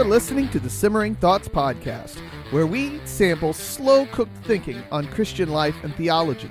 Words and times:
You're 0.00 0.08
listening 0.08 0.48
to 0.48 0.58
the 0.58 0.70
Simmering 0.70 1.14
Thoughts 1.14 1.46
Podcast, 1.46 2.16
where 2.52 2.66
we 2.66 2.98
sample 3.04 3.52
slow 3.52 4.06
cooked 4.06 4.34
thinking 4.44 4.82
on 4.90 5.06
Christian 5.08 5.50
life 5.50 5.76
and 5.82 5.94
theology. 5.94 6.48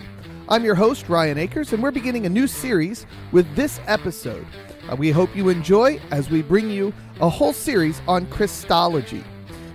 I'm 0.47 0.63
your 0.63 0.75
host, 0.75 1.09
Ryan 1.09 1.39
Akers, 1.39 1.73
and 1.73 1.81
we're 1.81 1.89
beginning 1.89 2.27
a 2.27 2.29
new 2.29 2.45
series 2.45 3.07
with 3.31 3.51
this 3.55 3.79
episode. 3.87 4.45
Uh, 4.87 4.95
we 4.95 5.09
hope 5.09 5.35
you 5.35 5.49
enjoy 5.49 5.99
as 6.11 6.29
we 6.29 6.43
bring 6.43 6.69
you 6.69 6.93
a 7.21 7.27
whole 7.27 7.51
series 7.51 8.03
on 8.07 8.27
Christology. 8.27 9.23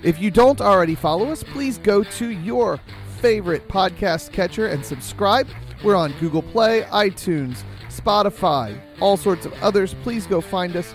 If 0.05 0.21
you 0.21 0.31
don't 0.31 0.61
already 0.61 0.95
follow 0.95 1.33
us, 1.33 1.43
please 1.43 1.79
go 1.79 2.05
to 2.05 2.29
your 2.29 2.79
favorite 3.19 3.67
podcast 3.67 4.31
catcher 4.31 4.69
and 4.69 4.87
subscribe. 4.87 5.49
We're 5.83 5.97
on 5.97 6.13
Google 6.21 6.43
Play, 6.43 6.83
iTunes, 6.93 7.65
Spotify, 7.89 8.81
all 9.01 9.17
sorts 9.17 9.47
of 9.47 9.53
others. 9.55 9.95
Please 10.05 10.29
go 10.29 10.41
find 10.41 10.77
us 10.77 10.95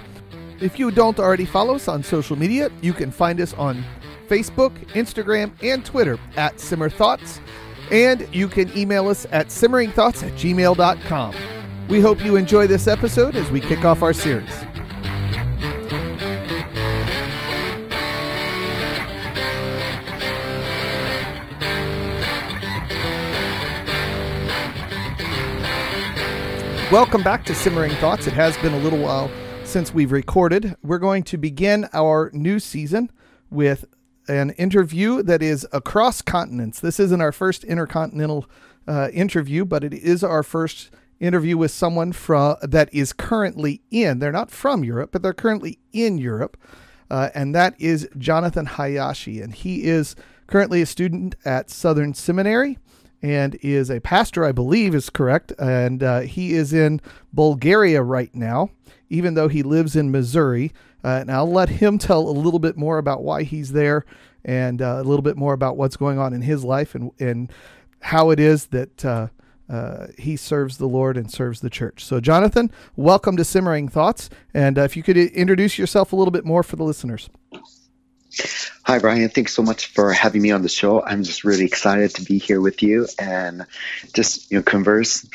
if 0.62 0.77
you 0.77 0.91
don't 0.91 1.20
already 1.20 1.45
follow 1.45 1.76
us 1.76 1.88
on 1.88 2.04
social 2.04 2.36
media, 2.36 2.70
you 2.81 2.94
can 2.94 3.12
find 3.12 3.40
us 3.40 3.54
on 3.54 3.84
Facebook, 4.27 4.73
Instagram, 4.90 5.52
and 5.63 5.86
Twitter 5.86 6.20
at 6.36 6.59
Simmer 6.59 6.90
Thoughts. 6.90 7.40
And 7.91 8.27
you 8.34 8.48
can 8.48 8.76
email 8.77 9.08
us 9.08 9.26
at 9.31 9.48
simmeringthoughts 9.48 10.23
at 10.23 10.34
gmail.com. 10.34 11.36
We 11.88 12.02
hope 12.02 12.23
you 12.23 12.36
enjoy 12.36 12.67
this 12.67 12.88
episode 12.88 13.36
as 13.36 13.50
we 13.50 13.62
kick 13.62 13.84
off 13.84 14.03
our 14.03 14.14
series. 14.14 14.48
Welcome 26.91 27.23
back 27.23 27.45
to 27.45 27.55
Simmering 27.55 27.91
Thoughts. 27.94 28.28
It 28.28 28.34
has 28.34 28.58
been 28.58 28.73
a 28.73 28.80
little 28.80 29.00
while 29.00 29.31
since 29.70 29.94
we've 29.94 30.12
recorded. 30.12 30.75
We're 30.81 30.98
going 30.98 31.22
to 31.25 31.38
begin 31.38 31.88
our 31.94 32.31
new 32.34 32.59
season 32.59 33.12
with 33.52 33.86
an 34.28 34.50
interview 34.52 35.22
that 35.22 35.44
is 35.44 35.67
across 35.72 36.23
continents. 36.23 36.80
This 36.80 37.00
isn't 37.00 37.22
our 37.22 37.31
first 37.31 37.64
intercontinental 37.64 38.50
uh, 38.88 39.09
interview, 39.14 39.66
but 39.66 39.84
it 39.84 39.94
is 39.94 40.23
our 40.23 40.42
first 40.42 40.90
interview 41.20 41.56
with 41.56 41.70
someone 41.70 42.14
from 42.14 42.56
that 42.64 42.92
is 42.92 43.14
currently 43.14 43.84
in. 43.92 44.17
They're 44.17 44.31
not 44.31 44.50
from 44.50 44.84
Europe, 44.84 45.12
but 45.12 45.22
they're 45.22 45.34
currently 45.34 45.78
in 45.94 46.17
Europe, 46.17 46.58
uh, 47.12 47.30
and 47.36 47.53
that 47.53 47.75
is 47.78 48.09
Jonathan 48.17 48.66
Hayashi, 48.66 49.40
and 49.40 49.53
he 49.53 49.84
is 49.84 50.16
currently 50.47 50.81
a 50.81 50.88
student 50.88 51.36
at 51.45 51.70
Southern 51.70 52.16
Seminary 52.16 52.80
and 53.22 53.56
is 53.62 53.92
a 53.92 54.00
pastor, 54.00 54.45
I 54.45 54.52
believe, 54.52 54.95
is 54.95 55.09
correct. 55.09 55.52
And 55.59 56.02
uh, 56.02 56.22
he 56.22 56.53
is 56.53 56.73
in 56.73 57.02
Bulgaria 57.34 58.02
right 58.02 58.34
now, 58.34 58.72
even 59.10 59.34
though 59.34 59.48
he 59.48 59.64
lives 59.64 59.96
in 59.96 60.12
Missouri. 60.12 60.72
Uh, 61.04 61.20
and 61.22 61.32
I'll 61.32 61.52
let 61.52 61.70
him 61.70 61.98
tell 62.00 62.28
a 62.28 62.32
little 62.32 62.60
bit 62.60 62.78
more 62.78 62.98
about 62.98 63.24
why 63.24 63.44
he's 63.44 63.72
there 63.72 64.06
and 64.46 64.82
uh, 64.82 64.98
a 65.00 65.04
little 65.04 65.22
bit 65.22 65.38
more 65.38 65.54
about 65.54 65.78
what's 65.78 65.98
going 65.98 66.18
on 66.18 66.34
in 66.34 66.42
his 66.42 66.64
life 66.64 66.96
and, 66.96 67.12
and 67.20 67.52
how 68.02 68.30
it 68.30 68.40
is 68.40 68.68
that 68.68 69.06
uh, 69.06 69.28
uh, 69.70 70.08
he 70.18 70.36
serves 70.36 70.78
the 70.78 70.88
Lord 70.88 71.18
and 71.18 71.32
serves 71.32 71.60
the 71.60 71.70
church. 71.70 72.04
So, 72.04 72.20
Jonathan, 72.20 72.72
welcome 72.96 73.38
to 73.38 73.44
Simmering 73.44 73.90
Thoughts. 73.90 74.30
And 74.54 74.80
uh, 74.80 74.84
if 74.84 74.96
you 74.96 75.04
could 75.04 75.18
introduce 75.18 75.78
yourself 75.78 76.14
a 76.14 76.16
little 76.16 76.32
bit 76.32 76.46
more 76.46 76.64
for 76.64 76.76
the 76.76 76.84
listeners. 76.84 77.30
Hi, 78.83 78.97
Ryan. 78.97 79.30
Thanks 79.30 79.53
so 79.53 79.63
much 79.63 79.88
for 79.88 80.13
having 80.13 80.41
me 80.41 80.52
on 80.52 80.61
the 80.61 80.69
show. 80.69 81.02
I'm 81.02 81.23
just 81.23 81.44
really 81.44 81.66
excited 81.66 82.16
to 82.16 82.23
be 82.23 82.38
here 82.38 82.61
with 82.61 82.83
you 82.83 83.08
and 83.17 83.66
just 84.13 84.52
you 84.52 84.58
know 84.58 84.63
converse 84.63 85.27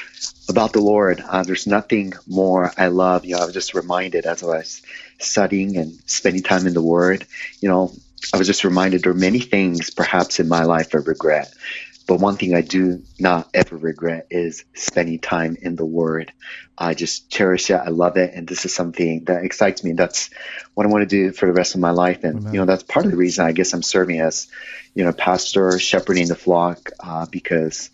about 0.48 0.72
the 0.72 0.80
Lord. 0.80 1.20
Uh, 1.20 1.42
there's 1.42 1.66
nothing 1.66 2.12
more 2.28 2.70
I 2.76 2.88
love. 2.88 3.24
You 3.24 3.34
know, 3.34 3.42
I 3.42 3.44
was 3.46 3.54
just 3.54 3.74
reminded 3.74 4.26
as 4.26 4.42
I 4.42 4.46
was 4.46 4.82
studying 5.18 5.76
and 5.76 5.98
spending 6.06 6.42
time 6.42 6.66
in 6.66 6.74
the 6.74 6.82
Word. 6.82 7.26
You 7.60 7.68
know, 7.68 7.92
I 8.32 8.38
was 8.38 8.46
just 8.46 8.64
reminded 8.64 9.02
there 9.02 9.12
are 9.12 9.16
many 9.16 9.40
things 9.40 9.90
perhaps 9.90 10.38
in 10.38 10.48
my 10.48 10.64
life 10.64 10.94
I 10.94 10.98
regret. 10.98 11.52
But 12.06 12.20
one 12.20 12.36
thing 12.36 12.54
I 12.54 12.60
do 12.60 13.02
not 13.18 13.48
ever 13.54 13.76
regret 13.76 14.26
is 14.30 14.64
spending 14.74 15.18
time 15.18 15.56
in 15.60 15.74
the 15.74 15.86
Word. 15.86 16.32
I 16.76 16.92
just 16.92 17.30
cherish 17.30 17.70
it. 17.70 17.76
I 17.76 17.88
love 17.88 18.16
it, 18.18 18.34
and 18.34 18.46
this 18.46 18.66
is 18.66 18.74
something 18.74 19.24
that 19.24 19.44
excites 19.44 19.82
me. 19.82 19.92
That's 19.92 20.28
what 20.74 20.86
I 20.86 20.90
want 20.90 21.02
to 21.02 21.06
do 21.06 21.32
for 21.32 21.46
the 21.46 21.52
rest 21.52 21.74
of 21.74 21.80
my 21.80 21.92
life, 21.92 22.24
and 22.24 22.40
Amen. 22.40 22.52
you 22.52 22.60
know 22.60 22.66
that's 22.66 22.82
part 22.82 23.06
of 23.06 23.10
the 23.10 23.16
reason 23.16 23.46
I 23.46 23.52
guess 23.52 23.72
I'm 23.72 23.82
serving 23.82 24.20
as 24.20 24.48
you 24.94 25.04
know 25.04 25.12
pastor, 25.12 25.78
shepherding 25.78 26.28
the 26.28 26.34
flock, 26.34 26.90
uh, 27.00 27.26
because 27.30 27.90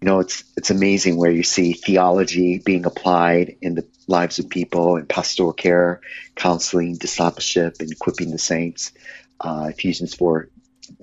you 0.00 0.06
know 0.06 0.20
it's 0.20 0.44
it's 0.56 0.70
amazing 0.70 1.16
where 1.18 1.30
you 1.30 1.42
see 1.42 1.74
theology 1.74 2.58
being 2.58 2.86
applied 2.86 3.56
in 3.60 3.74
the 3.74 3.86
lives 4.06 4.38
of 4.38 4.48
people 4.48 4.96
and 4.96 5.08
pastoral 5.08 5.52
care, 5.52 6.00
counseling, 6.36 6.94
discipleship, 6.94 7.76
and 7.80 7.90
equipping 7.90 8.30
the 8.30 8.38
saints. 8.38 8.92
Uh, 9.38 9.66
Ephesians 9.70 10.14
4 10.14 10.48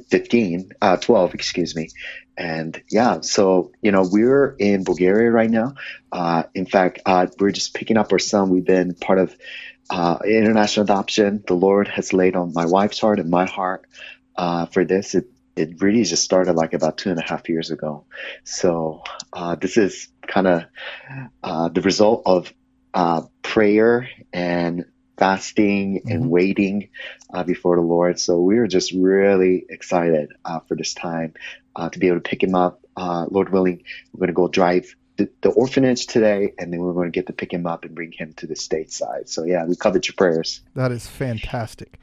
15, 0.08 0.72
uh, 0.82 0.98
12, 0.98 1.34
excuse 1.34 1.76
me. 1.76 1.90
And 2.38 2.82
yeah, 2.90 3.22
so, 3.22 3.72
you 3.82 3.92
know, 3.92 4.08
we're 4.10 4.56
in 4.58 4.84
Bulgaria 4.84 5.30
right 5.32 5.50
now. 5.50 5.76
Uh, 6.12 6.44
in 6.54 6.66
fact, 6.66 7.00
uh, 7.06 7.28
we're 7.40 7.52
just 7.52 7.74
picking 7.74 7.98
up 7.98 8.12
our 8.12 8.20
son. 8.20 8.50
We've 8.50 8.66
been 8.66 8.96
part 8.96 9.20
of 9.20 9.36
uh, 9.90 10.20
international 10.26 10.86
adoption. 10.86 11.44
The 11.46 11.54
Lord 11.54 11.88
has 11.88 12.14
laid 12.14 12.36
on 12.36 12.54
my 12.54 12.66
wife's 12.66 13.00
heart 13.00 13.20
and 13.20 13.30
my 13.30 13.46
heart 13.46 13.86
uh, 14.36 14.66
for 14.68 14.86
this. 14.86 15.16
It, 15.16 15.28
it 15.56 15.82
really 15.82 16.04
just 16.04 16.24
started 16.24 16.54
like 16.54 16.74
about 16.74 16.98
two 16.98 17.12
and 17.12 17.20
a 17.20 17.24
half 17.24 17.48
years 17.48 17.70
ago. 17.70 18.06
So 18.44 19.04
uh, 19.32 19.56
this 19.56 19.78
is 19.78 20.08
kind 20.26 20.48
of 20.48 20.66
uh, 21.44 21.70
the 21.70 21.82
result 21.82 22.24
of 22.26 22.52
uh, 22.94 23.24
prayer 23.44 24.10
and 24.32 24.86
fasting 25.18 26.02
and 26.06 26.24
mm-hmm. 26.24 26.30
waiting 26.30 26.90
uh, 27.34 27.44
before 27.44 27.76
the 27.76 27.82
Lord. 27.82 28.20
So 28.20 28.42
we 28.42 28.58
are 28.58 28.68
just 28.68 28.92
really 28.92 29.66
excited 29.70 30.34
uh, 30.44 30.60
for 30.62 30.76
this 30.76 30.94
time 30.94 31.34
uh, 31.76 31.90
to 31.90 32.00
be 32.00 32.08
able 32.08 32.18
to 32.18 32.30
pick 32.30 32.44
him 32.44 32.56
up. 32.56 32.82
Uh, 32.96 33.26
Lord 33.30 33.50
willing, 33.50 33.84
we're 34.14 34.20
going 34.20 34.28
to 34.28 34.34
go 34.34 34.48
drive 34.48 34.96
the, 35.18 35.30
the, 35.42 35.50
orphanage 35.50 36.08
today, 36.08 36.54
and 36.58 36.72
then 36.72 36.80
we're 36.80 36.94
going 36.94 37.12
to 37.12 37.16
get 37.16 37.28
to 37.28 37.34
pick 37.34 37.52
him 37.52 37.66
up 37.66 37.86
and 37.86 37.94
bring 37.94 38.12
him 38.12 38.34
to 38.34 38.48
the 38.48 38.56
stateside. 38.56 39.30
So 39.30 39.44
yeah, 39.44 39.66
we 39.66 39.76
covered 39.76 40.08
your 40.08 40.16
prayers. 40.16 40.62
That 40.76 40.92
is 40.92 41.08
fantastic. 41.08 42.00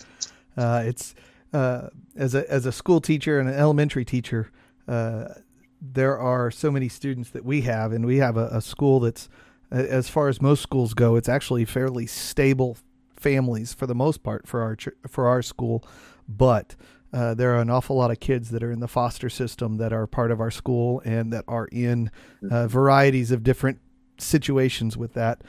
Uh, 0.57 0.83
it's 0.85 1.15
uh, 1.53 1.89
as 2.17 2.35
a 2.35 2.51
as 2.51 2.67
a 2.67 2.73
school 2.73 3.01
teacher 3.01 3.39
and 3.39 3.49
an 3.49 3.55
elementary 3.55 4.05
teacher. 4.05 4.51
there 4.87 6.19
are 6.19 6.51
so 6.51 6.71
many 6.71 6.89
students 6.89 7.31
that 7.31 7.45
we 7.45 7.63
have, 7.63 7.93
and 7.93 8.05
we 8.05 8.19
have 8.19 8.37
a, 8.37 8.47
a 8.49 8.61
school 8.61 9.01
that's 9.01 9.29
as 9.71 10.09
far 10.09 10.29
as 10.29 10.43
most 10.43 10.63
schools 10.63 10.95
go, 10.95 11.17
it's 11.17 11.29
actually 11.29 11.65
fairly 11.65 12.07
stable 12.07 12.77
families 13.17 13.73
for 13.73 13.87
the 13.87 13.95
most 13.95 14.23
part 14.23 14.49
for 14.49 14.63
our 14.63 14.77
for 15.09 15.29
our 15.29 15.43
school, 15.43 15.85
but 16.29 16.75
uh, 17.13 17.35
there 17.35 17.55
are 17.57 17.61
an 17.61 17.71
awful 17.71 17.97
lot 17.97 18.11
of 18.11 18.21
kids 18.21 18.51
that 18.51 18.63
are 18.63 18.71
in 18.71 18.81
the 18.81 18.89
foster 18.89 19.29
system 19.29 19.79
that 19.79 19.93
are 19.93 20.07
part 20.07 20.31
of 20.31 20.41
our 20.41 20.51
school 20.51 21.03
and 21.05 21.33
that 21.33 21.45
are 21.49 21.67
in 21.73 22.11
uh, 22.43 22.47
mm-hmm. 22.47 22.67
varieties 22.67 23.31
of 23.31 23.43
different 23.43 23.81
situations 24.19 24.97
with 24.97 25.15
that. 25.15 25.43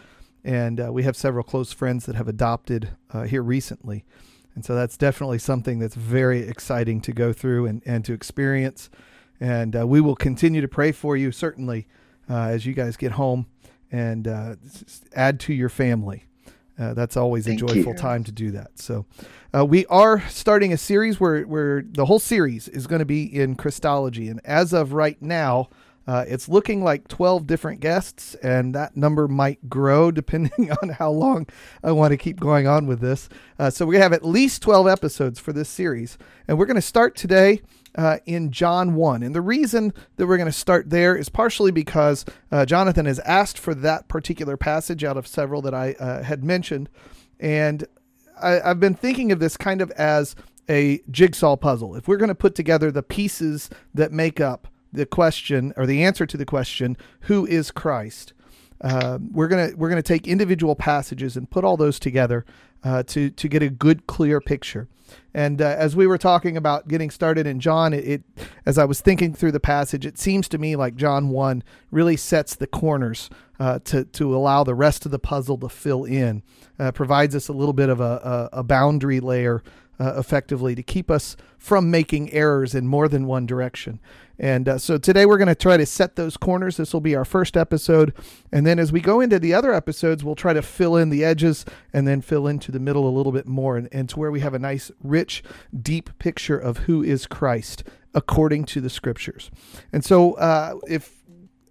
And 0.43 0.79
uh, 0.79 0.91
we 0.91 1.03
have 1.03 1.15
several 1.15 1.43
close 1.43 1.71
friends 1.71 2.07
that 2.07 2.15
have 2.15 2.27
adopted 2.27 2.89
uh, 3.11 3.23
here 3.23 3.43
recently. 3.43 4.03
And 4.55 4.65
so 4.65 4.73
that's 4.73 4.97
definitely 4.97 5.37
something 5.37 5.79
that's 5.79 5.95
very 5.95 6.41
exciting 6.41 6.99
to 7.01 7.11
go 7.13 7.31
through 7.31 7.67
and, 7.67 7.81
and 7.85 8.03
to 8.05 8.13
experience. 8.13 8.89
And 9.39 9.75
uh, 9.75 9.87
we 9.87 10.01
will 10.01 10.15
continue 10.15 10.61
to 10.61 10.67
pray 10.67 10.91
for 10.91 11.15
you, 11.15 11.31
certainly, 11.31 11.87
uh, 12.29 12.47
as 12.47 12.65
you 12.65 12.73
guys 12.73 12.97
get 12.97 13.13
home 13.13 13.45
and 13.91 14.27
add 15.13 15.39
to 15.41 15.53
your 15.53 15.69
family. 15.69 16.25
Uh, 16.81 16.95
that's 16.95 17.15
always 17.15 17.45
Thank 17.45 17.61
a 17.61 17.67
joyful 17.67 17.93
you. 17.93 17.97
time 17.97 18.23
to 18.23 18.31
do 18.31 18.49
that. 18.51 18.79
So, 18.79 19.05
uh, 19.55 19.63
we 19.63 19.85
are 19.85 20.21
starting 20.29 20.73
a 20.73 20.77
series 20.77 21.19
where 21.19 21.43
where 21.43 21.83
the 21.83 22.05
whole 22.05 22.17
series 22.17 22.67
is 22.67 22.87
going 22.87 22.99
to 22.99 23.05
be 23.05 23.23
in 23.23 23.55
Christology, 23.55 24.29
and 24.29 24.41
as 24.45 24.73
of 24.73 24.93
right 24.93 25.21
now, 25.21 25.69
uh, 26.07 26.25
it's 26.27 26.49
looking 26.49 26.83
like 26.83 27.07
twelve 27.07 27.47
different 27.47 27.79
guests, 27.79 28.35
and 28.35 28.75
that 28.75 28.95
number 28.97 29.27
might 29.27 29.69
grow 29.69 30.11
depending 30.21 30.71
on 30.81 30.89
how 30.89 31.11
long 31.11 31.47
I 31.83 31.91
want 31.91 32.11
to 32.11 32.17
keep 32.17 32.39
going 32.39 32.67
on 32.67 32.87
with 32.87 32.99
this. 32.99 33.29
Uh, 33.59 33.69
so 33.69 33.85
we 33.85 33.97
have 33.97 34.13
at 34.13 34.25
least 34.25 34.61
twelve 34.61 34.87
episodes 34.87 35.39
for 35.39 35.53
this 35.53 35.69
series, 35.69 36.17
and 36.47 36.57
we're 36.57 36.65
going 36.65 36.75
to 36.75 36.81
start 36.81 37.15
today 37.15 37.61
uh, 37.95 38.17
in 38.25 38.51
John 38.51 38.95
1. 38.95 39.23
And 39.23 39.35
the 39.35 39.41
reason 39.41 39.93
that 40.15 40.27
we're 40.27 40.37
going 40.37 40.45
to 40.47 40.51
start 40.51 40.89
there 40.89 41.15
is 41.15 41.29
partially 41.29 41.71
because 41.71 42.25
uh, 42.51 42.65
Jonathan 42.65 43.05
has 43.05 43.19
asked 43.19 43.57
for 43.57 43.73
that 43.75 44.07
particular 44.07 44.57
passage 44.57 45.03
out 45.03 45.17
of 45.17 45.27
several 45.27 45.61
that 45.63 45.73
I 45.73 45.93
uh, 45.93 46.23
had 46.23 46.43
mentioned. 46.43 46.89
And 47.39 47.85
I, 48.41 48.51
have 48.63 48.79
been 48.79 48.95
thinking 48.95 49.31
of 49.31 49.39
this 49.39 49.57
kind 49.57 49.81
of 49.81 49.91
as 49.91 50.35
a 50.69 51.01
jigsaw 51.09 51.57
puzzle. 51.57 51.95
If 51.95 52.07
we're 52.07 52.17
going 52.17 52.29
to 52.29 52.35
put 52.35 52.55
together 52.55 52.91
the 52.91 53.03
pieces 53.03 53.69
that 53.93 54.11
make 54.11 54.39
up 54.39 54.67
the 54.91 55.05
question 55.05 55.73
or 55.77 55.85
the 55.85 56.03
answer 56.03 56.25
to 56.25 56.37
the 56.37 56.45
question, 56.45 56.97
who 57.21 57.45
is 57.45 57.71
Christ? 57.71 58.33
Uh, 58.81 59.19
we're 59.31 59.47
gonna 59.47 59.71
we're 59.75 59.89
gonna 59.89 60.01
take 60.01 60.27
individual 60.27 60.75
passages 60.75 61.37
and 61.37 61.49
put 61.49 61.63
all 61.63 61.77
those 61.77 61.99
together 61.99 62.45
uh, 62.83 63.03
to 63.03 63.29
to 63.29 63.47
get 63.47 63.61
a 63.61 63.69
good 63.69 64.07
clear 64.07 64.41
picture. 64.41 64.87
And 65.33 65.61
uh, 65.61 65.75
as 65.77 65.95
we 65.95 66.07
were 66.07 66.17
talking 66.17 66.57
about 66.57 66.87
getting 66.87 67.09
started 67.09 67.45
in 67.45 67.59
John, 67.59 67.93
it, 67.93 68.07
it, 68.07 68.23
as 68.65 68.77
I 68.77 68.85
was 68.85 69.01
thinking 69.01 69.33
through 69.33 69.51
the 69.51 69.59
passage, 69.59 70.05
it 70.05 70.17
seems 70.17 70.47
to 70.49 70.57
me 70.57 70.75
like 70.75 70.95
John 70.95 71.29
one 71.29 71.63
really 71.91 72.17
sets 72.17 72.55
the 72.55 72.67
corners 72.67 73.29
uh, 73.59 73.79
to 73.85 74.05
to 74.05 74.35
allow 74.35 74.63
the 74.63 74.75
rest 74.75 75.05
of 75.05 75.11
the 75.11 75.19
puzzle 75.19 75.57
to 75.59 75.69
fill 75.69 76.05
in, 76.05 76.43
uh, 76.79 76.91
provides 76.91 77.35
us 77.35 77.49
a 77.49 77.53
little 77.53 77.73
bit 77.73 77.89
of 77.89 77.99
a, 77.99 78.49
a, 78.53 78.59
a 78.59 78.63
boundary 78.63 79.19
layer 79.19 79.61
uh, 79.99 80.15
effectively 80.17 80.73
to 80.73 80.81
keep 80.81 81.11
us 81.11 81.37
from 81.57 81.91
making 81.91 82.33
errors 82.33 82.73
in 82.73 82.87
more 82.87 83.07
than 83.07 83.27
one 83.27 83.45
direction. 83.45 83.99
And 84.41 84.67
uh, 84.67 84.77
so 84.79 84.97
today 84.97 85.27
we're 85.27 85.37
going 85.37 85.47
to 85.49 85.55
try 85.55 85.77
to 85.77 85.85
set 85.85 86.15
those 86.15 86.35
corners. 86.35 86.77
This 86.77 86.93
will 86.93 86.99
be 86.99 87.15
our 87.15 87.23
first 87.23 87.55
episode. 87.55 88.11
And 88.51 88.65
then 88.65 88.79
as 88.79 88.91
we 88.91 88.99
go 88.99 89.21
into 89.21 89.37
the 89.37 89.53
other 89.53 89.71
episodes, 89.71 90.23
we'll 90.23 90.33
try 90.33 90.51
to 90.51 90.63
fill 90.63 90.97
in 90.97 91.11
the 91.11 91.23
edges 91.23 91.63
and 91.93 92.07
then 92.07 92.21
fill 92.21 92.47
into 92.47 92.71
the 92.71 92.79
middle 92.79 93.07
a 93.07 93.13
little 93.15 93.31
bit 93.31 93.47
more 93.47 93.77
and, 93.77 93.87
and 93.91 94.09
to 94.09 94.19
where 94.19 94.31
we 94.31 94.39
have 94.39 94.55
a 94.55 94.59
nice, 94.59 94.91
rich, 95.03 95.43
deep 95.79 96.17
picture 96.17 96.57
of 96.57 96.79
who 96.79 97.03
is 97.03 97.27
Christ 97.27 97.83
according 98.15 98.65
to 98.65 98.81
the 98.81 98.89
scriptures. 98.89 99.51
And 99.93 100.03
so 100.03 100.33
uh, 100.33 100.73
if 100.87 101.21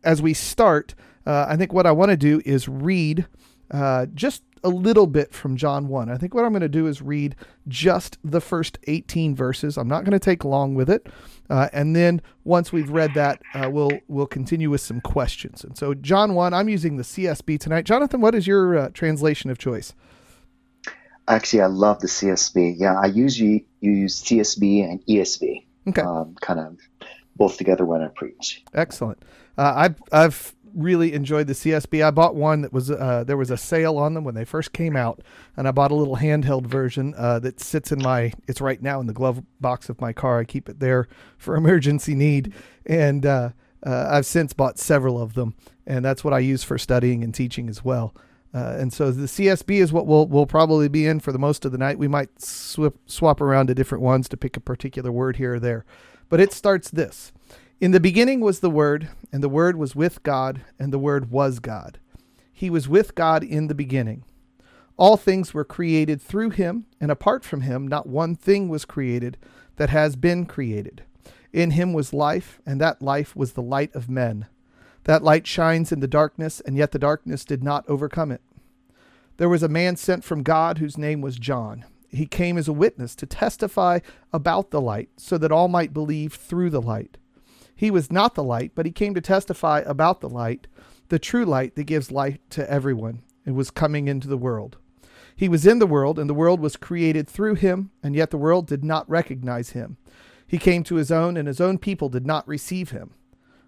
as 0.05 0.23
we 0.23 0.33
start, 0.33 0.95
uh, 1.27 1.47
I 1.49 1.57
think 1.57 1.73
what 1.73 1.87
I 1.87 1.93
want 1.93 2.13
to 2.13 2.17
do 2.17 2.41
is 2.45 2.69
read 2.69 3.27
uh, 3.73 4.07
just 4.15 4.45
a 4.63 4.69
little 4.69 5.07
bit 5.07 5.33
from 5.33 5.57
John 5.57 5.89
1. 5.89 6.09
I 6.09 6.17
think 6.17 6.35
what 6.35 6.45
I'm 6.45 6.53
going 6.53 6.61
to 6.61 6.69
do 6.69 6.87
is 6.87 7.03
read 7.03 7.35
just 7.67 8.19
the 8.23 8.41
first 8.41 8.79
18 8.87 9.35
verses. 9.35 9.77
I'm 9.77 9.89
not 9.89 10.05
going 10.05 10.13
to 10.13 10.19
take 10.19 10.45
long 10.45 10.75
with 10.75 10.89
it. 10.89 11.09
Uh, 11.51 11.69
and 11.73 11.97
then 11.97 12.23
once 12.45 12.73
we've 12.73 12.91
read 12.91 13.13
that, 13.15 13.43
uh, 13.55 13.69
we'll 13.69 13.91
we'll 14.09 14.27
continue 14.27 14.71
with 14.71 14.81
some 14.81 15.01
questions. 15.01 15.65
And 15.65 15.77
so 15.77 15.95
John 15.95 16.35
1, 16.35 16.55
I'm 16.55 16.69
using 16.69 16.97
the 16.97 17.03
CSB 17.03 17.59
tonight. 17.59 17.85
Jonathan, 17.85 18.21
what 18.21 18.35
is 18.35 18.47
your 18.47 18.79
uh, 18.79 18.89
translation 18.91 19.51
of 19.51 19.59
choice? 19.59 19.93
Actually, 21.27 21.63
I 21.63 21.67
love 21.67 22.01
the 22.01 22.07
CSB. 22.07 22.77
Yeah, 22.79 22.99
I 22.99 23.07
usually 23.07 23.67
use 23.81 24.23
CSB 24.23 24.89
and 24.89 25.05
ESV. 25.07 25.65
Okay. 25.89 26.03
Um, 26.03 26.37
kind 26.41 26.61
of 26.61 26.79
both 27.37 27.57
together 27.57 27.85
when 27.85 28.03
I 28.03 28.09
preach. 28.09 28.63
Excellent. 28.73 29.19
Uh, 29.59 29.73
I've 29.77 29.97
I've 30.13 30.55
really 30.75 31.13
enjoyed 31.13 31.47
the 31.47 31.53
CSB. 31.53 32.05
I 32.05 32.11
bought 32.11 32.35
one 32.35 32.63
that 32.63 32.73
was 32.73 32.91
uh, 32.91 33.25
there 33.27 33.37
was 33.37 33.51
a 33.51 33.57
sale 33.57 33.99
on 33.99 34.15
them 34.15 34.25
when 34.25 34.35
they 34.35 34.45
first 34.45 34.73
came 34.73 34.97
out, 34.97 35.21
and 35.57 35.69
I 35.69 35.71
bought 35.71 35.91
a 35.91 35.95
little 35.95 36.17
handheld 36.17 36.67
version 36.67 37.15
uh, 37.17 37.39
that 37.41 37.61
sits 37.61 37.93
in 37.93 38.01
my. 38.03 38.33
It's 38.47 38.61
right 38.61 38.81
now 38.81 39.01
in 39.01 39.07
the 39.07 39.13
glove 39.13 39.43
box 39.61 39.89
of 39.89 40.01
my 40.01 40.13
car. 40.13 40.39
I 40.39 40.45
keep 40.45 40.69
it 40.69 40.81
there 40.81 41.09
for 41.39 41.57
emergency 41.57 42.15
need, 42.15 42.53
and 42.87 43.25
uh, 43.27 43.51
uh 43.85 44.09
I've 44.11 44.27
since 44.27 44.53
bought 44.53 44.79
several 44.79 45.21
of 45.21 45.35
them, 45.35 45.55
and 45.87 46.05
that's 46.05 46.25
what 46.25 46.35
I 46.35 46.39
use 46.39 46.63
for 46.65 46.79
studying 46.79 47.23
and 47.25 47.35
teaching 47.35 47.69
as 47.69 47.85
well. 47.85 48.15
Uh, 48.53 48.77
and 48.79 48.93
so 48.93 49.13
the 49.13 49.27
CSB 49.27 49.81
is 49.81 49.93
what 49.93 50.07
we'll 50.07 50.27
we'll 50.27 50.47
probably 50.47 50.89
be 50.89 51.07
in 51.07 51.21
for 51.21 51.33
the 51.33 51.39
most 51.39 51.65
of 51.65 51.73
the 51.73 51.79
night. 51.79 51.99
We 51.99 52.09
might 52.09 52.41
swip, 52.41 52.99
swap 53.07 53.41
around 53.41 53.69
to 53.69 53.75
different 53.75 54.03
ones 54.03 54.29
to 54.29 54.37
pick 54.37 54.57
a 54.57 54.61
particular 54.61 55.13
word 55.13 55.37
here 55.37 55.55
or 55.55 55.61
there, 55.61 55.85
but 56.29 56.41
it 56.41 56.53
starts 56.53 56.91
this. 56.91 57.33
In 57.81 57.93
the 57.93 58.01
beginning 58.01 58.41
was 58.41 58.61
the 58.61 58.69
Word, 58.69 59.09
and 59.33 59.43
the 59.43 59.49
Word 59.49 59.77
was 59.77 59.97
with 59.97 60.23
God, 60.23 60.61
and 60.79 60.93
the 60.93 60.99
Word 60.99 61.31
was 61.31 61.61
God. 61.61 61.99
He 62.53 62.69
was 62.69 62.91
with 62.91 63.15
God 63.15 63.43
in 63.43 63.69
the 63.69 63.75
beginning. 63.75 64.23
All 64.99 65.17
things 65.17 65.55
were 65.55 65.65
created 65.65 66.21
through 66.21 66.51
him, 66.51 66.85
and 67.01 67.11
apart 67.11 67.43
from 67.43 67.63
him, 67.63 67.89
not 67.89 68.07
one 68.07 68.35
thing 68.35 68.69
was 68.69 68.85
created 68.85 69.39
that 69.77 69.89
has 69.89 70.15
been 70.15 70.45
created. 70.45 71.05
In 71.55 71.71
him 71.71 71.95
was 71.95 72.13
life, 72.13 72.61
and 72.67 72.79
that 72.83 73.01
life 73.01 73.35
was 73.35 73.53
the 73.53 73.63
light 73.63 73.95
of 73.95 74.11
men. 74.11 74.45
That 75.05 75.25
light 75.25 75.47
shines 75.47 75.91
in 75.91 76.01
the 76.01 76.07
darkness, 76.07 76.61
and 76.61 76.77
yet 76.77 76.91
the 76.91 76.99
darkness 76.99 77.47
did 77.47 77.65
not 77.65 77.89
overcome 77.89 78.31
it. 78.31 78.43
There 79.39 79.49
was 79.49 79.63
a 79.63 79.69
man 79.69 79.97
sent 79.97 80.23
from 80.23 80.43
God 80.43 80.77
whose 80.77 80.99
name 80.99 81.23
was 81.23 81.39
John. 81.39 81.87
He 82.11 82.27
came 82.27 82.59
as 82.59 82.69
a 82.69 82.75
witness 82.75 83.15
to 83.15 83.25
testify 83.25 84.01
about 84.35 84.71
the 84.71 84.83
light, 84.83 85.09
so 85.17 85.39
that 85.39 85.51
all 85.51 85.69
might 85.69 85.95
believe 85.95 86.35
through 86.35 86.69
the 86.69 86.83
light. 86.83 87.17
He 87.81 87.91
was 87.91 88.13
not 88.13 88.35
the 88.35 88.45
light, 88.45 88.73
but 88.75 88.85
he 88.85 88.93
came 88.93 89.15
to 89.15 89.23
testify 89.23 89.83
about 89.87 90.21
the 90.21 90.29
light, 90.29 90.67
the 91.09 91.19
true 91.19 91.47
light 91.47 91.77
that 91.77 91.85
gives 91.85 92.13
light 92.13 92.43
to 92.51 92.71
everyone, 92.71 93.23
and 93.47 93.57
was 93.57 93.71
coming 93.71 94.07
into 94.07 94.29
the 94.29 94.37
world. 94.37 94.77
He 95.35 95.49
was 95.49 95.67
in 95.67 95.79
the 95.79 95.87
world, 95.87 96.19
and 96.19 96.29
the 96.29 96.35
world 96.35 96.61
was 96.61 96.77
created 96.77 97.27
through 97.27 97.55
him, 97.55 97.91
and 98.03 98.15
yet 98.15 98.29
the 98.29 98.37
world 98.37 98.67
did 98.67 98.85
not 98.85 99.09
recognize 99.09 99.71
him. 99.71 99.97
He 100.47 100.59
came 100.59 100.85
to 100.85 100.97
his 100.97 101.11
own, 101.11 101.39
and 101.39 101.49
his 101.49 101.59
own 101.59 101.79
people 101.79 102.11
did 102.11 102.27
not 102.27 102.47
receive 102.47 102.91
him. 102.91 103.15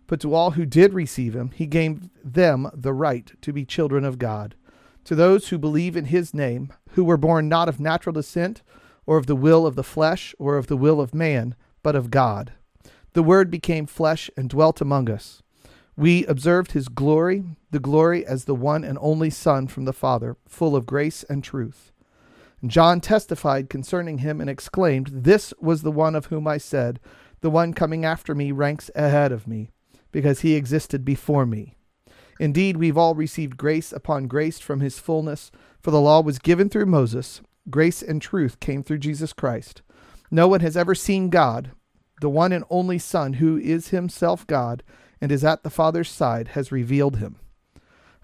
But 0.07 0.21
to 0.21 0.35
all 0.35 0.51
who 0.51 0.67
did 0.67 0.93
receive 0.93 1.35
him, 1.35 1.51
he 1.55 1.65
gave 1.65 2.11
them 2.23 2.71
the 2.75 2.93
right 2.93 3.33
to 3.41 3.51
be 3.51 3.65
children 3.65 4.05
of 4.05 4.19
God. 4.19 4.57
To 5.05 5.15
those 5.15 5.49
who 5.49 5.57
believe 5.57 5.97
in 5.97 6.05
his 6.05 6.35
name, 6.35 6.71
who 6.91 7.03
were 7.03 7.17
born 7.17 7.49
not 7.49 7.67
of 7.67 7.81
natural 7.81 8.13
descent, 8.13 8.61
or 9.07 9.17
of 9.17 9.27
the 9.27 9.35
will 9.35 9.65
of 9.65 9.75
the 9.75 9.83
flesh, 9.83 10.35
or 10.39 10.59
of 10.59 10.67
the 10.67 10.77
will 10.77 11.01
of 11.01 11.15
man, 11.15 11.55
but 11.83 11.97
of 11.97 12.11
God. 12.11 12.53
The 13.15 13.23
Word 13.23 13.51
became 13.51 13.87
flesh 13.87 14.31
and 14.37 14.49
dwelt 14.49 14.81
among 14.81 15.11
us. 15.11 15.43
We 15.97 16.25
observed 16.27 16.73
his 16.73 16.89
glory, 16.89 17.45
the 17.71 17.79
glory 17.79 18.25
as 18.25 18.45
the 18.45 18.55
one 18.55 18.85
and 18.85 18.97
only 19.01 19.29
Son 19.29 19.67
from 19.67 19.85
the 19.85 19.93
Father, 19.93 20.37
full 20.49 20.75
of 20.75 20.87
grace 20.87 21.23
and 21.25 21.45
truth. 21.45 21.93
John 22.67 23.01
testified 23.01 23.69
concerning 23.69 24.19
him 24.19 24.41
and 24.41 24.49
exclaimed, 24.49 25.09
This 25.13 25.53
was 25.61 25.83
the 25.83 25.93
one 25.93 26.15
of 26.15 26.27
whom 26.27 26.47
I 26.47 26.57
said, 26.57 27.01
The 27.41 27.51
one 27.51 27.75
coming 27.75 28.05
after 28.05 28.35
me 28.35 28.53
ranks 28.53 28.91
ahead 28.95 29.33
of 29.33 29.47
me, 29.47 29.71
because 30.11 30.41
he 30.41 30.55
existed 30.55 31.05
before 31.05 31.45
me. 31.45 31.77
Indeed, 32.41 32.79
we've 32.79 32.97
all 32.97 33.15
received 33.15 33.59
grace 33.59 33.93
upon 33.93 34.29
grace 34.29 34.59
from 34.59 34.81
his 34.81 34.99
fullness, 34.99 35.51
for 35.81 35.91
the 35.91 36.01
law 36.01 36.23
was 36.23 36.39
given 36.39 36.71
through 36.71 36.87
Moses, 36.87 37.43
grace 37.69 38.01
and 38.01 38.23
truth 38.23 38.61
came 38.61 38.83
through 38.83 38.99
Jesus 38.99 39.33
Christ. 39.33 39.83
No 40.31 40.49
one 40.49 40.61
has 40.61 40.77
ever 40.77 40.95
seen 40.95 41.29
God, 41.29 41.73
the 42.23 42.31
one 42.31 42.53
and 42.53 42.65
only 42.71 42.99
Son, 42.99 43.35
who 43.35 43.59
is 43.59 43.89
himself 43.89 44.47
God 44.47 44.83
and 45.21 45.31
is 45.31 45.45
at 45.45 45.63
the 45.63 45.71
Father's 45.71 46.09
side, 46.09 46.49
has 46.49 46.73
revealed 46.73 47.19
him. 47.19 47.37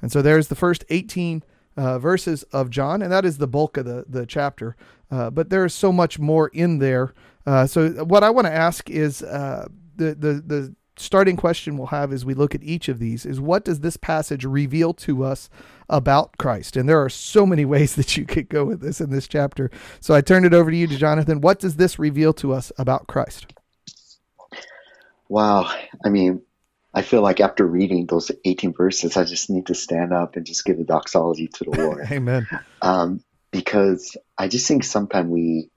And 0.00 0.11
so 0.11 0.23
there's 0.23 0.49
the 0.49 0.55
first 0.55 0.85
18 0.89 1.43
uh, 1.77 1.99
verses 1.99 2.45
of 2.45 2.71
John, 2.71 3.03
and 3.03 3.12
that 3.12 3.25
is 3.25 3.39
the 3.39 3.47
bulk 3.47 3.77
of 3.77 3.85
the, 3.85 4.05
the 4.09 4.25
chapter. 4.25 4.77
Uh, 5.11 5.31
but 5.31 5.50
there 5.50 5.65
is 5.65 5.75
so 5.75 5.93
much 5.93 6.19
more 6.19 6.49
in 6.49 6.79
there. 6.79 7.12
Uh, 7.45 7.67
so 7.67 8.05
what 8.05 8.25
I 8.25 8.31
want 8.31 8.47
to 8.47 8.53
ask 8.53 8.89
is 8.89 9.23
uh, 9.23 9.67
the, 9.97 10.15
the, 10.15 10.43
the 10.47 10.75
starting 10.97 11.37
question 11.37 11.77
we'll 11.77 11.89
have 11.89 12.12
as 12.12 12.25
we 12.25 12.35
look 12.35 12.55
at 12.55 12.62
each 12.62 12.89
of 12.89 12.99
these 12.99 13.27
is 13.27 13.41
what 13.41 13.65
does 13.65 13.81
this 13.81 13.97
passage 13.97 14.45
reveal 14.45 14.95
to 14.95 15.25
us 15.25 15.50
about 15.89 16.39
Christ? 16.39 16.77
And 16.77 16.89
there 16.89 17.03
are 17.03 17.09
so 17.09 17.45
many 17.45 17.65
ways 17.75 17.97
that 17.97 18.17
you 18.17 18.25
could 18.25 18.49
go 18.49 18.65
with 18.65 18.81
this 18.81 19.00
in 19.00 19.11
this 19.11 19.27
chapter. 19.27 19.71
So 20.00 20.15
I 20.15 20.21
turn 20.21 20.45
it 20.45 20.55
over 20.55 20.71
to 20.71 20.77
you, 20.77 20.87
to 20.87 20.97
Jonathan. 20.97 21.41
What 21.41 21.59
does 21.59 21.77
this 21.77 21.99
reveal 21.99 22.33
to 22.35 22.53
us 22.53 22.71
about 22.79 23.09
Christ? 23.09 23.55
Wow. 25.29 25.71
I 26.05 26.09
mean, 26.09 26.43
I 26.95 27.03
feel 27.03 27.23
like 27.23 27.41
after 27.41 27.67
reading 27.67 28.07
those 28.07 28.31
18 28.45 28.73
verses, 28.73 29.17
I 29.17 29.25
just 29.25 29.51
need 29.51 29.67
to 29.67 29.75
stand 29.75 30.13
up 30.13 30.37
and 30.37 30.47
just 30.47 30.65
give 30.65 30.79
a 30.79 30.85
doxology 30.85 31.49
to 31.49 31.64
the 31.64 31.71
Lord. 31.71 32.07
Amen. 32.11 32.49
Um, 32.81 33.23
because 33.50 34.17
I 34.37 34.49
just 34.49 34.67
think 34.67 34.85
sometimes 34.85 35.29
we 35.29 35.71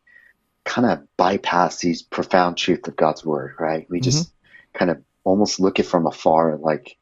kind 0.63 0.89
of 0.89 1.07
bypass 1.17 1.79
these 1.79 2.01
profound 2.01 2.57
truths 2.57 2.87
of 2.87 2.95
God's 2.95 3.25
word, 3.25 3.55
right? 3.59 3.87
We 3.89 3.99
just 3.99 4.29
mm-hmm. 4.29 4.77
kind 4.77 4.91
of 4.91 5.03
almost 5.23 5.59
look 5.59 5.79
it 5.79 5.85
from 5.85 6.07
afar, 6.07 6.57
like, 6.57 6.97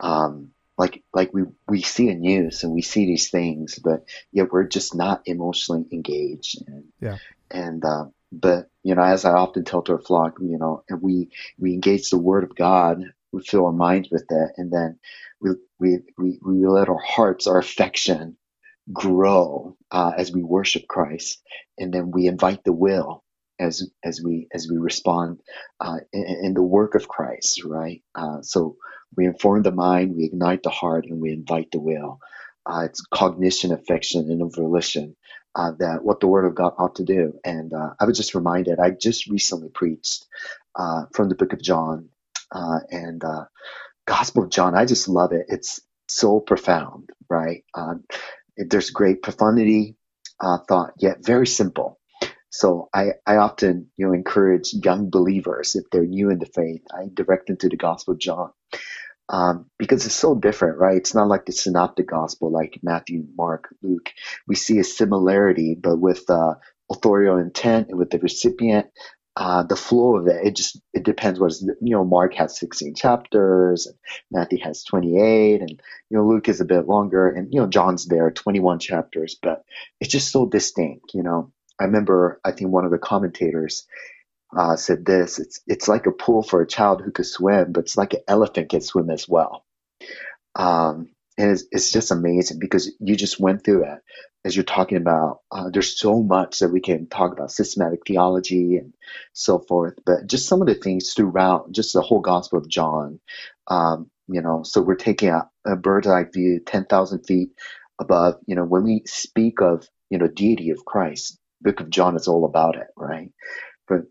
um, 0.00 0.50
like, 0.76 1.02
like 1.12 1.34
we, 1.34 1.42
we 1.68 1.82
see 1.82 2.08
a 2.08 2.14
news 2.14 2.62
and 2.62 2.72
we 2.72 2.82
see 2.82 3.06
these 3.06 3.30
things, 3.30 3.78
but 3.82 4.04
yet 4.30 4.52
we're 4.52 4.64
just 4.64 4.94
not 4.94 5.22
emotionally 5.26 5.84
engaged. 5.92 6.62
And, 6.66 6.84
yeah. 7.00 7.16
And, 7.50 7.84
uh, 7.84 8.06
but 8.32 8.68
you 8.82 8.94
know, 8.94 9.02
as 9.02 9.24
I 9.24 9.32
often 9.32 9.64
tell 9.64 9.82
to 9.82 9.92
our 9.92 10.00
flock, 10.00 10.38
you 10.40 10.58
know, 10.58 10.82
we 11.00 11.30
we 11.58 11.72
engage 11.74 12.10
the 12.10 12.18
Word 12.18 12.44
of 12.44 12.54
God, 12.54 13.02
we 13.32 13.42
fill 13.42 13.66
our 13.66 13.72
minds 13.72 14.08
with 14.10 14.26
it, 14.30 14.52
and 14.56 14.72
then 14.72 14.98
we 15.40 15.50
we 15.78 15.98
we, 16.16 16.38
we 16.44 16.66
let 16.66 16.88
our 16.88 17.00
hearts, 17.00 17.46
our 17.46 17.58
affection, 17.58 18.36
grow 18.92 19.76
uh, 19.90 20.12
as 20.16 20.32
we 20.32 20.42
worship 20.42 20.86
Christ, 20.88 21.42
and 21.78 21.92
then 21.92 22.10
we 22.10 22.26
invite 22.26 22.64
the 22.64 22.72
will 22.72 23.24
as 23.58 23.90
as 24.04 24.20
we 24.22 24.48
as 24.52 24.68
we 24.70 24.76
respond 24.78 25.40
uh, 25.80 25.98
in, 26.12 26.24
in, 26.44 26.54
the 26.54 26.62
work 26.62 26.94
of 26.94 27.08
Christ, 27.08 27.64
right? 27.64 28.02
Uh, 28.14 28.42
so 28.42 28.76
we 29.16 29.26
inform 29.26 29.62
the 29.62 29.72
mind, 29.72 30.14
we 30.14 30.24
ignite 30.24 30.62
the 30.62 30.70
heart, 30.70 31.06
and 31.06 31.20
we 31.20 31.32
invite 31.32 31.70
the 31.72 31.80
will. 31.80 32.20
Uh, 32.66 32.82
it's 32.84 33.00
cognition, 33.12 33.72
affection, 33.72 34.30
and 34.30 34.54
volition 34.54 35.16
uh, 35.58 35.72
that 35.80 36.04
what 36.04 36.20
the 36.20 36.28
Word 36.28 36.46
of 36.46 36.56
God 36.56 36.74
ought 36.78 36.96
to 36.96 37.04
do. 37.04 37.40
And 37.44 37.74
uh, 37.74 37.94
I 38.00 38.06
was 38.06 38.18
just 38.18 38.36
reminded, 38.36 38.80
I 38.80 38.92
just 38.92 39.28
recently 39.28 39.70
preached 39.70 40.26
uh, 40.76 41.06
from 41.14 41.30
the 41.30 41.36
book 41.36 41.54
of 41.54 41.62
John 41.62 42.10
uh, 42.52 42.80
and 42.90 43.24
uh, 43.24 43.46
Gospel 44.06 44.44
of 44.44 44.50
John. 44.50 44.76
I 44.76 44.86
just 44.86 45.08
love 45.08 45.32
it. 45.32 45.46
It's 45.48 45.80
so 46.08 46.40
profound, 46.40 47.10
right? 47.30 47.64
Uh, 47.74 47.96
there's 48.58 48.90
great 48.90 49.22
profundity, 49.22 49.96
thought, 50.68 50.92
yet 50.98 51.18
very 51.24 51.46
simple. 51.48 51.98
So 52.50 52.88
I, 52.94 53.12
I 53.26 53.36
often, 53.36 53.90
you 53.96 54.06
know, 54.06 54.14
encourage 54.14 54.74
young 54.74 55.10
believers 55.10 55.76
if 55.76 55.84
they're 55.92 56.06
new 56.06 56.30
in 56.30 56.38
the 56.40 56.46
faith, 56.46 56.82
I 56.92 57.06
direct 57.14 57.48
them 57.48 57.58
to 57.58 57.70
the 57.70 57.76
Gospel 57.76 58.14
of 58.14 58.20
John 58.20 58.50
um, 59.28 59.66
because 59.78 60.06
it's 60.06 60.14
so 60.14 60.34
different, 60.34 60.78
right? 60.78 60.96
It's 60.96 61.14
not 61.14 61.28
like 61.28 61.46
the 61.46 61.52
synoptic 61.52 62.08
gospel 62.08 62.50
like 62.50 62.80
Matthew, 62.82 63.24
Mark, 63.36 63.74
Luke. 63.82 64.10
We 64.46 64.54
see 64.54 64.78
a 64.78 64.84
similarity, 64.84 65.74
but 65.74 65.96
with 65.98 66.28
uh, 66.30 66.54
authorial 66.90 67.36
intent 67.38 67.88
and 67.88 67.98
with 67.98 68.10
the 68.10 68.18
recipient, 68.18 68.86
uh, 69.36 69.62
the 69.62 69.76
flow 69.76 70.16
of 70.16 70.26
it, 70.26 70.44
it 70.46 70.56
just 70.56 70.80
it 70.92 71.04
depends. 71.04 71.38
What 71.38 71.52
you 71.60 71.92
know, 71.92 72.04
Mark 72.04 72.34
has 72.34 72.58
16 72.58 72.94
chapters, 72.96 73.86
and 73.86 73.96
Matthew 74.32 74.58
has 74.64 74.82
28, 74.82 75.60
and 75.60 75.70
you 76.10 76.16
know, 76.16 76.26
Luke 76.26 76.48
is 76.48 76.60
a 76.60 76.64
bit 76.64 76.88
longer, 76.88 77.28
and 77.28 77.52
you 77.52 77.60
know, 77.60 77.68
John's 77.68 78.06
there 78.06 78.30
21 78.32 78.80
chapters, 78.80 79.36
but 79.40 79.62
it's 80.00 80.10
just 80.10 80.32
so 80.32 80.46
distinct, 80.46 81.14
you 81.14 81.22
know. 81.22 81.52
I 81.80 81.84
remember, 81.84 82.40
I 82.44 82.50
think 82.50 82.72
one 82.72 82.84
of 82.84 82.90
the 82.90 82.98
commentators 82.98 83.86
uh, 84.56 84.76
said 84.76 85.04
this: 85.04 85.38
"It's 85.38 85.60
it's 85.66 85.88
like 85.88 86.06
a 86.06 86.12
pool 86.12 86.42
for 86.42 86.62
a 86.62 86.66
child 86.66 87.02
who 87.02 87.10
could 87.12 87.26
swim, 87.26 87.72
but 87.72 87.80
it's 87.80 87.96
like 87.96 88.14
an 88.14 88.22
elephant 88.28 88.70
can 88.70 88.80
swim 88.80 89.10
as 89.10 89.28
well." 89.28 89.64
Um, 90.54 91.10
and 91.38 91.52
it's, 91.52 91.64
it's 91.70 91.92
just 91.92 92.10
amazing 92.10 92.58
because 92.58 92.92
you 93.00 93.16
just 93.16 93.40
went 93.40 93.64
through 93.64 93.84
it 93.84 94.00
as 94.44 94.56
you're 94.56 94.64
talking 94.64 94.98
about. 94.98 95.40
Uh, 95.50 95.70
there's 95.70 95.98
so 95.98 96.22
much 96.22 96.58
that 96.60 96.70
we 96.70 96.80
can 96.80 97.06
talk 97.08 97.32
about 97.32 97.50
systematic 97.52 98.00
theology 98.06 98.76
and 98.76 98.94
so 99.32 99.58
forth, 99.58 99.94
but 100.04 100.26
just 100.26 100.48
some 100.48 100.60
of 100.60 100.68
the 100.68 100.74
things 100.74 101.14
throughout, 101.14 101.72
just 101.72 101.92
the 101.92 102.02
whole 102.02 102.20
Gospel 102.20 102.58
of 102.58 102.68
John. 102.68 103.20
Um, 103.68 104.10
you 104.28 104.42
know, 104.42 104.62
so 104.64 104.82
we're 104.82 104.96
taking 104.96 105.30
a, 105.30 105.48
a 105.66 105.76
bird's 105.76 106.06
eye 106.08 106.24
view, 106.24 106.60
ten 106.60 106.84
thousand 106.84 107.24
feet 107.24 107.50
above. 108.00 108.36
You 108.46 108.56
know, 108.56 108.64
when 108.64 108.84
we 108.84 109.02
speak 109.06 109.60
of 109.60 109.88
you 110.10 110.18
know 110.18 110.28
deity 110.28 110.70
of 110.70 110.84
Christ, 110.84 111.38
Book 111.62 111.80
of 111.80 111.90
John 111.90 112.16
is 112.16 112.28
all 112.28 112.44
about 112.44 112.76
it, 112.76 112.88
right? 112.96 113.30
From, 113.88 114.08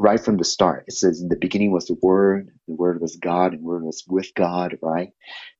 right 0.00 0.20
from 0.20 0.38
the 0.38 0.44
start, 0.44 0.86
it 0.88 0.94
says 0.94 1.22
in 1.22 1.28
the 1.30 1.36
beginning 1.36 1.72
was 1.72 1.86
the 1.86 1.98
Word, 2.02 2.50
the 2.68 2.74
Word 2.74 3.00
was 3.02 3.16
God, 3.16 3.54
and 3.54 3.62
Word 3.64 3.84
was 3.84 4.04
with 4.08 4.34
God, 4.34 4.78
right? 4.82 5.10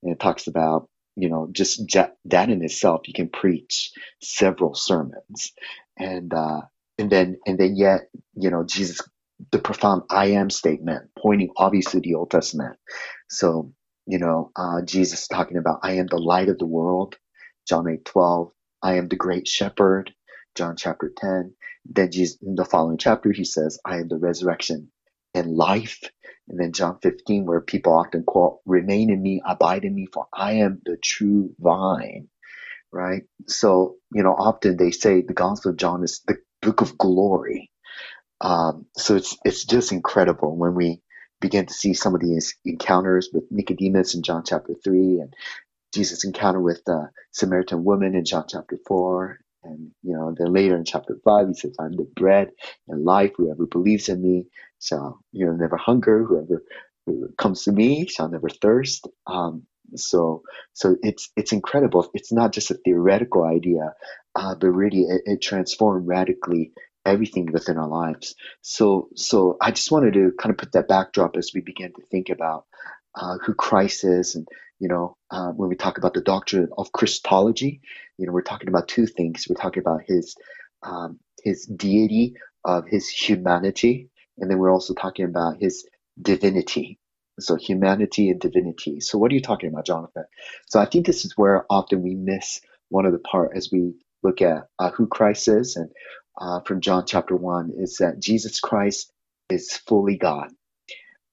And 0.02 0.12
it 0.12 0.20
talks 0.20 0.48
about 0.48 0.80
you 1.16 1.28
know, 1.28 1.48
just 1.52 1.86
that 2.26 2.50
in 2.50 2.64
itself, 2.64 3.02
you 3.06 3.12
can 3.14 3.28
preach 3.28 3.92
several 4.22 4.74
sermons, 4.74 5.52
and 5.98 6.32
uh, 6.32 6.62
and 6.98 7.10
then 7.10 7.38
and 7.46 7.58
then 7.58 7.76
yet, 7.76 8.02
you 8.34 8.50
know, 8.50 8.64
Jesus, 8.64 9.00
the 9.50 9.58
profound 9.58 10.04
"I 10.10 10.28
am" 10.28 10.50
statement, 10.50 11.10
pointing 11.18 11.50
obviously 11.56 12.00
to 12.00 12.08
the 12.08 12.14
Old 12.14 12.30
Testament. 12.30 12.78
So 13.28 13.72
you 14.06 14.18
know, 14.18 14.50
uh, 14.56 14.82
Jesus 14.82 15.28
talking 15.28 15.58
about 15.58 15.80
"I 15.82 15.94
am 15.94 16.06
the 16.06 16.18
light 16.18 16.48
of 16.48 16.58
the 16.58 16.66
world," 16.66 17.16
John 17.68 17.88
eight 17.88 18.04
twelve. 18.06 18.52
I 18.82 18.94
am 18.96 19.08
the 19.08 19.16
great 19.16 19.46
shepherd, 19.46 20.12
John 20.56 20.76
chapter 20.76 21.12
ten. 21.16 21.54
Then 21.86 22.10
Jesus, 22.12 22.38
in 22.42 22.56
the 22.56 22.64
following 22.66 22.98
chapter, 22.98 23.32
he 23.32 23.44
says, 23.44 23.78
"I 23.84 23.98
am 23.98 24.08
the 24.08 24.18
resurrection 24.18 24.90
and 25.34 25.54
life." 25.56 26.00
And 26.48 26.60
then 26.60 26.72
John 26.74 26.98
15, 27.02 27.46
where 27.46 27.60
people 27.62 27.94
often 27.94 28.24
quote, 28.24 28.60
remain 28.66 29.10
in 29.10 29.22
me, 29.22 29.42
abide 29.46 29.84
in 29.84 29.96
me, 29.96 30.06
for 30.12 30.26
I 30.32 30.54
am 30.54 30.80
the 30.84 30.98
true 30.98 31.54
vine, 31.58 32.28
right? 32.92 33.24
So, 33.48 33.96
you 34.12 34.22
know, 34.22 34.34
often 34.34 34.76
they 34.76 34.92
say 34.92 35.22
the 35.22 35.34
Gospel 35.34 35.72
of 35.72 35.78
John 35.78 36.04
is 36.04 36.22
the 36.26 36.36
book 36.62 36.82
of 36.82 36.98
glory. 36.98 37.70
Um, 38.40 38.86
so 38.96 39.16
it's, 39.16 39.36
it's 39.44 39.64
just 39.64 39.92
incredible 39.92 40.56
when 40.56 40.74
we 40.74 41.02
begin 41.40 41.66
to 41.66 41.74
see 41.74 41.94
some 41.94 42.14
of 42.14 42.22
these 42.22 42.56
encounters 42.64 43.30
with 43.32 43.44
Nicodemus 43.50 44.14
in 44.14 44.22
John 44.22 44.44
chapter 44.46 44.74
3 44.84 45.20
and 45.20 45.34
Jesus' 45.94 46.24
encounter 46.24 46.60
with 46.60 46.82
the 46.86 47.10
Samaritan 47.32 47.84
woman 47.84 48.14
in 48.14 48.24
John 48.24 48.44
chapter 48.48 48.78
4. 48.86 49.38
And, 49.62 49.90
you 50.02 50.14
know, 50.14 50.34
then 50.36 50.52
later 50.52 50.76
in 50.76 50.84
chapter 50.84 51.18
5, 51.24 51.48
he 51.48 51.54
says, 51.54 51.76
I'm 51.78 51.92
the 51.92 52.08
bread 52.16 52.50
and 52.88 53.04
life. 53.04 53.32
Whoever 53.36 53.66
believes 53.66 54.08
in 54.08 54.22
me 54.22 54.46
shall 54.80 55.20
you 55.32 55.46
know 55.46 55.52
never 55.52 55.76
hunger. 55.76 56.24
Whoever 56.24 56.62
comes 57.38 57.64
to 57.64 57.72
me 57.72 58.06
shall 58.06 58.28
never 58.28 58.48
thirst. 58.48 59.06
Um, 59.26 59.64
so 59.96 60.42
so 60.72 60.96
it's 61.02 61.30
it's 61.36 61.52
incredible. 61.52 62.08
It's 62.14 62.32
not 62.32 62.52
just 62.52 62.70
a 62.70 62.74
theoretical 62.74 63.44
idea, 63.44 63.94
uh, 64.34 64.54
but 64.54 64.68
really 64.70 65.02
it, 65.02 65.22
it 65.26 65.42
transformed 65.42 66.06
radically 66.06 66.72
everything 67.04 67.50
within 67.52 67.78
our 67.78 67.88
lives. 67.88 68.34
So 68.62 69.08
so 69.16 69.56
I 69.60 69.70
just 69.72 69.90
wanted 69.90 70.14
to 70.14 70.32
kind 70.38 70.50
of 70.52 70.58
put 70.58 70.72
that 70.72 70.88
backdrop 70.88 71.36
as 71.36 71.52
we 71.54 71.60
begin 71.60 71.92
to 71.94 72.02
think 72.10 72.30
about 72.30 72.64
uh, 73.14 73.38
who 73.44 73.54
Christ 73.54 74.04
is, 74.04 74.36
and 74.36 74.46
you 74.80 74.88
know 74.88 75.16
uh, 75.30 75.50
when 75.52 75.70
we 75.70 75.76
talk 75.76 75.98
about 75.98 76.14
the 76.14 76.22
doctrine 76.22 76.70
of 76.78 76.92
Christology, 76.92 77.82
you 78.18 78.26
know 78.26 78.32
we're 78.32 78.42
talking 78.42 78.68
about 78.70 78.88
two 78.88 79.06
things. 79.06 79.46
We're 79.50 79.62
talking 79.62 79.82
about 79.82 80.02
his 80.08 80.36
um, 80.84 81.20
his 81.44 81.66
deity 81.66 82.34
of 82.64 82.86
his 82.88 83.08
humanity 83.08 84.04
and 84.38 84.50
then 84.50 84.58
we're 84.58 84.72
also 84.72 84.94
talking 84.94 85.24
about 85.24 85.58
his 85.60 85.86
divinity. 86.20 86.98
So 87.40 87.56
humanity 87.56 88.30
and 88.30 88.40
divinity. 88.40 89.00
So 89.00 89.18
what 89.18 89.32
are 89.32 89.34
you 89.34 89.42
talking 89.42 89.70
about, 89.70 89.86
Jonathan? 89.86 90.24
So 90.68 90.80
I 90.80 90.84
think 90.86 91.06
this 91.06 91.24
is 91.24 91.36
where 91.36 91.66
often 91.68 92.02
we 92.02 92.14
miss 92.14 92.60
one 92.90 93.06
of 93.06 93.12
the 93.12 93.18
part 93.18 93.52
as 93.56 93.70
we 93.72 93.94
look 94.22 94.40
at 94.42 94.68
uh, 94.78 94.90
who 94.92 95.06
Christ 95.08 95.48
is, 95.48 95.76
and 95.76 95.90
uh, 96.40 96.60
from 96.60 96.80
John 96.80 97.04
chapter 97.06 97.34
one 97.36 97.72
is 97.76 97.96
that 97.98 98.20
Jesus 98.20 98.60
Christ 98.60 99.12
is 99.50 99.76
fully 99.76 100.16
God, 100.16 100.50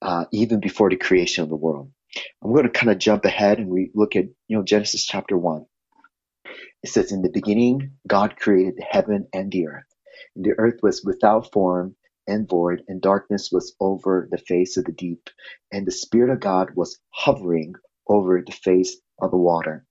uh, 0.02 0.26
even 0.32 0.60
before 0.62 0.90
the 0.90 0.98
creation 0.98 1.44
of 1.44 1.50
the 1.50 1.56
world. 1.58 1.92
I'm 2.44 2.52
going 2.52 2.66
to 2.66 2.70
kind 2.70 2.92
of 2.92 3.00
jump 3.00 3.26
ahead 3.26 3.60
and 3.60 3.70
we 3.70 3.92
look 3.96 4.16
at 4.16 4.26
you 4.48 4.58
know 4.58 4.64
Genesis 4.64 5.06
chapter 5.06 5.38
one. 5.38 5.66
It 6.84 6.90
says, 6.90 7.12
"In 7.12 7.22
the 7.22 7.30
beginning, 7.30 7.94
God 8.08 8.38
created 8.38 8.76
the 8.78 8.86
heaven 8.90 9.28
and 9.34 9.52
the 9.52 9.68
earth. 9.68 9.86
And 10.36 10.46
the 10.46 10.54
earth 10.58 10.80
was 10.84 11.04
without 11.04 11.52
form 11.52 11.96
and 12.28 12.48
void, 12.50 12.84
and 12.88 13.02
darkness 13.02 13.50
was 13.52 13.76
over 13.80 14.28
the 14.32 14.38
face 14.38 14.78
of 14.78 14.86
the 14.86 14.94
deep, 14.94 15.30
and 15.72 15.86
the 15.88 15.92
Spirit 15.92 16.32
of 16.32 16.40
God 16.40 16.70
was 16.76 17.00
hovering 17.12 17.76
over 18.08 18.42
the 18.46 18.52
face 18.54 18.98
of 19.22 19.32
the 19.32 19.38
water. 19.38 19.86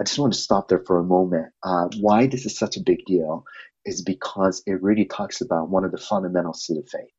I 0.00 0.04
just 0.04 0.18
want 0.18 0.32
to 0.34 0.40
stop 0.40 0.68
there 0.68 0.84
for 0.86 0.98
a 0.98 1.04
moment. 1.04 1.52
Uh, 1.62 1.88
why 2.00 2.26
this 2.26 2.46
is 2.46 2.58
such 2.58 2.76
a 2.76 2.82
big 2.84 3.04
deal 3.06 3.44
is 3.86 4.02
because 4.02 4.62
it 4.66 4.82
really 4.82 5.06
talks 5.06 5.40
about 5.42 5.70
one 5.70 5.84
of 5.84 5.92
the 5.92 5.98
fundamentals 5.98 6.68
of 6.70 6.76
the 6.76 6.90
faith. 6.90 7.12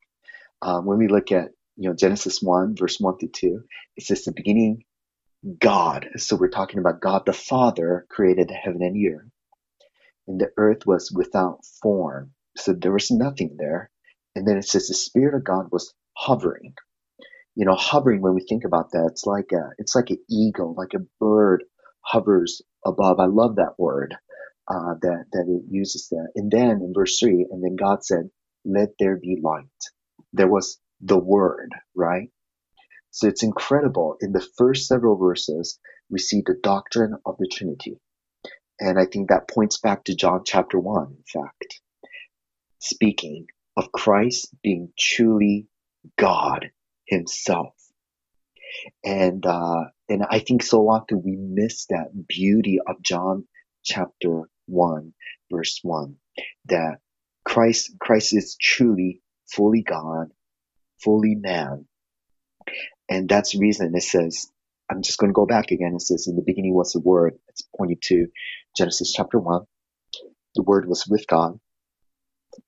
Um, 0.62 0.86
when 0.86 0.98
we 0.98 1.08
look 1.08 1.32
at 1.32 1.50
you 1.82 1.88
know 1.88 1.96
Genesis 1.96 2.40
one 2.40 2.76
verse 2.76 2.98
one 3.00 3.18
through 3.18 3.30
two, 3.30 3.64
it 3.96 4.04
says 4.04 4.24
the 4.24 4.32
beginning 4.32 4.84
God. 5.58 6.08
So 6.16 6.36
we're 6.36 6.48
talking 6.48 6.78
about 6.78 7.00
God 7.00 7.26
the 7.26 7.32
Father 7.32 8.06
created 8.08 8.48
the 8.48 8.54
heaven 8.54 8.82
and 8.82 8.96
earth, 9.14 9.30
and 10.28 10.40
the 10.40 10.52
earth 10.56 10.86
was 10.86 11.10
without 11.10 11.64
form. 11.82 12.32
So 12.56 12.72
there 12.72 12.92
was 12.92 13.10
nothing 13.10 13.56
there, 13.58 13.90
and 14.36 14.46
then 14.46 14.58
it 14.58 14.66
says 14.68 14.86
the 14.86 14.94
Spirit 14.94 15.34
of 15.34 15.44
God 15.44 15.66
was 15.72 15.92
hovering. 16.14 16.74
You 17.56 17.66
know, 17.66 17.74
hovering 17.74 18.22
when 18.22 18.34
we 18.34 18.44
think 18.48 18.64
about 18.64 18.92
that, 18.92 19.08
it's 19.10 19.26
like 19.26 19.50
a 19.52 19.70
it's 19.78 19.94
like 19.96 20.10
an 20.10 20.18
eagle, 20.30 20.74
like 20.76 20.94
a 20.94 21.04
bird 21.18 21.64
hovers 22.02 22.62
above. 22.86 23.18
I 23.18 23.26
love 23.26 23.56
that 23.56 23.78
word 23.78 24.14
uh, 24.68 24.94
that 25.02 25.24
that 25.32 25.46
it 25.48 25.64
uses 25.68 26.08
there. 26.10 26.30
And 26.36 26.50
then 26.50 26.80
in 26.82 26.92
verse 26.94 27.18
three, 27.18 27.46
and 27.50 27.62
then 27.62 27.76
God 27.76 28.04
said, 28.04 28.30
"Let 28.64 28.90
there 28.98 29.16
be 29.16 29.40
light." 29.42 29.66
There 30.32 30.48
was 30.48 30.78
the 31.02 31.18
word, 31.18 31.72
right? 31.94 32.30
So 33.10 33.28
it's 33.28 33.42
incredible. 33.42 34.16
In 34.20 34.32
the 34.32 34.46
first 34.56 34.86
several 34.86 35.16
verses, 35.16 35.78
we 36.08 36.18
see 36.18 36.42
the 36.44 36.58
doctrine 36.62 37.14
of 37.26 37.36
the 37.38 37.48
Trinity. 37.52 38.00
And 38.80 38.98
I 38.98 39.04
think 39.06 39.28
that 39.28 39.48
points 39.48 39.78
back 39.78 40.04
to 40.04 40.16
John 40.16 40.42
chapter 40.44 40.78
1, 40.78 41.06
in 41.06 41.42
fact, 41.42 41.80
speaking 42.78 43.46
of 43.76 43.92
Christ 43.92 44.48
being 44.62 44.92
truly 44.98 45.68
God 46.16 46.70
Himself. 47.06 47.74
And 49.04 49.44
uh, 49.44 49.84
and 50.08 50.24
I 50.28 50.38
think 50.40 50.62
so 50.62 50.88
often 50.88 51.22
we 51.22 51.36
miss 51.36 51.86
that 51.86 52.26
beauty 52.26 52.78
of 52.86 53.02
John 53.02 53.46
chapter 53.84 54.48
one, 54.66 55.12
verse 55.50 55.80
one, 55.82 56.16
that 56.66 56.98
Christ 57.44 57.92
Christ 58.00 58.34
is 58.34 58.56
truly 58.60 59.20
fully 59.46 59.82
God, 59.82 60.32
fully 61.02 61.34
man. 61.34 61.86
And 63.08 63.28
that's 63.28 63.52
the 63.52 63.58
reason 63.58 63.94
it 63.94 64.02
says, 64.02 64.50
I'm 64.90 65.02
just 65.02 65.18
going 65.18 65.30
to 65.30 65.34
go 65.34 65.46
back 65.46 65.70
again. 65.70 65.94
It 65.94 66.02
says, 66.02 66.26
In 66.26 66.36
the 66.36 66.42
beginning 66.42 66.74
was 66.74 66.92
the 66.92 67.00
Word. 67.00 67.34
It's 67.48 67.62
pointing 67.76 67.98
to 68.04 68.28
Genesis 68.76 69.12
chapter 69.12 69.38
1. 69.38 69.62
The 70.54 70.62
Word 70.62 70.86
was 70.88 71.06
with 71.06 71.26
God, 71.26 71.58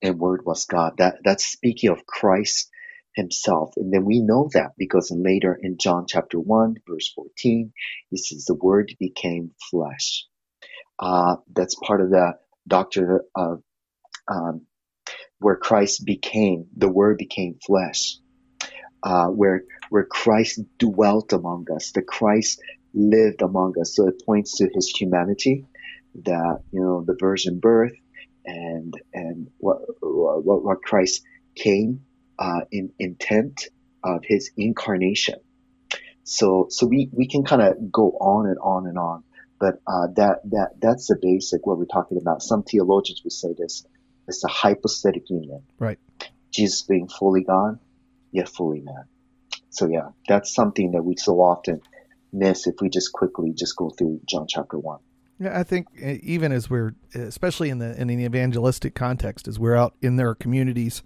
and 0.03 0.19
word 0.19 0.45
was 0.45 0.64
God. 0.64 0.95
That 0.99 1.17
that's 1.25 1.45
speaking 1.45 1.91
of 1.91 2.07
Christ 2.07 2.71
himself. 3.14 3.75
And 3.76 3.93
then 3.93 4.05
we 4.05 4.21
know 4.21 4.49
that 4.55 4.73
because 4.76 5.11
later 5.11 5.59
in 5.61 5.79
John 5.79 6.07
chapter 6.09 6.38
1, 6.38 6.76
verse 6.88 7.12
14, 7.14 7.73
he 8.11 8.17
says 8.17 8.45
the 8.45 8.55
word 8.55 8.95
became 8.99 9.53
flesh. 9.71 10.26
Uh, 10.99 11.37
that's 11.55 11.75
part 11.75 12.00
of 12.00 12.11
the 12.11 12.35
doctrine 12.67 13.21
of 13.35 13.62
um, 14.29 14.67
where 15.38 15.57
Christ 15.57 16.05
became, 16.05 16.67
the 16.76 16.88
word 16.88 17.19
became 17.19 17.59
flesh. 17.64 18.17
Uh, 19.05 19.27
where 19.27 19.65
where 19.91 20.05
Christ 20.05 20.61
dwelt 20.79 21.35
among 21.35 21.67
us, 21.71 21.93
the 21.93 22.01
Christ 22.01 22.61
lived 22.95 23.43
among 23.43 23.75
us. 23.79 23.95
So 23.95 24.09
it 24.09 24.25
points 24.25 24.57
to 24.57 24.69
his 24.73 24.89
humanity, 24.89 25.67
that 26.25 26.63
you 26.73 26.81
know 26.81 27.05
the 27.07 27.17
virgin 27.19 27.61
birth, 27.61 27.93
and 28.47 28.95
and 29.13 29.51
what 29.59 29.79
what, 30.01 30.65
what 30.65 30.83
Christ 30.83 31.23
came 31.55 32.01
uh, 32.39 32.63
in 32.71 32.93
intent 32.99 33.69
of 34.03 34.25
his 34.25 34.51
incarnation. 34.57 35.41
So 36.25 36.69
so 36.71 36.87
we, 36.87 37.11
we 37.13 37.29
can 37.29 37.45
kind 37.45 37.61
of 37.61 37.93
go 37.93 38.11
on 38.13 38.47
and 38.47 38.59
on 38.59 38.87
and 38.87 38.99
on, 38.99 39.23
but 39.61 39.81
uh, 39.87 40.09
that 40.17 40.41
that 40.51 40.71
that's 40.81 41.09
the 41.09 41.19
basic 41.21 41.67
what 41.67 41.79
we're 41.79 41.85
talking 41.85 42.19
about. 42.19 42.43
Some 42.43 42.63
theologians 42.63 43.21
would 43.25 43.33
say 43.33 43.55
this 43.57 43.85
it's 44.27 44.45
a 44.45 44.49
hypostatic 44.49 45.29
union. 45.29 45.63
Right. 45.79 45.99
Jesus 46.51 46.83
being 46.83 47.09
fully 47.09 47.43
God, 47.43 47.79
yet 48.35 48.49
fully 48.49 48.81
man. 48.81 49.05
So 49.71 49.87
yeah, 49.87 50.09
that's 50.29 50.53
something 50.53 50.91
that 50.91 51.03
we 51.03 51.17
so 51.17 51.41
often 51.41 51.81
miss 52.33 52.67
if 52.67 52.75
we 52.81 52.91
just 52.91 53.12
quickly 53.12 53.53
just 53.55 53.76
go 53.76 53.91
through 53.91 54.21
John 54.26 54.47
chapter 54.47 54.79
one. 54.79 54.99
Yeah, 55.38 55.59
I 55.59 55.62
think 55.62 55.87
uh, 56.03 56.17
even 56.23 56.53
as 56.53 56.69
we're, 56.69 56.95
especially 57.14 57.71
in 57.71 57.79
the 57.79 57.99
in 58.00 58.09
the 58.09 58.25
evangelistic 58.25 58.95
context, 58.95 59.49
as 59.49 59.59
we're 59.59 59.75
out 59.75 59.95
in 60.03 60.17
their 60.17 60.35
communities, 60.35 61.03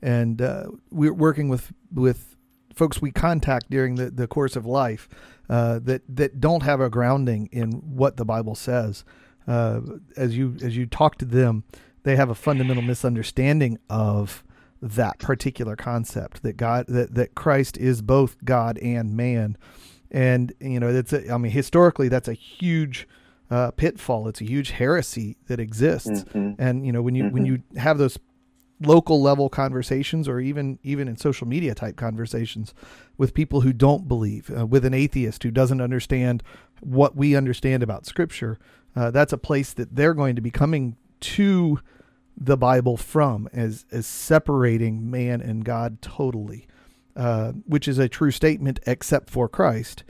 and 0.00 0.40
uh, 0.40 0.68
we're 0.90 1.12
working 1.12 1.48
with 1.48 1.72
with 1.92 2.36
folks 2.74 3.02
we 3.02 3.10
contact 3.10 3.70
during 3.70 3.96
the, 3.96 4.10
the 4.10 4.28
course 4.28 4.54
of 4.54 4.64
life 4.64 5.08
uh, 5.50 5.80
that 5.80 6.02
that 6.08 6.40
don't 6.40 6.62
have 6.62 6.80
a 6.80 6.88
grounding 6.88 7.48
in 7.52 7.72
what 7.72 8.16
the 8.16 8.24
Bible 8.24 8.54
says. 8.54 9.04
Uh, 9.46 9.80
as 10.16 10.36
you 10.36 10.56
as 10.62 10.76
you 10.76 10.86
talk 10.86 11.16
to 11.18 11.24
them, 11.24 11.64
they 12.02 12.16
have 12.16 12.30
a 12.30 12.34
fundamental 12.34 12.82
misunderstanding 12.82 13.78
of 13.88 14.44
that 14.80 15.18
particular 15.18 15.76
concept 15.76 16.42
that 16.42 16.56
God 16.56 16.86
that 16.88 17.14
that 17.14 17.34
Christ 17.34 17.76
is 17.76 18.02
both 18.02 18.36
God 18.44 18.78
and 18.78 19.16
man, 19.16 19.56
and 20.10 20.52
you 20.60 20.80
know 20.80 20.92
that's 20.92 21.12
a, 21.12 21.32
I 21.32 21.38
mean 21.38 21.52
historically 21.52 22.08
that's 22.08 22.28
a 22.28 22.34
huge 22.34 23.08
uh, 23.50 23.70
pitfall. 23.72 24.28
It's 24.28 24.40
a 24.40 24.44
huge 24.44 24.70
heresy 24.70 25.36
that 25.46 25.60
exists. 25.60 26.08
Mm-hmm. 26.10 26.60
And 26.60 26.86
you 26.86 26.92
know 26.92 27.02
when 27.02 27.14
you 27.14 27.24
mm-hmm. 27.24 27.34
when 27.34 27.46
you 27.46 27.62
have 27.76 27.98
those 27.98 28.18
local 28.80 29.20
level 29.20 29.48
conversations 29.48 30.28
or 30.28 30.40
even 30.40 30.78
even 30.82 31.08
in 31.08 31.16
social 31.16 31.46
media 31.46 31.74
type 31.74 31.96
conversations 31.96 32.74
with 33.16 33.34
people 33.34 33.62
who 33.62 33.72
don't 33.72 34.06
believe, 34.06 34.50
uh, 34.56 34.66
with 34.66 34.84
an 34.84 34.94
atheist 34.94 35.42
who 35.42 35.50
doesn't 35.50 35.80
understand 35.80 36.42
what 36.80 37.16
we 37.16 37.34
understand 37.34 37.82
about 37.82 38.06
Scripture, 38.06 38.58
uh, 38.94 39.10
that's 39.10 39.32
a 39.32 39.38
place 39.38 39.72
that 39.72 39.96
they're 39.96 40.14
going 40.14 40.36
to 40.36 40.42
be 40.42 40.50
coming 40.50 40.96
to 41.20 41.80
the 42.40 42.56
Bible 42.56 42.96
from 42.96 43.48
as 43.52 43.84
as 43.90 44.06
separating 44.06 45.10
man 45.10 45.40
and 45.40 45.64
God 45.64 46.00
totally, 46.00 46.66
uh, 47.16 47.52
which 47.66 47.88
is 47.88 47.98
a 47.98 48.08
true 48.08 48.30
statement 48.30 48.80
except 48.86 49.30
for 49.30 49.48
Christ 49.48 50.04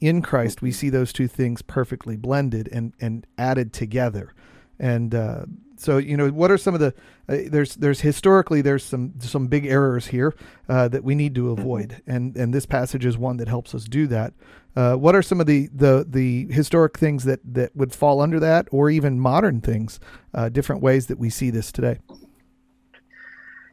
in 0.00 0.20
Christ, 0.20 0.60
we 0.60 0.70
see 0.70 0.90
those 0.90 1.12
two 1.12 1.28
things 1.28 1.62
perfectly 1.62 2.16
blended 2.16 2.68
and, 2.70 2.92
and 3.00 3.26
added 3.38 3.72
together. 3.72 4.34
And 4.78 5.14
uh, 5.14 5.46
so, 5.76 5.98
you 5.98 6.16
know, 6.16 6.28
what 6.28 6.50
are 6.50 6.58
some 6.58 6.74
of 6.74 6.80
the 6.80 6.94
uh, 7.28 7.48
there's 7.50 7.76
there's 7.76 8.00
historically 8.00 8.60
there's 8.60 8.84
some 8.84 9.14
some 9.20 9.46
big 9.46 9.66
errors 9.66 10.06
here 10.08 10.34
uh, 10.68 10.88
that 10.88 11.04
we 11.04 11.14
need 11.14 11.34
to 11.34 11.44
mm-hmm. 11.44 11.60
avoid, 11.60 12.02
and 12.06 12.36
and 12.36 12.52
this 12.52 12.66
passage 12.66 13.04
is 13.04 13.16
one 13.16 13.38
that 13.38 13.48
helps 13.48 13.74
us 13.74 13.84
do 13.84 14.06
that. 14.06 14.34
Uh, 14.76 14.94
what 14.96 15.14
are 15.14 15.22
some 15.22 15.40
of 15.40 15.46
the, 15.46 15.68
the 15.72 16.04
the 16.08 16.46
historic 16.52 16.98
things 16.98 17.24
that 17.24 17.40
that 17.44 17.74
would 17.74 17.94
fall 17.94 18.20
under 18.20 18.40
that, 18.40 18.68
or 18.70 18.90
even 18.90 19.18
modern 19.18 19.60
things, 19.60 20.00
uh, 20.34 20.48
different 20.48 20.82
ways 20.82 21.06
that 21.06 21.18
we 21.18 21.30
see 21.30 21.50
this 21.50 21.72
today? 21.72 21.98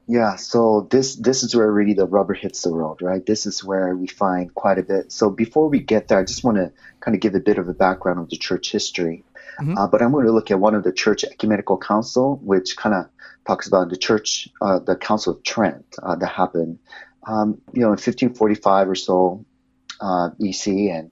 Yeah, 0.08 0.36
so 0.36 0.88
this 0.92 1.16
this 1.16 1.44
is 1.44 1.56
where 1.56 1.72
really 1.72 1.94
the 1.94 2.06
rubber 2.06 2.34
hits 2.34 2.64
the 2.64 2.72
road, 2.72 3.02
right? 3.02 3.26
This 3.26 3.46
is 3.46 3.64
where 3.64 3.96
we 3.96 4.08
find 4.08 4.54
quite 4.56 4.78
a 4.78 4.84
bit. 4.84 5.12
So 5.12 5.30
before 5.30 5.70
we 5.70 5.80
get 5.80 6.08
there, 6.08 6.20
I 6.20 6.24
just 6.24 6.44
want 6.44 6.58
to 6.58 6.72
kind 7.00 7.16
of 7.16 7.22
give 7.22 7.36
a 7.36 7.40
bit 7.40 7.58
of 7.58 7.70
a 7.70 7.74
background 7.74 8.20
of 8.20 8.30
the 8.30 8.38
church 8.38 8.72
history. 8.72 9.24
Mm-hmm. 9.60 9.78
Uh, 9.78 9.88
but 9.88 10.02
I'm 10.02 10.12
going 10.12 10.26
to 10.26 10.32
look 10.32 10.52
at 10.52 10.60
one 10.60 10.76
of 10.76 10.84
the 10.84 10.94
church 10.94 11.24
ecumenical 11.24 11.78
council, 11.78 12.40
which 12.44 12.78
kind 12.78 12.96
of 12.96 13.06
talks 13.46 13.68
about 13.68 13.90
the 13.90 13.98
church, 13.98 14.48
uh, 14.62 14.80
the 14.80 14.96
Council 14.96 15.34
of 15.34 15.44
Trent 15.44 15.86
uh, 16.02 16.16
that 16.16 16.28
happened, 16.28 16.80
um, 17.28 17.62
you 17.74 17.82
know, 17.82 17.88
in 17.88 18.00
1545 18.00 18.90
or 18.90 18.96
so 18.96 19.46
uh, 20.00 20.30
BC 20.40 20.92
and 20.98 21.12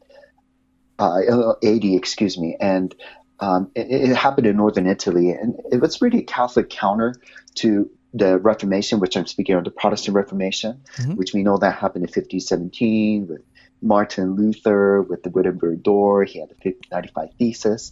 uh, 1.00 1.54
AD, 1.64 1.86
excuse 1.86 2.38
me, 2.38 2.58
and 2.60 2.94
um, 3.40 3.72
it, 3.74 4.10
it, 4.10 4.16
happened 4.16 4.48
in 4.48 4.58
northern 4.58 4.86
Italy, 4.86 5.32
and 5.32 5.56
it 5.72 5.80
was 5.80 6.02
really 6.02 6.20
a 6.20 6.24
Catholic 6.24 6.70
counter 6.70 7.16
to 7.56 7.90
the 8.14 8.38
Reformation, 8.38 9.00
which 9.00 9.16
I'm 9.16 9.28
speaking 9.28 9.56
of, 9.56 9.64
the 9.64 9.72
Protestant 9.72 10.16
Reformation, 10.16 10.82
mm-hmm. 10.98 11.16
which 11.16 11.34
we 11.34 11.44
know 11.44 11.58
that 11.58 11.76
happened 11.76 12.04
in 12.04 12.10
1517 12.10 13.28
with 13.28 13.42
Martin 13.82 14.36
Luther, 14.36 15.02
with 15.02 15.24
the 15.24 15.30
Wittenberg 15.30 15.84
Door. 15.84 16.26
He 16.26 16.40
had 16.40 16.50
the 16.50 16.56
1595 16.56 17.30
Thesis. 17.38 17.92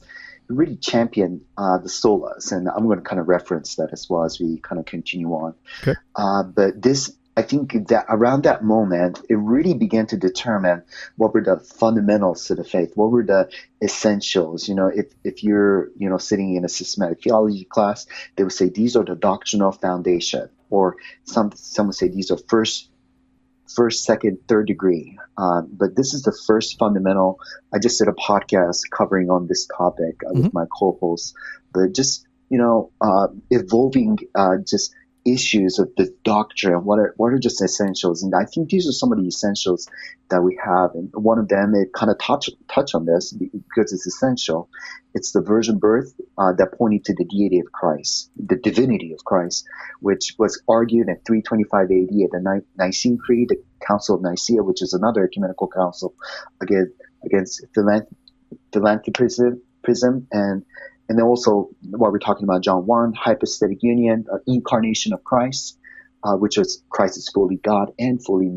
Really 0.50 0.78
championed 0.78 1.42
uh, 1.58 1.80
the 1.80 1.90
solas, 1.90 2.52
and 2.52 2.70
I'm 2.70 2.86
going 2.86 3.00
to 3.00 3.04
kind 3.04 3.20
of 3.20 3.28
reference 3.28 3.76
that 3.76 3.90
as 3.92 4.10
well 4.10 4.24
as 4.24 4.40
we 4.40 4.60
kind 4.60 4.80
of 4.80 4.86
continue 4.86 5.30
on. 5.34 5.56
Okay. 5.82 5.96
Uh, 6.16 6.44
but 6.44 6.82
this 6.82 7.18
I 7.38 7.44
think 7.44 7.74
that 7.90 8.08
around 8.10 8.46
that 8.46 8.64
moment, 8.64 9.22
it 9.30 9.36
really 9.36 9.76
began 9.76 10.08
to 10.08 10.18
determine 10.18 10.82
what 11.18 11.36
were 11.36 11.44
the 11.44 11.60
fundamentals 11.60 12.50
of 12.50 12.58
the 12.58 12.64
faith, 12.64 12.94
what 12.96 13.12
were 13.12 13.24
the 13.24 13.50
essentials. 13.80 14.68
You 14.68 14.74
know, 14.74 14.88
if, 14.88 15.06
if 15.24 15.44
you're, 15.44 15.92
you 15.96 16.10
know, 16.10 16.18
sitting 16.18 16.56
in 16.56 16.66
a 16.66 16.70
systematic 16.70 17.22
theology 17.22 17.66
class, 17.66 18.08
they 18.36 18.44
would 18.44 18.54
say 18.54 18.70
these 18.70 18.96
are 18.96 19.06
the 19.06 19.14
doctrinal 19.14 19.72
foundation, 19.72 20.50
or 20.72 20.96
some 21.26 21.52
some 21.54 21.86
would 21.86 21.96
say 21.96 22.08
these 22.08 22.32
are 22.32 22.40
first, 22.50 22.90
first, 23.76 24.04
second, 24.04 24.40
third 24.48 24.68
degree. 24.68 25.18
Um, 25.38 25.70
but 25.72 25.96
this 25.96 26.14
is 26.14 26.24
the 26.24 26.38
first 26.48 26.78
fundamental. 26.80 27.40
I 27.74 27.80
just 27.80 28.00
did 28.00 28.08
a 28.08 28.14
podcast 28.14 28.82
covering 28.92 29.30
on 29.30 29.48
this 29.48 29.68
topic 29.68 30.22
uh, 30.26 30.32
mm-hmm. 30.32 30.44
with 30.44 30.54
my 30.54 30.66
co-hosts, 30.72 31.34
but 31.74 31.94
just 31.94 32.28
you 32.50 32.58
know, 32.58 32.92
uh, 33.02 33.28
evolving 33.50 34.18
uh, 34.34 34.58
just 34.66 34.94
issues 35.32 35.80
of 35.80 35.90
the 35.98 36.14
doctrine, 36.24 36.84
what 36.84 37.00
are 37.00 37.14
what 37.18 37.34
are 37.34 37.40
just 37.40 37.62
essentials, 37.62 38.24
and 38.24 38.34
I 38.34 38.46
think 38.46 38.70
these 38.70 38.88
are 38.88 38.92
some 38.92 39.12
of 39.12 39.18
the 39.18 39.28
essentials 39.28 39.88
that 40.30 40.42
we 40.42 40.60
have. 40.64 40.92
And 40.94 41.10
one 41.14 41.40
of 41.40 41.48
them, 41.48 41.74
it 41.76 41.94
kind 41.94 42.12
of 42.12 42.18
touch 42.20 42.50
touch 42.70 42.96
on 42.96 43.06
this 43.06 43.34
because 43.34 43.94
it's 43.94 44.08
essential. 44.08 44.70
It's 45.14 45.32
the 45.32 45.42
virgin 45.42 45.80
birth 45.80 46.14
uh, 46.38 46.54
that 46.54 46.78
pointed 46.78 47.06
to 47.06 47.16
the 47.16 47.26
deity 47.26 47.60
of 47.60 47.72
Christ, 47.72 48.30
the 48.36 48.56
divinity 48.56 49.14
of 49.14 49.26
Christ, 49.26 49.66
which 50.00 50.36
was 50.38 50.62
argued 50.68 51.08
in 51.08 51.18
325 51.26 51.84
AD 51.84 51.90
at 51.90 52.32
the 52.32 52.64
Nicene 52.78 53.18
Creed, 53.18 53.50
the 53.50 53.64
Council 53.86 54.16
of 54.16 54.22
Nicaea, 54.22 54.64
which 54.64 54.82
is 54.82 54.94
another 54.94 55.26
ecumenical 55.26 55.68
council 55.68 56.14
against 56.62 56.94
against 57.26 57.66
philanthropism 57.74 60.28
and 60.32 60.64
and 61.10 61.18
then 61.18 61.26
also 61.26 61.70
what 61.90 62.12
we're 62.12 62.20
talking 62.20 62.44
about, 62.44 62.64
John 62.64 62.86
1, 62.86 63.14
hypostatic 63.14 63.82
union, 63.82 64.26
uh, 64.32 64.38
incarnation 64.46 65.14
of 65.14 65.24
Christ, 65.24 65.78
uh, 66.24 66.36
which 66.36 66.58
is 66.58 66.84
Christ 66.90 67.18
is 67.18 67.30
fully 67.30 67.58
God 67.58 67.94
and 67.98 68.24
fully 68.24 68.54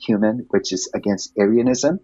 human, 0.00 0.46
which 0.50 0.72
is 0.72 0.90
against 0.94 1.32
Arianism, 1.38 2.00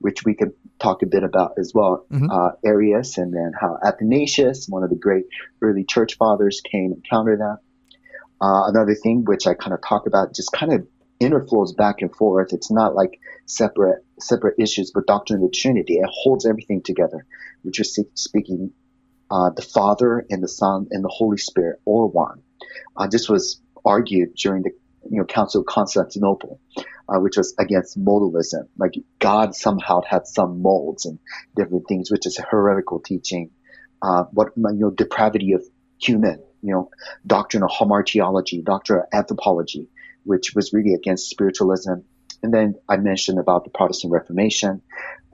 which 0.00 0.24
we 0.24 0.34
can 0.34 0.52
talk 0.78 1.02
a 1.02 1.06
bit 1.06 1.22
about 1.22 1.52
as 1.58 1.72
well. 1.74 2.06
Mm-hmm. 2.10 2.30
Uh, 2.30 2.50
Arius, 2.64 3.18
and 3.18 3.32
then 3.32 3.52
how 3.58 3.78
Athanasius, 3.84 4.66
one 4.68 4.82
of 4.82 4.90
the 4.90 4.96
great 4.96 5.26
early 5.62 5.84
church 5.84 6.16
fathers, 6.16 6.60
came 6.60 6.92
and 6.92 7.04
countered 7.08 7.40
that. 7.40 7.58
Uh, 8.40 8.68
another 8.68 8.94
thing 8.94 9.24
which 9.24 9.46
I 9.46 9.54
kind 9.54 9.72
of 9.72 9.80
talk 9.82 10.06
about, 10.06 10.34
just 10.34 10.52
kind 10.52 10.72
of 10.72 10.86
interflows 11.20 11.76
back 11.76 12.00
and 12.00 12.14
forth. 12.14 12.52
It's 12.52 12.70
not 12.70 12.94
like 12.94 13.18
separate 13.46 14.04
separate 14.20 14.54
issues, 14.58 14.92
but 14.92 15.06
doctrine 15.06 15.42
of 15.42 15.50
the 15.50 15.56
Trinity. 15.56 15.94
It 15.94 16.08
holds 16.08 16.46
everything 16.46 16.82
together, 16.82 17.26
which 17.62 17.80
is 17.80 17.98
speaking 18.14 18.72
uh, 19.30 19.50
the 19.50 19.62
Father 19.62 20.24
and 20.30 20.42
the 20.42 20.48
Son 20.48 20.88
and 20.90 21.04
the 21.04 21.12
Holy 21.12 21.38
Spirit 21.38 21.80
or 21.84 22.08
one. 22.08 22.42
Uh, 22.96 23.06
this 23.06 23.28
was 23.28 23.60
argued 23.84 24.34
during 24.34 24.62
the 24.62 24.70
you 25.10 25.18
know 25.18 25.24
Council 25.24 25.60
of 25.60 25.66
Constantinople, 25.66 26.60
uh, 27.08 27.18
which 27.18 27.36
was 27.36 27.54
against 27.58 28.02
modalism. 28.02 28.68
Like 28.76 28.94
God 29.18 29.54
somehow 29.54 30.00
had 30.08 30.26
some 30.26 30.62
molds 30.62 31.06
and 31.06 31.18
different 31.56 31.86
things, 31.88 32.10
which 32.10 32.26
is 32.26 32.38
a 32.38 32.42
heretical 32.42 33.00
teaching. 33.00 33.50
Uh, 34.00 34.24
what 34.32 34.52
you 34.56 34.74
know, 34.74 34.90
depravity 34.90 35.52
of 35.52 35.64
human, 36.00 36.40
you 36.62 36.72
know, 36.72 36.90
doctrine 37.26 37.64
of 37.64 37.70
hamartiology, 37.70 38.64
doctrine 38.64 39.00
of 39.00 39.06
anthropology, 39.12 39.88
which 40.24 40.54
was 40.54 40.72
really 40.72 40.94
against 40.94 41.28
spiritualism. 41.28 41.94
And 42.42 42.54
then 42.54 42.76
I 42.88 42.96
mentioned 42.98 43.40
about 43.40 43.64
the 43.64 43.70
Protestant 43.70 44.12
Reformation, 44.12 44.82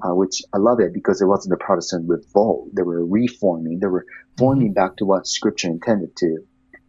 uh, 0.05 0.14
which 0.14 0.43
I 0.53 0.59
love 0.59 0.81
it 0.81 0.93
because 0.93 1.23
it 1.23 1.27
wasn't 1.27 1.55
a 1.55 1.64
Protestant 1.64 2.09
revolt. 2.09 2.69
They 2.75 2.83
were 2.83 3.05
reforming. 3.05 3.79
They 3.79 3.87
were 3.87 4.07
forming 4.37 4.69
mm-hmm. 4.69 4.75
back 4.75 4.97
to 4.97 5.07
what 5.07 5.27
Scripture 5.27 5.69
intended 5.69 6.14
to. 6.17 6.38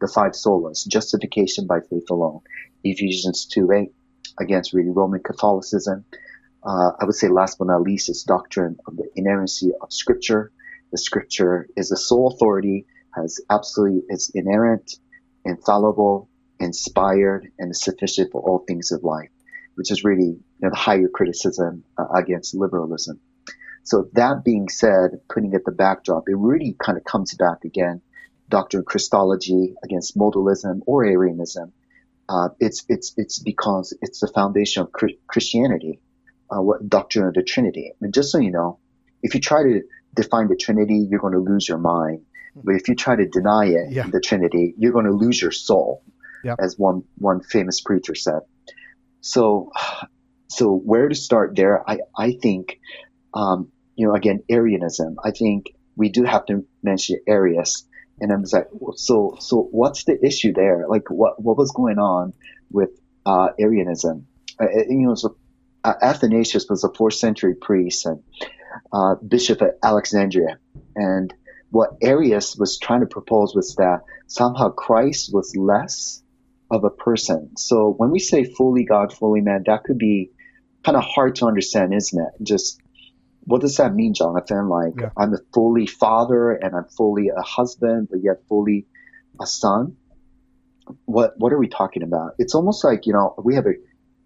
The 0.02 0.08
five 0.08 0.34
solas, 0.34 0.86
justification 0.86 1.68
by 1.68 1.80
faith 1.80 2.10
alone. 2.10 2.42
Ephesians 2.84 3.46
2 3.46 3.72
8, 3.72 3.94
against 4.42 4.74
really 4.74 4.90
Roman 4.90 5.24
Catholicism. 5.24 6.04
Uh, 6.64 6.92
I 7.00 7.06
would 7.06 7.16
say 7.16 7.30
last 7.30 7.58
but 7.58 7.68
not 7.68 7.82
least 7.82 8.10
is 8.10 8.24
doctrine 8.24 8.78
of 8.88 8.98
the 8.98 9.08
inerrancy 9.16 9.72
of 9.82 9.94
Scripture. 9.94 10.52
The 10.92 10.98
Scripture 10.98 11.70
is 11.78 11.90
the 11.90 11.98
sole 11.98 12.28
authority, 12.28 12.86
has 13.16 13.40
absolutely, 13.50 14.04
it's 14.10 14.30
inerrant, 14.32 14.96
infallible, 15.46 16.30
inspired, 16.60 17.50
and 17.58 17.72
is 17.72 17.82
sufficient 17.82 18.32
for 18.34 18.42
all 18.42 18.66
things 18.68 18.92
of 18.92 19.04
life 19.04 19.30
which 19.76 19.92
is 19.92 20.04
really 20.04 20.38
know, 20.66 20.72
the 20.72 20.76
higher 20.76 21.08
criticism 21.08 21.84
uh, 21.98 22.08
against 22.16 22.54
liberalism. 22.56 23.20
So 23.84 24.10
that 24.14 24.44
being 24.44 24.68
said, 24.68 25.22
putting 25.30 25.54
it 25.54 25.58
at 25.58 25.66
the 25.66 25.72
backdrop, 25.72 26.28
it 26.28 26.36
really 26.36 26.76
kind 26.80 26.98
of 26.98 27.04
comes 27.04 27.36
back 27.36 27.66
again, 27.66 28.02
doctrine 28.50 28.80
of 28.80 28.86
Christology 28.86 29.76
against 29.84 30.18
modalism 30.18 30.82
or 30.88 31.06
Arianism. 31.06 31.72
Uh, 32.28 32.50
it's 32.60 32.84
it's 32.90 33.14
it's 33.18 33.38
because 33.38 33.96
it's 34.02 34.20
the 34.20 34.28
foundation 34.28 34.82
of 34.82 34.92
Christianity, 35.28 36.00
uh, 36.50 36.62
what 36.62 36.90
doctrine 36.90 37.28
of 37.28 37.36
the 37.36 37.44
Trinity. 37.44 37.94
And 38.02 38.12
just 38.12 38.32
so 38.32 38.40
you 38.40 38.52
know, 38.52 38.80
if 39.22 39.36
you 39.36 39.42
try 39.42 39.62
to 39.62 39.84
define 40.16 40.48
the 40.48 40.56
Trinity, 40.56 41.06
you're 41.08 41.20
going 41.20 41.34
to 41.34 41.40
lose 41.40 41.70
your 41.70 41.78
mind. 41.78 42.26
But 42.56 42.76
if 42.76 42.88
you 42.88 42.96
try 42.96 43.16
to 43.16 43.28
deny 43.28 43.66
it, 43.66 43.92
yeah. 43.92 44.08
the 44.08 44.22
Trinity, 44.22 44.74
you're 44.78 44.94
going 44.94 45.06
to 45.06 45.12
lose 45.12 45.40
your 45.40 45.52
soul, 45.52 46.02
yep. 46.44 46.58
as 46.60 46.80
one 46.80 47.04
one 47.18 47.42
famous 47.42 47.82
preacher 47.82 48.16
said. 48.16 48.40
So, 49.22 49.72
so 50.48 50.76
where 50.76 51.10
to 51.10 51.16
start 51.16 51.56
there? 51.56 51.88
I, 51.90 52.00
I 52.18 52.38
think, 52.42 52.80
um, 53.34 53.72
you 53.96 54.08
know, 54.08 54.16
again, 54.16 54.44
Arianism. 54.50 55.18
I 55.24 55.32
think 55.32 55.74
we 55.96 56.10
do 56.10 56.24
have 56.24 56.46
to 56.48 56.66
mention 56.84 57.20
Arius. 57.28 57.88
And 58.20 58.32
I 58.32 58.36
was 58.38 58.54
like, 58.54 58.68
so 58.96 59.36
so 59.40 59.68
what's 59.72 60.06
the 60.06 60.18
issue 60.26 60.54
there? 60.54 60.86
Like 60.88 61.10
what 61.10 61.42
what 61.42 61.58
was 61.58 61.72
going 61.72 62.00
on 62.00 62.34
with 62.72 62.90
uh, 63.26 63.50
Arianism? 63.60 64.28
Uh, 64.60 64.68
you 64.88 65.08
know, 65.08 65.16
so 65.16 65.36
uh, 65.84 65.94
Athanasius 66.02 66.68
was 66.70 66.84
a 66.84 66.94
fourth 66.94 67.16
century 67.16 67.56
priest 67.56 68.06
and 68.06 68.24
uh, 68.94 69.16
bishop 69.16 69.62
at 69.62 69.78
Alexandria, 69.84 70.60
and 70.96 71.34
what 71.72 71.98
Arius 72.02 72.56
was 72.56 72.80
trying 72.80 73.02
to 73.02 73.06
propose 73.06 73.54
was 73.54 73.76
that 73.76 74.00
somehow 74.28 74.70
Christ 74.70 75.32
was 75.34 75.54
less 75.58 76.24
of 76.72 76.86
a 76.86 76.90
person. 76.90 77.58
So 77.58 77.94
when 77.98 78.12
we 78.12 78.20
say 78.20 78.46
fully 78.46 78.86
God, 78.86 79.12
fully 79.12 79.42
man, 79.42 79.64
that 79.66 79.84
could 79.84 79.98
be 79.98 80.32
kind 80.86 80.96
of 80.96 81.04
hard 81.04 81.36
to 81.36 81.48
understand, 81.48 81.94
isn't 81.94 82.22
it? 82.22 82.44
Just 82.44 82.80
what 83.46 83.62
does 83.62 83.78
that 83.78 83.94
mean, 83.94 84.14
Jonathan? 84.14 84.70
Like 84.70 84.94
yeah. 85.00 85.10
I'm 85.18 85.34
a 85.34 85.40
fully 85.54 85.88
father 85.88 86.52
and 86.52 86.76
I'm 86.76 86.86
fully 86.86 87.30
a 87.30 87.42
husband, 87.42 88.08
but 88.10 88.20
yet 88.24 88.48
fully 88.48 88.86
a 89.42 89.48
son. 89.48 89.98
What 91.06 91.34
what 91.38 91.52
are 91.52 91.58
we 91.58 91.68
talking 91.68 92.04
about? 92.04 92.36
It's 92.38 92.54
almost 92.54 92.84
like 92.84 93.08
you 93.08 93.14
know 93.14 93.34
we 93.44 93.56
have 93.56 93.66
a 93.66 93.74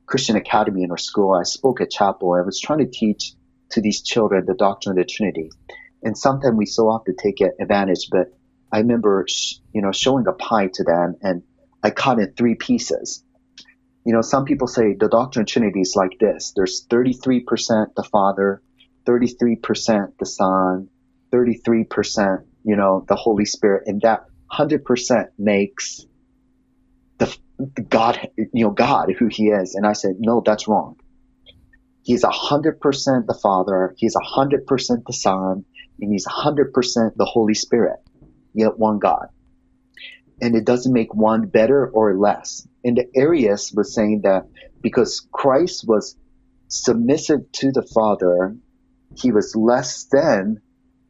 Christian 0.05 0.35
academy 0.35 0.83
in 0.83 0.91
our 0.91 0.97
school. 0.97 1.33
I 1.33 1.43
spoke 1.43 1.79
at 1.81 1.89
chapel. 1.89 2.33
I 2.33 2.41
was 2.41 2.59
trying 2.59 2.79
to 2.79 2.87
teach 2.87 3.33
to 3.71 3.81
these 3.81 4.01
children 4.01 4.45
the 4.45 4.55
doctrine 4.55 4.97
of 4.97 5.05
the 5.05 5.09
Trinity, 5.09 5.51
and 6.03 6.17
sometimes 6.17 6.57
we 6.57 6.65
so 6.65 6.89
often 6.89 7.15
take 7.15 7.39
advantage. 7.41 8.09
But 8.11 8.33
I 8.71 8.79
remember, 8.79 9.25
sh- 9.27 9.55
you 9.73 9.81
know, 9.81 9.91
showing 9.91 10.27
a 10.27 10.33
pie 10.33 10.69
to 10.73 10.83
them, 10.83 11.15
and 11.21 11.43
I 11.81 11.91
cut 11.91 12.19
in 12.19 12.33
three 12.33 12.55
pieces. 12.55 13.23
You 14.05 14.13
know, 14.13 14.21
some 14.21 14.45
people 14.45 14.67
say 14.67 14.95
the 14.97 15.09
doctrine 15.09 15.43
of 15.43 15.47
Trinity 15.47 15.81
is 15.81 15.93
like 15.95 16.17
this: 16.19 16.53
there's 16.55 16.85
33% 16.89 17.95
the 17.95 18.03
Father, 18.03 18.61
33% 19.07 20.13
the 20.19 20.25
Son, 20.25 20.89
33%, 21.33 22.43
you 22.63 22.75
know, 22.75 23.05
the 23.07 23.15
Holy 23.15 23.45
Spirit, 23.45 23.83
and 23.87 24.01
that 24.01 24.25
100% 24.51 25.25
makes 25.37 26.05
the 27.17 27.37
God, 27.89 28.29
you 28.37 28.65
know, 28.65 28.71
God 28.71 29.13
who 29.17 29.27
He 29.27 29.47
is. 29.47 29.75
And 29.75 29.85
I 29.85 29.93
said, 29.93 30.15
no, 30.19 30.41
that's 30.45 30.67
wrong. 30.67 30.95
He's 32.03 32.23
100% 32.23 32.79
the 33.27 33.39
Father, 33.41 33.93
He's 33.97 34.15
100% 34.15 34.65
the 35.05 35.13
Son, 35.13 35.65
and 35.99 36.11
He's 36.11 36.25
100% 36.25 36.71
the 37.15 37.25
Holy 37.25 37.53
Spirit, 37.53 37.99
yet 38.53 38.77
one 38.77 38.99
God. 38.99 39.27
And 40.41 40.55
it 40.55 40.65
doesn't 40.65 40.93
make 40.93 41.13
one 41.13 41.47
better 41.47 41.87
or 41.87 42.17
less. 42.17 42.65
And 42.83 42.97
the 42.97 43.07
Arius 43.15 43.71
was 43.71 43.93
saying 43.93 44.21
that 44.23 44.47
because 44.81 45.27
Christ 45.31 45.85
was 45.87 46.15
submissive 46.67 47.51
to 47.53 47.71
the 47.71 47.83
Father 47.83 48.55
he 49.17 49.31
was 49.31 49.55
less 49.55 50.05
than 50.05 50.61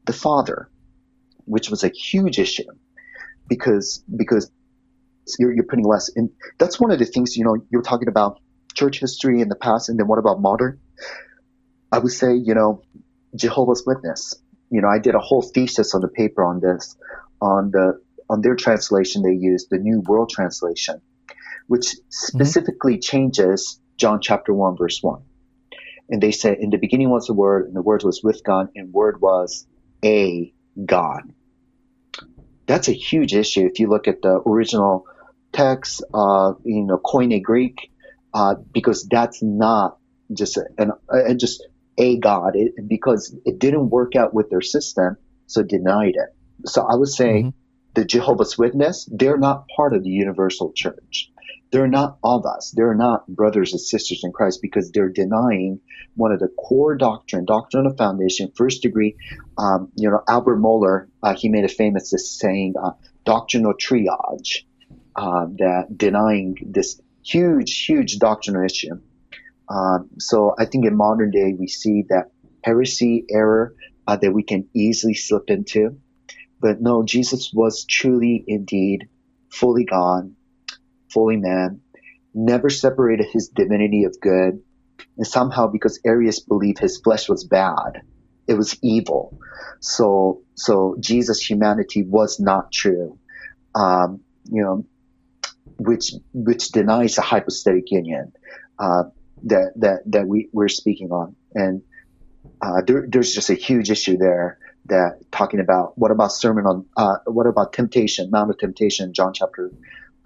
the 0.06 0.14
father, 0.14 0.70
which 1.46 1.70
was 1.70 1.84
a 1.84 1.90
huge 1.90 2.40
issue 2.40 2.70
because 3.48 4.04
because 4.16 4.52
you're, 5.38 5.54
you're 5.54 5.66
putting 5.66 5.86
less 5.86 6.10
in. 6.10 6.32
That's 6.58 6.80
one 6.80 6.92
of 6.92 7.00
the 7.00 7.06
things 7.06 7.36
you 7.36 7.44
know 7.44 7.58
you're 7.70 7.82
talking 7.82 8.08
about 8.08 8.40
church 8.74 9.00
history 9.00 9.42
in 9.42 9.50
the 9.50 9.56
past, 9.56 9.90
and 9.90 10.00
then 10.00 10.08
what 10.08 10.20
about 10.20 10.42
modern? 10.42 10.80
I 11.92 12.00
would 12.00 12.12
say 12.12 12.36
you 12.36 12.54
know 12.54 12.84
Jehovah's 13.36 13.84
Witness. 13.86 14.36
You 14.72 14.82
know, 14.82 14.88
I 14.88 15.00
did 15.00 15.16
a 15.16 15.20
whole 15.20 15.42
thesis 15.42 15.96
on 15.96 16.02
the 16.02 16.08
paper 16.08 16.44
on 16.44 16.60
this, 16.60 16.96
on 17.42 17.72
the 17.72 18.00
on 18.30 18.42
their 18.42 18.56
translation 18.56 19.24
they 19.24 19.34
used 19.34 19.70
the 19.72 19.80
New 19.80 20.02
World 20.02 20.30
Translation, 20.30 21.02
which 21.70 21.86
mm-hmm. 21.86 22.10
specifically 22.10 22.96
mm-hmm. 22.96 23.18
changes 23.18 23.80
John 23.96 24.20
chapter 24.22 24.54
one 24.54 24.76
verse 24.76 25.00
one. 25.02 25.22
And 26.10 26.22
they 26.22 26.32
say, 26.32 26.58
in 26.60 26.72
the 26.72 26.78
beginning 26.78 27.12
was 27.12 27.28
the 27.28 27.36
Word, 27.36 27.68
and 27.68 27.76
the 27.76 27.84
Word 27.84 28.04
was 28.04 28.22
with 28.24 28.44
God, 28.44 28.70
and 28.76 28.92
Word 28.92 29.22
was 29.22 29.68
a 30.04 30.52
God. 30.84 31.32
That's 32.66 32.88
a 32.88 32.94
huge 32.94 33.36
issue 33.36 33.68
if 33.68 33.80
you 33.80 33.88
look 33.88 34.08
at 34.08 34.24
the 34.24 34.42
original 34.46 35.06
text, 35.52 36.04
uh, 36.12 36.54
you 36.64 36.84
know, 36.86 36.98
Koine 36.98 37.44
Greek, 37.44 37.92
uh, 38.34 38.56
because 38.74 39.08
that's 39.08 39.44
not 39.44 40.00
just 40.34 40.58
an, 40.80 40.92
uh, 41.08 41.34
just 41.36 41.64
a 42.00 42.18
God, 42.18 42.56
it, 42.56 42.74
because 42.88 43.36
it 43.46 43.60
didn't 43.60 43.92
work 43.92 44.16
out 44.16 44.34
with 44.34 44.50
their 44.50 44.62
system, 44.62 45.18
so 45.46 45.62
denied 45.62 46.16
it. 46.16 46.36
So 46.66 46.82
I 46.82 46.96
would 46.96 47.10
say 47.10 47.44
mm-hmm. 47.44 47.50
the 47.94 48.06
Jehovah's 48.06 48.58
Witness, 48.58 49.08
they're 49.12 49.38
not 49.38 49.68
part 49.76 49.94
of 49.94 50.04
the 50.04 50.10
universal 50.10 50.72
church 50.74 51.32
they're 51.72 51.88
not 51.88 52.18
of 52.24 52.46
us. 52.46 52.74
They're 52.76 52.96
not 52.96 53.28
brothers 53.28 53.74
and 53.74 53.82
sisters 53.82 54.22
in 54.24 54.32
Christ 54.32 54.60
because 54.62 54.92
they're 54.92 55.10
denying 55.10 55.82
one 56.16 56.32
of 56.32 56.40
the 56.40 56.48
core 56.48 56.96
doctrine, 56.96 57.46
doctrine 57.46 57.86
of 57.86 57.98
foundation, 57.98 58.52
first 58.56 58.82
degree. 58.82 59.16
Um, 59.58 59.92
you 59.96 60.10
know, 60.10 60.22
Albert 60.28 60.58
Mohler, 60.58 61.08
uh, 61.22 61.36
he 61.36 61.50
made 61.50 61.66
a 61.66 61.70
famous 61.70 62.14
saying, 62.40 62.74
uh, 62.82 62.92
doctrinal 63.26 63.74
triage, 63.74 64.64
uh, 65.16 65.46
that 65.58 65.96
denying 65.96 66.56
this 66.62 67.00
huge, 67.24 67.86
huge 67.86 68.18
doctrinal 68.18 68.66
issue. 68.66 69.00
Um, 69.70 70.10
so 70.18 70.56
I 70.58 70.66
think 70.66 70.86
in 70.86 70.96
modern 70.96 71.30
day 71.30 71.54
we 71.58 71.68
see 71.68 72.06
that 72.10 72.32
heresy, 72.64 73.26
error 73.30 73.76
uh, 74.08 74.16
that 74.18 74.32
we 74.32 74.44
can 74.44 74.68
easily 74.74 75.14
slip 75.14 75.50
into. 75.50 76.00
But 76.60 76.82
no, 76.82 77.04
Jesus 77.04 77.52
was 77.54 77.86
truly, 77.86 78.44
indeed, 78.48 79.08
fully 79.52 79.86
God, 79.86 80.36
fully 81.12 81.38
man, 81.38 81.82
never 82.34 82.70
separated 82.70 83.28
his 83.32 83.50
divinity 83.50 84.04
of 84.04 84.16
good, 84.22 84.62
and 85.18 85.28
somehow 85.28 85.68
because 85.68 86.00
Arius 86.06 86.40
believed 86.40 86.80
his 86.80 87.00
flesh 87.00 87.30
was 87.30 87.44
bad, 87.44 88.02
it 88.48 88.54
was 88.54 88.78
evil. 88.82 89.38
So, 89.80 90.42
so 90.56 90.96
Jesus' 91.00 91.48
humanity 91.48 92.04
was 92.04 92.40
not 92.40 92.72
true. 92.72 93.18
Um, 93.76 94.22
you 94.46 94.64
know, 94.64 94.86
which 95.78 96.14
which 96.34 96.70
denies 96.70 97.18
a 97.18 97.22
hypostatic 97.22 97.92
union 97.92 98.34
uh, 98.78 99.04
that 99.44 99.74
that 99.78 100.00
that 100.08 100.28
we 100.28 100.50
we're 100.52 100.68
speaking 100.68 101.12
on, 101.12 101.36
and 101.54 101.82
uh, 102.62 102.82
there, 102.86 103.06
there's 103.08 103.34
just 103.34 103.50
a 103.50 103.54
huge 103.54 103.90
issue 103.90 104.18
there 104.18 104.58
that 104.86 105.20
talking 105.32 105.60
about 105.60 105.98
what 105.98 106.12
about 106.12 106.32
sermon 106.32 106.66
on 106.66 106.86
uh, 106.98 107.18
what 107.26 107.48
about 107.48 107.74
temptation, 107.74 108.30
Mount 108.32 108.50
of 108.50 108.58
Temptation, 108.58 109.14
John 109.14 109.34
chapter 109.34 109.72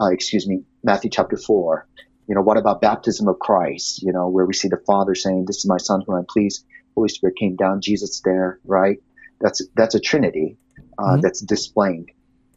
uh, 0.02 0.08
excuse 0.12 0.48
me, 0.48 0.64
Matthew 0.84 1.10
chapter 1.10 1.38
4. 1.38 1.88
You 2.28 2.36
know, 2.36 2.42
what 2.42 2.58
about 2.58 2.82
baptism 2.82 3.28
of 3.28 3.40
Christ? 3.40 4.02
You 4.02 4.14
know, 4.14 4.30
where 4.30 4.46
we 4.46 4.54
see 4.54 4.70
the 4.70 4.82
Father 4.88 5.14
saying, 5.16 5.46
This 5.46 5.58
is 5.58 5.66
my 5.66 5.78
Son 5.78 6.02
who 6.06 6.16
I'm 6.16 6.26
pleased. 6.26 6.66
Holy 6.96 7.10
Spirit 7.10 7.36
came 7.38 7.56
down, 7.56 7.82
Jesus 7.82 8.22
there, 8.24 8.60
right? 8.64 8.98
That's 9.42 9.62
that's 9.76 9.96
a 9.96 10.00
Trinity 10.00 10.58
uh, 10.98 11.04
mm-hmm. 11.04 11.22
that's 11.22 11.42
displaying. 11.42 12.08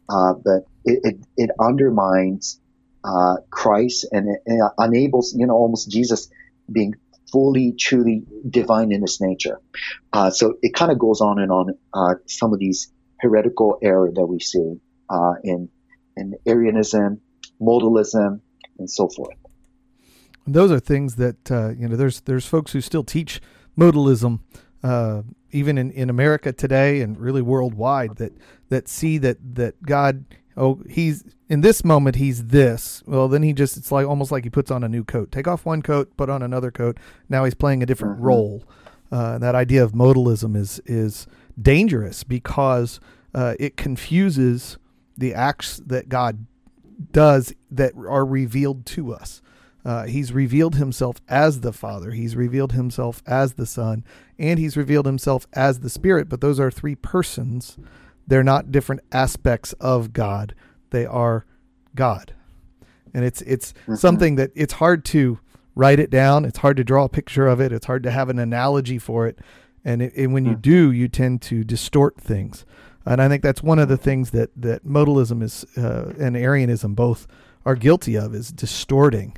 Uh, 0.09 0.33
but 0.33 0.65
it, 0.85 0.99
it, 1.03 1.17
it 1.35 1.49
undermines 1.59 2.61
uh, 3.03 3.37
Christ 3.49 4.07
and 4.11 4.29
it, 4.29 4.41
it, 4.45 4.71
enables, 4.79 5.35
you 5.35 5.45
know, 5.47 5.53
almost 5.53 5.91
Jesus 5.91 6.29
being 6.71 6.93
fully, 7.31 7.73
truly 7.73 8.23
divine 8.49 8.91
in 8.91 9.01
his 9.01 9.19
nature. 9.19 9.59
Uh, 10.13 10.29
so 10.29 10.55
it 10.61 10.73
kind 10.73 10.91
of 10.91 10.99
goes 10.99 11.19
on 11.19 11.39
and 11.39 11.51
on. 11.51 11.77
Uh, 11.93 12.15
some 12.25 12.53
of 12.53 12.59
these 12.59 12.91
heretical 13.19 13.79
error 13.81 14.11
that 14.13 14.25
we 14.25 14.39
see 14.39 14.79
uh, 15.09 15.33
in 15.43 15.69
in 16.15 16.35
Arianism, 16.47 17.21
modalism, 17.61 18.41
and 18.79 18.89
so 18.89 19.07
forth. 19.09 19.35
Those 20.45 20.71
are 20.71 20.79
things 20.79 21.15
that 21.15 21.51
uh, 21.51 21.69
you 21.69 21.87
know. 21.87 21.95
There's 21.95 22.21
there's 22.21 22.45
folks 22.45 22.71
who 22.71 22.81
still 22.81 23.03
teach 23.03 23.41
modalism, 23.77 24.39
uh, 24.81 25.23
even 25.51 25.77
in, 25.77 25.91
in 25.91 26.09
America 26.09 26.53
today 26.53 27.01
and 27.01 27.19
really 27.19 27.41
worldwide, 27.41 28.15
that 28.17 28.33
that 28.69 28.87
see 28.87 29.17
that 29.17 29.37
that 29.55 29.83
God, 29.83 30.23
oh, 30.55 30.81
he's 30.89 31.25
in 31.49 31.61
this 31.61 31.83
moment 31.83 32.15
he's 32.15 32.45
this. 32.45 33.03
Well, 33.05 33.27
then 33.27 33.43
he 33.43 33.51
just 33.51 33.75
it's 33.75 33.91
like 33.91 34.07
almost 34.07 34.31
like 34.31 34.45
he 34.45 34.49
puts 34.49 34.71
on 34.71 34.83
a 34.83 34.89
new 34.89 35.03
coat. 35.03 35.31
Take 35.31 35.47
off 35.47 35.65
one 35.65 35.81
coat, 35.81 36.15
put 36.15 36.29
on 36.29 36.41
another 36.41 36.71
coat. 36.71 36.97
Now 37.27 37.43
he's 37.43 37.55
playing 37.55 37.83
a 37.83 37.85
different 37.85 38.15
mm-hmm. 38.15 38.25
role. 38.25 38.63
Uh, 39.11 39.37
that 39.37 39.55
idea 39.55 39.83
of 39.83 39.91
modalism 39.91 40.55
is 40.55 40.79
is 40.85 41.27
dangerous 41.61 42.23
because 42.23 42.99
uh, 43.33 43.55
it 43.59 43.77
confuses 43.77 44.77
the 45.17 45.33
acts 45.33 45.81
that 45.85 46.09
God 46.09 46.45
does 47.11 47.53
that 47.71 47.93
are 47.95 48.25
revealed 48.25 48.85
to 48.87 49.13
us. 49.13 49.41
Uh, 49.85 50.05
he's 50.05 50.33
revealed 50.33 50.75
himself 50.75 51.17
as 51.29 51.61
the 51.61 51.71
Father, 51.71 52.11
he's 52.11 52.35
revealed 52.35 52.73
himself 52.73 53.23
as 53.25 53.53
the 53.53 53.65
Son, 53.65 54.03
and 54.37 54.59
he's 54.59 54.75
revealed 54.75 55.05
himself 55.05 55.47
as 55.53 55.79
the 55.79 55.89
Spirit. 55.89 56.27
But 56.27 56.41
those 56.41 56.59
are 56.59 56.69
three 56.71 56.95
persons. 56.95 57.77
They're 58.25 58.43
not 58.43 58.71
different 58.71 59.01
aspects 59.11 59.73
of 59.73 60.11
God. 60.11 60.53
They 60.89 61.05
are 61.05 61.45
God. 61.95 62.33
And 63.13 63.23
it's 63.23 63.41
it's 63.43 63.71
mm-hmm. 63.73 63.95
something 63.95 64.35
that 64.35 64.51
it's 64.55 64.73
hard 64.73 65.05
to 65.05 65.39
write 65.77 65.99
it 65.99 66.09
down. 66.09 66.43
It's 66.43 66.57
hard 66.57 66.75
to 66.77 66.83
draw 66.83 67.05
a 67.05 67.09
picture 67.09 67.47
of 67.47 67.61
it. 67.61 67.71
It's 67.71 67.85
hard 67.85 68.03
to 68.03 68.11
have 68.11 68.29
an 68.29 68.39
analogy 68.39 68.97
for 68.97 69.27
it. 69.27 69.39
And, 69.85 70.01
it, 70.01 70.13
and 70.17 70.33
when 70.33 70.43
you 70.43 70.55
mm. 70.55 70.61
do, 70.61 70.91
you 70.91 71.07
tend 71.07 71.41
to 71.43 71.63
distort 71.63 72.19
things. 72.19 72.65
And 73.07 73.21
I 73.21 73.27
think 73.27 73.43
that's 73.43 73.63
one 73.63 73.79
of 73.79 73.87
the 73.87 73.97
things 73.97 74.31
that 74.31 74.49
that 74.55 74.85
modalism 74.85 75.41
is 75.41 75.65
uh, 75.77 76.13
and 76.19 76.35
Arianism 76.35 76.93
both 76.93 77.27
are 77.65 77.75
guilty 77.75 78.15
of 78.15 78.35
is 78.35 78.51
distorting 78.51 79.37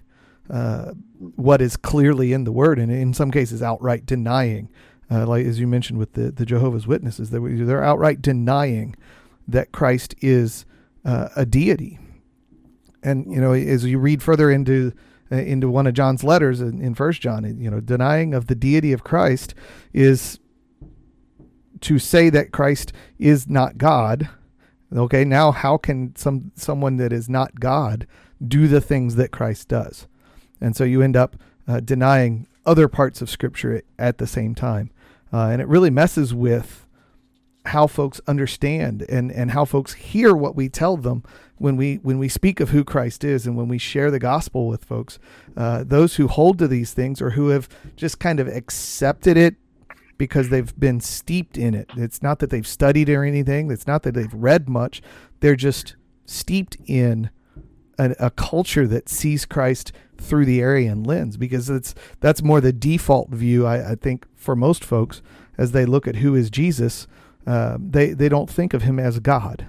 uh, 0.50 0.94
what 1.36 1.62
is 1.62 1.78
clearly 1.78 2.34
in 2.34 2.44
the 2.44 2.52
word, 2.52 2.80
and 2.80 2.92
in 2.92 3.14
some 3.14 3.32
cases 3.32 3.62
outright 3.62 4.06
denying 4.06 4.70
uh, 5.12 5.26
like 5.26 5.46
as 5.46 5.60
you 5.60 5.68
mentioned 5.68 5.98
with 5.98 6.14
the, 6.14 6.32
the 6.32 6.46
Jehovah's 6.46 6.86
Witnesses, 6.86 7.32
that 7.32 7.42
they're 7.42 7.84
outright 7.84 8.22
denying 8.22 8.96
that 9.48 9.72
Christ 9.72 10.14
is 10.22 10.66
uh, 11.04 11.30
a 11.36 11.46
deity. 11.46 11.98
And 13.02 13.32
you 13.32 13.42
know, 13.42 13.54
as 13.54 13.86
you 13.86 13.98
read 13.98 14.22
further 14.22 14.52
into 14.52 14.94
uh, 15.32 15.38
into 15.38 15.70
one 15.70 15.88
of 15.88 15.94
John's 15.94 16.24
letters 16.24 16.62
in, 16.62 16.82
in 16.82 16.94
First 16.94 17.22
John, 17.22 17.44
you 17.60 17.72
know, 17.72 17.80
denying 17.80 18.34
of 18.34 18.48
the 18.48 18.56
deity 18.56 18.92
of 18.92 19.04
Christ 19.04 19.56
is 19.94 20.40
to 21.82 22.00
say 22.00 22.30
that 22.30 22.52
Christ 22.52 22.94
is 23.18 23.48
not 23.48 23.78
God. 23.78 24.30
Okay, 24.94 25.24
now 25.24 25.52
how 25.52 25.78
can 25.78 26.16
some 26.16 26.52
someone 26.56 26.98
that 26.98 27.14
is 27.14 27.30
not 27.30 27.60
God 27.60 28.08
do 28.46 28.68
the 28.68 28.82
things 28.82 29.16
that 29.16 29.32
Christ 29.32 29.68
does? 29.68 30.08
And 30.60 30.76
so 30.76 30.84
you 30.84 31.02
end 31.02 31.16
up 31.16 31.36
uh, 31.68 31.80
denying 31.80 32.48
other 32.66 32.88
parts 32.88 33.22
of 33.22 33.30
Scripture 33.30 33.84
at 33.98 34.18
the 34.18 34.28
same 34.28 34.56
time, 34.56 34.92
uh, 35.32 35.50
and 35.50 35.62
it 35.62 35.68
really 35.68 35.90
messes 35.90 36.34
with 36.34 36.86
how 37.66 37.86
folks 37.88 38.20
understand 38.28 39.04
and 39.10 39.32
and 39.32 39.52
how 39.52 39.66
folks 39.66 39.94
hear 39.94 40.34
what 40.34 40.56
we 40.56 40.70
tell 40.70 40.98
them 40.98 41.24
when 41.58 41.76
we 41.76 41.96
when 41.98 42.18
we 42.18 42.28
speak 42.28 42.60
of 42.60 42.70
who 42.70 42.84
Christ 42.84 43.24
is 43.24 43.46
and 43.46 43.56
when 43.56 43.68
we 43.68 43.78
share 43.78 44.10
the 44.10 44.20
gospel 44.20 44.68
with 44.68 44.84
folks. 44.84 45.20
Uh, 45.56 45.84
those 45.86 46.16
who 46.16 46.28
hold 46.28 46.58
to 46.60 46.68
these 46.68 46.94
things 46.94 47.22
or 47.22 47.32
who 47.32 47.50
have 47.50 47.70
just 47.96 48.20
kind 48.20 48.40
of 48.40 48.48
accepted 48.48 49.38
it 49.38 49.56
because 50.20 50.50
they've 50.50 50.78
been 50.80 51.00
steeped 51.00 51.58
in 51.58 51.74
it. 51.74 51.90
It's 51.98 52.22
not 52.22 52.38
that 52.40 52.52
they've 52.52 52.68
studied 52.68 53.10
or 53.10 53.24
anything. 53.24 53.72
It's 53.72 53.88
not 53.88 54.04
that 54.04 54.14
they've 54.14 54.34
read 54.34 54.70
much. 54.70 55.02
They're 55.40 55.56
just 55.56 55.96
steeped 56.26 56.78
in 56.86 57.32
a, 57.98 58.16
a 58.20 58.30
culture 58.30 58.86
that 58.86 59.10
sees 59.10 59.46
Christ 59.46 59.92
through 60.18 60.46
the 60.46 60.62
Arian 60.62 61.04
lens 61.04 61.38
because 61.38 61.70
it's 61.70 61.96
that's 62.20 62.44
more 62.44 62.62
the 62.62 62.74
default 62.74 63.30
view. 63.30 63.66
I, 63.66 63.94
I 63.94 63.96
think 63.96 64.28
for 64.36 64.56
most 64.56 64.84
folks 64.84 65.24
as 65.58 65.72
they 65.72 65.86
look 65.86 66.08
at 66.08 66.18
who 66.18 66.36
is 66.36 66.50
Jesus, 66.50 67.08
uh, 67.48 67.78
they 67.80 68.12
they 68.12 68.30
don't 68.30 68.50
think 68.50 68.74
of 68.74 68.84
him 68.84 69.00
as 69.00 69.20
God. 69.20 69.66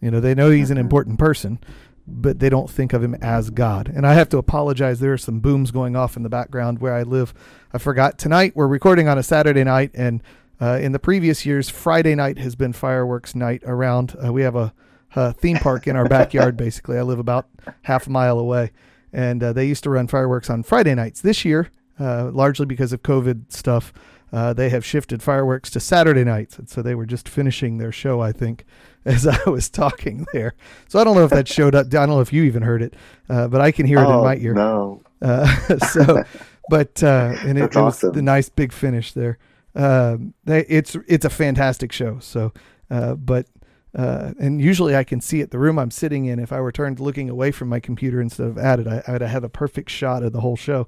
You 0.00 0.10
know, 0.10 0.20
they 0.20 0.34
know 0.34 0.50
he's 0.50 0.70
an 0.70 0.78
important 0.78 1.18
person, 1.18 1.60
but 2.06 2.38
they 2.38 2.48
don't 2.48 2.70
think 2.70 2.92
of 2.92 3.02
him 3.02 3.14
as 3.16 3.50
God. 3.50 3.90
And 3.94 4.06
I 4.06 4.14
have 4.14 4.28
to 4.30 4.38
apologize. 4.38 5.00
There 5.00 5.12
are 5.12 5.18
some 5.18 5.40
booms 5.40 5.70
going 5.70 5.96
off 5.96 6.16
in 6.16 6.22
the 6.22 6.28
background 6.28 6.80
where 6.80 6.94
I 6.94 7.02
live. 7.02 7.34
I 7.72 7.78
forgot 7.78 8.18
tonight 8.18 8.52
we're 8.54 8.66
recording 8.66 9.08
on 9.08 9.18
a 9.18 9.22
Saturday 9.22 9.64
night, 9.64 9.90
and 9.94 10.22
uh, 10.60 10.78
in 10.80 10.92
the 10.92 10.98
previous 10.98 11.46
years, 11.46 11.70
Friday 11.70 12.14
night 12.14 12.38
has 12.38 12.54
been 12.54 12.72
fireworks 12.72 13.34
night 13.34 13.62
around. 13.64 14.16
Uh, 14.22 14.32
we 14.32 14.42
have 14.42 14.56
a, 14.56 14.74
a, 15.16 15.32
theme 15.32 15.56
park 15.56 15.86
in 15.86 15.96
our 15.96 16.08
backyard. 16.08 16.56
Basically, 16.58 16.98
I 16.98 17.02
live 17.02 17.18
about 17.18 17.48
half 17.82 18.06
a 18.06 18.10
mile 18.10 18.38
away, 18.38 18.72
and 19.12 19.42
uh, 19.42 19.52
they 19.52 19.66
used 19.66 19.84
to 19.84 19.90
run 19.90 20.06
fireworks 20.06 20.50
on 20.50 20.62
Friday 20.62 20.94
nights. 20.94 21.20
This 21.20 21.44
year, 21.44 21.70
uh, 21.98 22.30
largely 22.32 22.66
because 22.66 22.92
of 22.92 23.02
COVID 23.02 23.52
stuff, 23.52 23.92
uh, 24.32 24.52
they 24.52 24.68
have 24.68 24.84
shifted 24.84 25.22
fireworks 25.22 25.70
to 25.70 25.80
Saturday 25.80 26.24
nights, 26.24 26.58
and 26.58 26.68
so 26.68 26.82
they 26.82 26.94
were 26.94 27.06
just 27.06 27.28
finishing 27.28 27.78
their 27.78 27.92
show, 27.92 28.20
I 28.20 28.32
think, 28.32 28.64
as 29.04 29.26
I 29.26 29.48
was 29.48 29.68
talking 29.68 30.26
there. 30.32 30.54
So 30.88 30.98
I 30.98 31.04
don't 31.04 31.16
know 31.16 31.24
if 31.24 31.30
that 31.30 31.48
showed 31.48 31.74
up. 31.74 31.86
I 31.86 31.90
don't 31.90 32.10
know 32.10 32.20
if 32.20 32.32
you 32.32 32.44
even 32.44 32.62
heard 32.62 32.82
it, 32.82 32.94
uh, 33.28 33.48
but 33.48 33.60
I 33.60 33.72
can 33.72 33.86
hear 33.86 33.98
it 33.98 34.06
oh, 34.06 34.18
in 34.18 34.24
my 34.24 34.36
ear. 34.36 34.54
No. 34.54 35.02
Uh, 35.22 35.78
so, 35.78 36.22
but 36.68 37.02
uh, 37.02 37.34
and 37.40 37.58
it, 37.58 37.74
it 37.74 37.76
was 37.76 38.00
the 38.00 38.22
nice 38.22 38.48
big 38.48 38.72
finish 38.72 39.12
there. 39.12 39.38
Um, 39.74 40.34
they, 40.44 40.64
it's 40.66 40.96
it's 41.06 41.24
a 41.24 41.30
fantastic 41.30 41.92
show. 41.92 42.18
So, 42.20 42.52
uh, 42.90 43.14
but. 43.14 43.46
Uh, 43.92 44.34
and 44.38 44.60
usually 44.60 44.94
I 44.94 45.02
can 45.02 45.20
see 45.20 45.40
it. 45.40 45.50
The 45.50 45.58
room 45.58 45.76
I'm 45.76 45.90
sitting 45.90 46.26
in, 46.26 46.38
if 46.38 46.52
I 46.52 46.60
were 46.60 46.70
turned 46.70 47.00
looking 47.00 47.28
away 47.28 47.50
from 47.50 47.68
my 47.68 47.80
computer 47.80 48.20
instead 48.20 48.46
of 48.46 48.56
at 48.56 48.78
it, 48.78 48.86
I, 48.86 49.02
I 49.04 49.10
would 49.10 49.20
have 49.20 49.30
had 49.30 49.42
a 49.42 49.48
perfect 49.48 49.90
shot 49.90 50.22
of 50.22 50.32
the 50.32 50.42
whole 50.42 50.54
show 50.54 50.86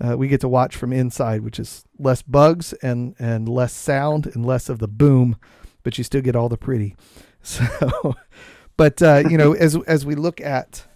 uh, 0.00 0.16
we 0.16 0.28
get 0.28 0.40
to 0.40 0.48
watch 0.48 0.76
from 0.76 0.92
inside, 0.92 1.42
which 1.42 1.58
is 1.58 1.84
less 1.98 2.22
bugs 2.22 2.72
and 2.74 3.14
and 3.18 3.48
less 3.48 3.72
sound 3.72 4.26
and 4.26 4.46
less 4.46 4.68
of 4.68 4.78
the 4.78 4.88
boom, 4.88 5.36
but 5.82 5.98
you 5.98 6.04
still 6.04 6.22
get 6.22 6.34
all 6.34 6.48
the 6.48 6.56
pretty. 6.56 6.96
So, 7.42 8.16
but 8.76 9.00
uh, 9.02 9.22
you 9.30 9.38
know, 9.38 9.52
as 9.54 9.76
as 9.86 10.04
we 10.04 10.14
look 10.14 10.40
at 10.40 10.86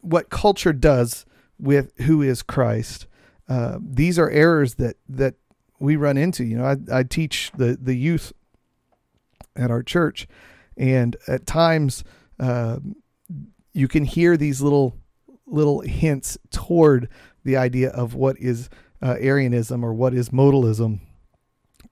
what 0.00 0.28
culture 0.28 0.72
does 0.72 1.24
with 1.58 1.92
who 2.02 2.20
is 2.20 2.42
Christ, 2.42 3.06
uh, 3.48 3.78
these 3.80 4.18
are 4.18 4.28
errors 4.30 4.74
that 4.74 4.96
that 5.08 5.34
we 5.78 5.96
run 5.96 6.16
into. 6.16 6.44
You 6.44 6.58
know, 6.58 6.64
I, 6.64 6.98
I 6.98 7.02
teach 7.04 7.52
the 7.56 7.78
the 7.80 7.94
youth 7.94 8.32
at 9.56 9.70
our 9.70 9.82
church, 9.82 10.26
and 10.76 11.16
at 11.26 11.46
times 11.46 12.04
uh, 12.38 12.78
you 13.72 13.88
can 13.88 14.04
hear 14.04 14.36
these 14.36 14.60
little 14.60 14.96
little 15.46 15.80
hints 15.80 16.38
toward 16.50 17.08
the 17.44 17.56
idea 17.56 17.90
of 17.90 18.14
what 18.14 18.36
is 18.38 18.68
uh, 19.02 19.16
Arianism 19.18 19.84
or 19.84 19.94
what 19.94 20.14
is 20.14 20.30
modalism 20.30 21.00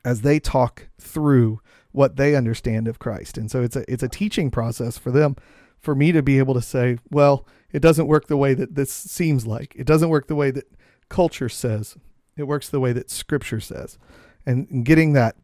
as 0.05 0.21
they 0.21 0.39
talk 0.39 0.89
through 0.99 1.61
what 1.97 2.17
they 2.17 2.37
understand 2.37 2.87
of 2.89 2.99
Christ. 2.99 3.39
And 3.39 3.51
so 3.51 3.63
it's 3.63 3.75
a 3.75 3.91
it's 3.91 4.03
a 4.03 4.09
teaching 4.09 4.51
process 4.51 4.99
for 4.99 5.11
them 5.11 5.35
for 5.81 5.95
me 5.95 6.13
to 6.13 6.23
be 6.23 6.39
able 6.39 6.53
to 6.53 6.61
say, 6.61 6.99
well, 7.11 7.47
it 7.73 7.81
doesn't 7.81 8.07
work 8.07 8.27
the 8.27 8.37
way 8.37 8.53
that 8.53 8.75
this 8.75 8.93
seems 8.93 9.47
like. 9.47 9.75
It 9.75 9.87
doesn't 9.87 10.11
work 10.11 10.27
the 10.27 10.35
way 10.35 10.51
that 10.51 10.71
culture 11.09 11.49
says. 11.49 11.97
It 12.37 12.43
works 12.43 12.69
the 12.69 12.81
way 12.81 12.93
that 12.93 13.11
scripture 13.11 13.61
says. 13.61 13.97
And 14.45 14.85
getting 14.85 15.15
that 15.15 15.37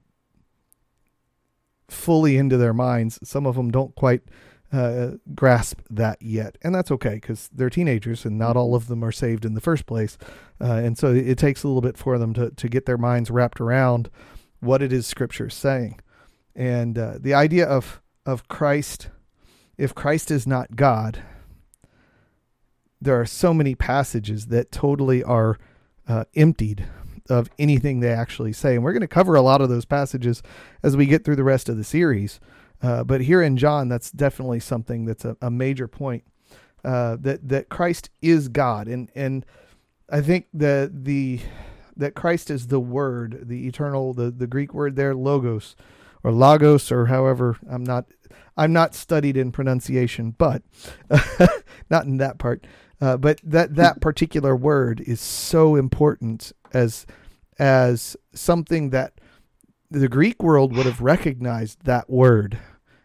fully 1.89 2.37
into 2.37 2.59
their 2.59 2.75
minds, 2.75 3.19
some 3.25 3.47
of 3.47 3.57
them 3.57 3.71
don't 3.71 3.95
quite 3.95 4.21
uh, 4.71 5.13
grasp 5.35 5.81
that 5.89 6.21
yet, 6.21 6.59
and 6.63 6.75
that's 6.75 6.91
okay 6.91 7.15
because 7.15 7.49
they're 7.53 7.71
teenagers 7.71 8.27
and 8.27 8.39
not 8.39 8.57
all 8.57 8.75
of 8.75 8.89
them 8.89 9.03
are 9.03 9.13
saved 9.13 9.47
in 9.47 9.55
the 9.55 9.61
first 9.61 9.87
place, 9.87 10.19
uh, 10.61 10.81
and 10.85 10.97
so 10.97 11.13
it 11.13 11.37
takes 11.37 11.63
a 11.63 11.69
little 11.69 11.83
bit 11.83 11.99
for 11.99 12.19
them 12.19 12.33
to 12.33 12.51
to 12.51 12.69
get 12.69 12.87
their 12.87 12.97
minds 12.97 13.31
wrapped 13.31 13.61
around 13.61 14.09
what 14.61 14.81
it 14.81 14.91
is 14.91 15.07
Scripture 15.07 15.49
is 15.49 15.55
saying, 15.55 16.01
and 16.55 16.99
uh, 16.99 17.15
the 17.19 17.35
idea 17.35 17.67
of 17.67 18.01
of 18.25 18.49
Christ, 18.49 19.09
if 19.77 19.95
Christ 19.95 20.31
is 20.31 20.47
not 20.47 20.77
God, 20.77 21.23
there 23.01 23.21
are 23.21 23.27
so 23.27 23.53
many 23.53 23.75
passages 23.75 24.47
that 24.47 24.71
totally 24.71 25.25
are 25.25 25.59
uh, 26.07 26.25
emptied 26.37 26.87
of 27.29 27.51
anything 27.59 28.01
they 28.01 28.13
actually 28.13 28.53
say, 28.53 28.75
and 28.75 28.85
we're 28.85 28.93
going 28.93 29.01
to 29.01 29.09
cover 29.09 29.35
a 29.35 29.43
lot 29.43 29.61
of 29.61 29.69
those 29.69 29.85
passages 29.85 30.43
as 30.83 30.97
we 30.97 31.07
get 31.07 31.25
through 31.25 31.37
the 31.37 31.45
rest 31.45 31.69
of 31.69 31.77
the 31.77 31.85
series. 31.85 32.41
Uh, 32.83 33.05
but 33.05 33.23
here 33.23 33.43
in 33.43 33.57
John, 33.57 33.89
that's 33.89 34.11
definitely 34.11 34.61
something 34.61 35.05
that's 35.05 35.25
a, 35.25 35.37
a 35.41 35.51
major 35.51 35.87
point 35.87 36.25
uh, 36.85 37.17
that 37.21 37.49
that 37.49 37.69
Christ 37.69 38.11
is 38.21 38.49
God, 38.49 38.89
and 38.89 39.11
and 39.15 39.47
I 40.11 40.21
think 40.21 40.47
that 40.55 41.05
the 41.05 41.41
that 41.97 42.15
Christ 42.15 42.51
is 42.51 42.69
the 42.69 42.81
Word, 42.81 43.45
the 43.49 43.67
eternal, 43.67 44.15
the 44.15 44.31
the 44.31 44.47
Greek 44.47 44.75
word 44.75 44.97
there, 44.97 45.15
logos, 45.15 45.77
or 46.25 46.33
logos, 46.33 46.93
or 46.93 47.07
however 47.07 47.57
I'm 47.71 47.85
not 47.85 48.07
I'm 48.57 48.73
not 48.73 48.95
studied 48.95 49.37
in 49.37 49.53
pronunciation, 49.53 50.35
but 50.37 50.63
not 51.91 52.05
in 52.05 52.19
that 52.19 52.39
part. 52.39 52.67
Uh, 53.01 53.17
but 53.17 53.41
that 53.43 53.75
that 53.75 54.01
particular 54.01 54.55
word 54.55 55.01
is 55.01 55.21
so 55.21 55.75
important 55.77 56.53
as 56.73 57.07
as 57.59 58.17
something 58.35 58.91
that 58.91 59.15
the 59.91 60.09
Greek 60.09 60.43
world 60.43 60.75
would 60.75 60.87
have 60.87 61.01
recognized 61.01 61.85
that 61.85 62.09
word 62.09 62.59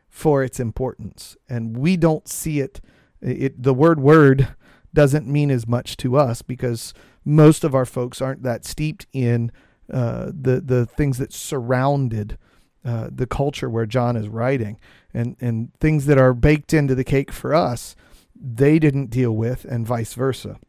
for 0.09 0.43
its 0.43 0.59
importance. 0.59 1.35
And 1.49 1.77
we 1.77 1.97
don't 1.97 2.27
see 2.27 2.59
it, 2.59 2.79
it 3.21 3.61
the 3.61 3.73
word 3.73 3.99
word 3.99 4.55
doesn't 4.93 5.27
mean 5.27 5.51
as 5.51 5.67
much 5.67 5.97
to 5.97 6.15
us 6.15 6.41
because 6.41 6.93
most 7.25 7.63
of 7.63 7.75
our 7.75 7.85
folks 7.85 8.21
aren't 8.21 8.43
that 8.43 8.65
steeped 8.65 9.05
in 9.13 9.51
uh, 9.91 10.31
the 10.33 10.61
the 10.61 10.85
things 10.85 11.17
that 11.17 11.33
surrounded 11.33 12.37
uh, 12.85 13.09
the 13.11 13.27
culture 13.27 13.69
where 13.69 13.85
John 13.85 14.15
is 14.15 14.27
writing, 14.27 14.79
and 15.13 15.35
and 15.39 15.73
things 15.79 16.05
that 16.05 16.17
are 16.17 16.33
baked 16.33 16.73
into 16.73 16.95
the 16.95 17.03
cake 17.03 17.31
for 17.31 17.53
us, 17.53 17.95
they 18.35 18.79
didn't 18.79 19.09
deal 19.09 19.31
with, 19.31 19.65
and 19.65 19.85
vice 19.85 20.13
versa. 20.13 20.59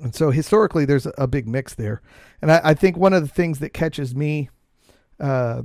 And 0.00 0.14
so 0.14 0.30
historically, 0.30 0.84
there's 0.84 1.06
a 1.18 1.26
big 1.26 1.48
mix 1.48 1.74
there, 1.74 2.00
and 2.40 2.50
I, 2.50 2.60
I 2.64 2.74
think 2.74 2.96
one 2.96 3.12
of 3.12 3.22
the 3.22 3.34
things 3.34 3.58
that 3.58 3.72
catches 3.72 4.14
me 4.14 4.50
uh, 5.18 5.62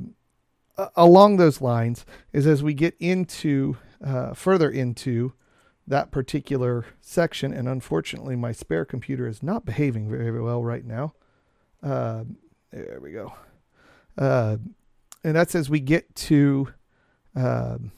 along 0.95 1.37
those 1.37 1.61
lines 1.61 2.05
is 2.33 2.45
as 2.47 2.63
we 2.63 2.73
get 2.73 2.95
into 2.99 3.77
uh, 4.03 4.33
further 4.33 4.69
into 4.69 5.33
that 5.87 6.11
particular 6.11 6.85
section, 7.01 7.53
and 7.53 7.67
unfortunately, 7.67 8.35
my 8.35 8.51
spare 8.51 8.85
computer 8.85 9.27
is 9.27 9.43
not 9.43 9.65
behaving 9.65 10.09
very, 10.09 10.41
well 10.41 10.63
right 10.63 10.85
now. 10.85 11.13
Uh, 11.83 12.23
there 12.71 12.99
we 12.99 13.11
go. 13.11 13.33
And 15.25 15.35
that's 15.35 15.55
as 15.55 15.69
we 15.69 15.79
get 15.79 16.13
to 16.15 16.69
um, 17.35 17.91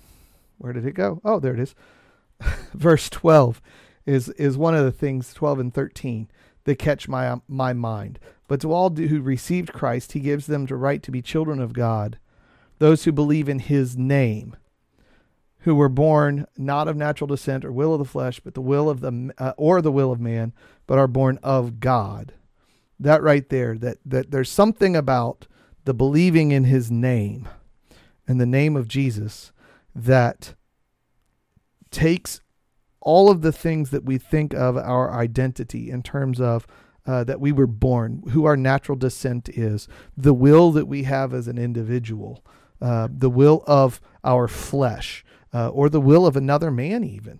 where 0.58 0.74
did 0.74 0.86
it 0.86 0.94
go? 0.94 1.22
Oh, 1.24 1.40
there 1.40 1.54
it 1.54 1.60
is. 1.60 1.76
Verse 2.74 3.10
twelve 3.10 3.62
is 4.06 4.30
is 4.30 4.58
one 4.58 4.76
of 4.76 4.86
the 4.86 4.92
things. 4.92 5.34
Twelve 5.34 5.60
and 5.60 5.74
thirteen 5.74 6.30
that 6.64 6.80
catch 6.80 7.08
my 7.08 7.40
my 7.48 7.74
mind. 7.74 8.20
But 8.48 8.62
to 8.62 8.72
all 8.72 8.90
who 8.90 9.22
received 9.22 9.74
Christ, 9.74 10.14
He 10.14 10.20
gives 10.22 10.48
them 10.48 10.66
the 10.66 10.76
right 10.76 11.04
to 11.04 11.12
be 11.12 11.22
children 11.22 11.60
of 11.60 11.74
God 11.74 12.18
those 12.80 13.04
who 13.04 13.12
believe 13.12 13.50
in 13.50 13.60
his 13.60 13.98
name, 13.98 14.56
who 15.60 15.76
were 15.76 15.90
born 15.90 16.46
not 16.58 16.88
of 16.88 16.96
natural 16.96 17.28
descent 17.28 17.66
or 17.66 17.72
will 17.72 17.94
of 17.94 18.00
the 18.00 18.06
flesh, 18.06 18.40
but 18.40 18.54
the 18.54 18.62
will 18.62 18.90
of 18.90 19.02
the 19.02 19.34
uh, 19.38 19.54
or 19.58 19.82
the 19.82 19.92
will 19.92 20.12
of 20.12 20.20
man, 20.20 20.54
but 20.86 20.98
are 20.98 21.08
born 21.08 21.40
of 21.44 21.80
God. 21.80 22.34
That 23.00 23.22
right 23.22 23.48
there, 23.50 23.78
that 23.78 23.98
that 24.06 24.32
there's 24.32 24.50
something 24.50 24.96
about 24.96 25.48
the 25.88 25.94
believing 25.94 26.52
in 26.52 26.66
his 26.66 26.92
name 26.92 27.48
and 28.28 28.42
the 28.42 28.46
name 28.46 28.76
of 28.76 28.90
Jesus 28.90 29.54
that 29.96 30.54
takes 31.92 32.42
all 33.00 33.32
of 33.32 33.42
the 33.42 33.54
things 33.54 33.90
that 33.92 34.04
we 34.04 34.18
think 34.18 34.54
of 34.54 34.76
our 34.76 35.14
identity 35.14 35.90
in 35.90 36.04
terms 36.04 36.42
of 36.42 36.68
uh, 37.06 37.24
that 37.24 37.40
we 37.40 37.54
were 37.54 37.66
born, 37.66 38.22
who 38.32 38.44
our 38.44 38.58
natural 38.58 38.98
descent 38.98 39.48
is, 39.48 39.88
the 40.18 40.34
will 40.34 40.74
that 40.74 40.90
we 40.90 41.04
have 41.04 41.34
as 41.34 41.48
an 41.48 41.58
individual, 41.58 42.44
uh, 42.82 43.08
the 43.10 43.30
will 43.30 43.64
of 43.66 44.02
our 44.26 44.50
flesh, 44.50 45.24
uh, 45.54 45.70
or 45.70 45.88
the 45.88 46.02
will 46.02 46.28
of 46.28 46.36
another 46.36 46.70
man, 46.70 47.06
even. 47.06 47.40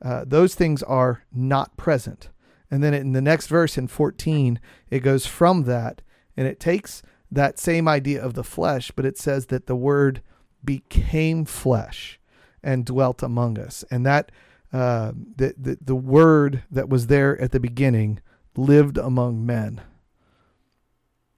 Uh, 0.00 0.24
those 0.24 0.54
things 0.54 0.84
are 0.84 1.24
not 1.32 1.76
present. 1.76 2.28
And 2.70 2.80
then 2.80 2.94
in 2.94 3.10
the 3.10 3.20
next 3.20 3.48
verse 3.48 3.76
in 3.76 3.88
14, 3.88 4.60
it 4.88 5.00
goes 5.00 5.26
from 5.26 5.64
that 5.64 6.00
and 6.36 6.46
it 6.46 6.60
takes 6.60 7.02
that 7.30 7.58
same 7.58 7.88
idea 7.88 8.22
of 8.22 8.34
the 8.34 8.44
flesh, 8.44 8.90
but 8.94 9.04
it 9.04 9.18
says 9.18 9.46
that 9.46 9.66
the 9.66 9.76
word 9.76 10.22
became 10.64 11.44
flesh 11.44 12.18
and 12.62 12.84
dwelt 12.84 13.22
among 13.22 13.58
us. 13.58 13.84
And 13.90 14.04
that 14.06 14.32
uh, 14.72 15.12
the, 15.36 15.54
the 15.56 15.78
the 15.80 15.96
word 15.96 16.62
that 16.70 16.88
was 16.88 17.06
there 17.06 17.40
at 17.40 17.52
the 17.52 17.60
beginning 17.60 18.20
lived 18.56 18.98
among 18.98 19.46
men, 19.46 19.80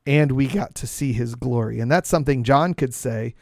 and 0.06 0.32
we 0.32 0.46
got 0.46 0.74
to 0.76 0.86
see 0.86 1.12
his 1.12 1.34
glory. 1.34 1.78
And 1.80 1.90
that's 1.90 2.08
something 2.08 2.42
John 2.42 2.74
could 2.74 2.94
say 2.94 3.34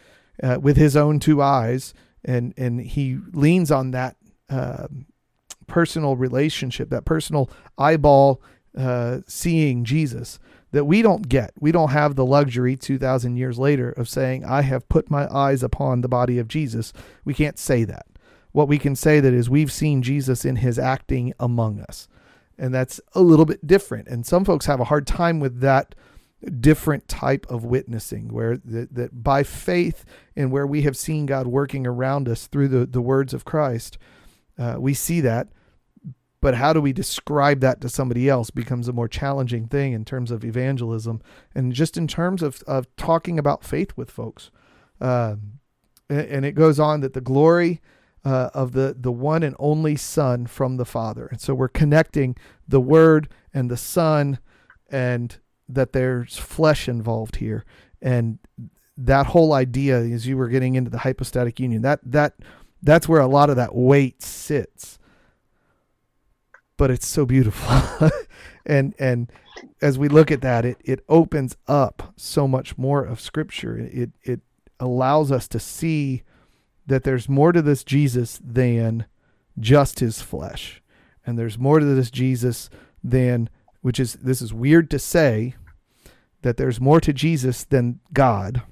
uh, 0.42 0.58
with 0.60 0.76
his 0.76 0.96
own 0.96 1.20
two 1.20 1.40
eyes, 1.40 1.94
and 2.24 2.52
and 2.56 2.80
he 2.80 3.18
leans 3.32 3.70
on 3.70 3.92
that. 3.92 4.16
Uh, 4.50 4.88
personal 5.66 6.16
relationship, 6.16 6.88
that 6.88 7.04
personal 7.04 7.48
eyeball 7.76 8.42
uh, 8.76 9.18
seeing 9.26 9.84
Jesus 9.84 10.38
that 10.72 10.84
we 10.84 11.02
don't 11.02 11.28
get. 11.28 11.52
We 11.58 11.72
don't 11.72 11.90
have 11.90 12.14
the 12.14 12.26
luxury 12.26 12.76
2,000 12.76 13.36
years 13.36 13.58
later 13.58 13.90
of 13.90 14.08
saying, 14.08 14.44
I 14.44 14.62
have 14.62 14.88
put 14.88 15.10
my 15.10 15.26
eyes 15.34 15.62
upon 15.62 16.00
the 16.00 16.08
body 16.08 16.38
of 16.38 16.48
Jesus. 16.48 16.92
We 17.24 17.34
can't 17.34 17.58
say 17.58 17.84
that. 17.84 18.06
What 18.52 18.68
we 18.68 18.78
can 18.78 18.96
say 18.96 19.20
that 19.20 19.32
is 19.32 19.48
we've 19.48 19.72
seen 19.72 20.02
Jesus 20.02 20.44
in 20.44 20.56
his 20.56 20.78
acting 20.78 21.32
among 21.38 21.80
us. 21.80 22.08
And 22.58 22.74
that's 22.74 23.00
a 23.14 23.20
little 23.20 23.44
bit 23.44 23.66
different. 23.66 24.08
And 24.08 24.26
some 24.26 24.44
folks 24.44 24.66
have 24.66 24.80
a 24.80 24.84
hard 24.84 25.06
time 25.06 25.40
with 25.40 25.60
that 25.60 25.94
different 26.60 27.08
type 27.08 27.46
of 27.48 27.64
witnessing 27.64 28.32
where 28.32 28.58
that, 28.58 28.94
that 28.94 29.22
by 29.22 29.42
faith 29.42 30.04
and 30.36 30.52
where 30.52 30.66
we 30.66 30.82
have 30.82 30.96
seen 30.96 31.26
God 31.26 31.46
working 31.46 31.86
around 31.86 32.28
us 32.28 32.46
through 32.46 32.68
the, 32.68 32.86
the 32.86 33.00
words 33.00 33.34
of 33.34 33.44
Christ, 33.44 33.98
uh, 34.58 34.76
we 34.78 34.94
see 34.94 35.20
that 35.20 35.48
but 36.40 36.54
how 36.54 36.72
do 36.72 36.80
we 36.80 36.92
describe 36.92 37.60
that 37.60 37.80
to 37.80 37.88
somebody 37.88 38.28
else 38.28 38.50
becomes 38.50 38.88
a 38.88 38.92
more 38.92 39.08
challenging 39.08 39.66
thing 39.66 39.92
in 39.92 40.04
terms 40.04 40.30
of 40.30 40.44
evangelism 40.44 41.20
and 41.54 41.72
just 41.72 41.96
in 41.96 42.06
terms 42.06 42.42
of, 42.42 42.62
of 42.66 42.86
talking 42.96 43.38
about 43.38 43.64
faith 43.64 43.92
with 43.96 44.10
folks. 44.10 44.50
Uh, 45.00 45.36
and, 46.08 46.44
it 46.44 46.52
goes 46.52 46.80
on 46.80 47.00
that 47.00 47.12
the 47.12 47.20
glory 47.20 47.80
uh, 48.24 48.50
of 48.54 48.72
the 48.72 48.96
the 48.98 49.12
one 49.12 49.42
and 49.42 49.54
only 49.58 49.94
son 49.94 50.46
from 50.46 50.76
the 50.76 50.84
father. 50.84 51.26
And 51.26 51.40
so 51.40 51.54
we're 51.54 51.68
connecting 51.68 52.36
the 52.66 52.80
word 52.80 53.28
and 53.52 53.70
the 53.70 53.76
son 53.76 54.38
and 54.90 55.38
that 55.68 55.92
there's 55.92 56.36
flesh 56.36 56.88
involved 56.88 57.36
here. 57.36 57.64
And 58.00 58.38
that 58.96 59.26
whole 59.26 59.52
idea 59.52 59.98
as 59.98 60.26
you 60.26 60.36
were 60.36 60.48
getting 60.48 60.74
into 60.74 60.90
the 60.90 60.98
hypostatic 60.98 61.60
union 61.60 61.82
that 61.82 62.00
that 62.02 62.34
that's 62.82 63.08
where 63.08 63.20
a 63.20 63.28
lot 63.28 63.50
of 63.50 63.56
that 63.56 63.74
weight 63.74 64.22
sits 64.22 64.98
but 66.78 66.90
it's 66.90 67.06
so 67.06 67.26
beautiful. 67.26 68.08
and 68.66 68.94
and 68.98 69.30
as 69.82 69.98
we 69.98 70.08
look 70.08 70.30
at 70.30 70.40
that, 70.40 70.64
it 70.64 70.78
it 70.82 71.04
opens 71.10 71.54
up 71.66 72.14
so 72.16 72.48
much 72.48 72.78
more 72.78 73.04
of 73.04 73.20
Scripture. 73.20 73.76
It 73.76 74.12
it 74.22 74.40
allows 74.80 75.30
us 75.30 75.46
to 75.48 75.60
see 75.60 76.22
that 76.86 77.04
there's 77.04 77.28
more 77.28 77.52
to 77.52 77.60
this 77.60 77.84
Jesus 77.84 78.40
than 78.42 79.04
just 79.58 80.00
his 80.00 80.22
flesh, 80.22 80.80
and 81.26 81.38
there's 81.38 81.58
more 81.58 81.80
to 81.80 81.84
this 81.84 82.10
Jesus 82.10 82.70
than 83.04 83.50
which 83.82 84.00
is 84.00 84.14
this 84.14 84.40
is 84.40 84.54
weird 84.54 84.88
to 84.90 84.98
say 84.98 85.54
that 86.42 86.56
there's 86.56 86.80
more 86.80 87.00
to 87.00 87.12
Jesus 87.12 87.64
than 87.64 87.98
God, 88.12 88.62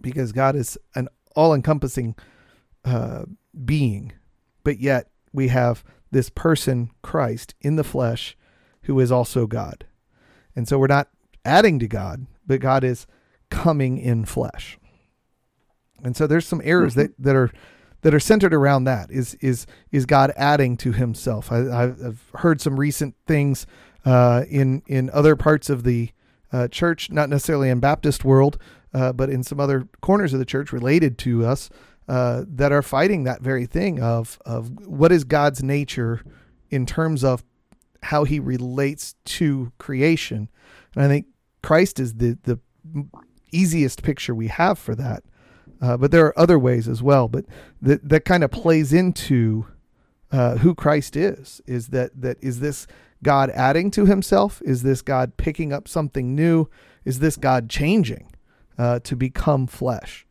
because 0.00 0.32
God 0.32 0.56
is 0.56 0.78
an 0.94 1.08
all-encompassing 1.36 2.16
uh, 2.86 3.24
being, 3.64 4.12
but 4.64 4.78
yet 4.78 5.10
we 5.32 5.48
have 5.48 5.84
this 6.10 6.30
person, 6.30 6.90
Christ, 7.02 7.54
in 7.60 7.76
the 7.76 7.84
flesh, 7.84 8.36
who 8.82 8.98
is 9.00 9.12
also 9.12 9.46
God. 9.46 9.86
And 10.56 10.66
so 10.66 10.78
we're 10.78 10.88
not 10.88 11.08
adding 11.44 11.78
to 11.78 11.88
God, 11.88 12.26
but 12.46 12.60
God 12.60 12.84
is 12.84 13.06
coming 13.50 13.98
in 13.98 14.24
flesh. 14.24 14.78
And 16.02 16.16
so 16.16 16.26
there's 16.26 16.46
some 16.46 16.62
errors 16.64 16.92
mm-hmm. 16.92 17.00
that, 17.00 17.14
that 17.18 17.36
are 17.36 17.50
that 18.02 18.14
are 18.14 18.20
centered 18.20 18.54
around 18.54 18.84
that. 18.84 19.10
Is 19.10 19.34
is 19.36 19.66
is 19.92 20.06
God 20.06 20.32
adding 20.36 20.76
to 20.78 20.92
Himself? 20.92 21.52
I, 21.52 21.58
have 21.58 22.22
heard 22.36 22.60
some 22.60 22.80
recent 22.80 23.14
things 23.26 23.66
uh, 24.04 24.44
in 24.48 24.82
in 24.86 25.10
other 25.10 25.36
parts 25.36 25.68
of 25.68 25.82
the 25.82 26.10
uh, 26.52 26.68
church, 26.68 27.10
not 27.10 27.28
necessarily 27.28 27.68
in 27.68 27.80
Baptist 27.80 28.24
world, 28.24 28.58
uh, 28.94 29.12
but 29.12 29.30
in 29.30 29.42
some 29.42 29.60
other 29.60 29.88
corners 30.00 30.32
of 30.32 30.38
the 30.38 30.44
church 30.44 30.72
related 30.72 31.18
to 31.18 31.44
us, 31.44 31.70
uh, 32.10 32.44
that 32.48 32.72
are 32.72 32.82
fighting 32.82 33.22
that 33.22 33.40
very 33.40 33.66
thing 33.66 34.02
of 34.02 34.36
of 34.44 34.84
what 34.84 35.12
is 35.12 35.22
God's 35.22 35.62
nature 35.62 36.24
in 36.68 36.84
terms 36.84 37.22
of 37.22 37.44
how 38.02 38.24
He 38.24 38.40
relates 38.40 39.14
to 39.26 39.72
creation, 39.78 40.48
and 40.96 41.04
I 41.04 41.08
think 41.08 41.26
Christ 41.62 42.00
is 42.00 42.14
the 42.14 42.36
the 42.42 42.58
easiest 43.52 44.02
picture 44.02 44.34
we 44.34 44.48
have 44.48 44.76
for 44.76 44.96
that. 44.96 45.22
Uh, 45.80 45.96
but 45.96 46.10
there 46.10 46.26
are 46.26 46.36
other 46.36 46.58
ways 46.58 46.88
as 46.88 47.00
well. 47.00 47.28
But 47.28 47.44
that 47.80 48.08
that 48.08 48.24
kind 48.24 48.42
of 48.42 48.50
plays 48.50 48.92
into 48.92 49.66
uh, 50.32 50.56
who 50.56 50.74
Christ 50.74 51.14
is. 51.14 51.60
Is 51.64 51.88
that 51.88 52.20
that 52.20 52.38
is 52.40 52.58
this 52.58 52.88
God 53.22 53.50
adding 53.50 53.88
to 53.92 54.06
Himself? 54.06 54.60
Is 54.64 54.82
this 54.82 55.00
God 55.00 55.36
picking 55.36 55.72
up 55.72 55.86
something 55.86 56.34
new? 56.34 56.68
Is 57.04 57.20
this 57.20 57.36
God 57.36 57.70
changing 57.70 58.32
uh, 58.76 58.98
to 58.98 59.14
become 59.14 59.68
flesh? 59.68 60.26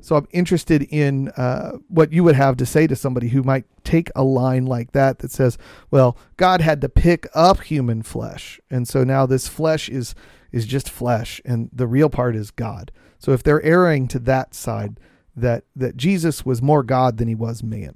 So 0.00 0.16
I'm 0.16 0.28
interested 0.32 0.82
in 0.82 1.28
uh, 1.30 1.78
what 1.88 2.12
you 2.12 2.24
would 2.24 2.34
have 2.34 2.56
to 2.58 2.66
say 2.66 2.86
to 2.86 2.96
somebody 2.96 3.28
who 3.28 3.42
might 3.42 3.64
take 3.84 4.10
a 4.14 4.22
line 4.22 4.66
like 4.66 4.92
that 4.92 5.20
that 5.20 5.30
says, 5.30 5.56
"Well, 5.90 6.16
God 6.36 6.60
had 6.60 6.80
to 6.82 6.88
pick 6.88 7.26
up 7.34 7.62
human 7.62 8.02
flesh, 8.02 8.60
and 8.70 8.86
so 8.86 9.04
now 9.04 9.26
this 9.26 9.48
flesh 9.48 9.88
is 9.88 10.14
is 10.52 10.66
just 10.66 10.90
flesh, 10.90 11.40
and 11.44 11.70
the 11.72 11.86
real 11.86 12.10
part 12.10 12.36
is 12.36 12.50
God." 12.50 12.92
So 13.18 13.32
if 13.32 13.42
they're 13.42 13.62
erring 13.62 14.08
to 14.08 14.18
that 14.20 14.54
side, 14.54 15.00
that 15.36 15.64
that 15.74 15.96
Jesus 15.96 16.44
was 16.44 16.62
more 16.62 16.82
God 16.82 17.16
than 17.16 17.28
he 17.28 17.34
was 17.34 17.62
man. 17.62 17.94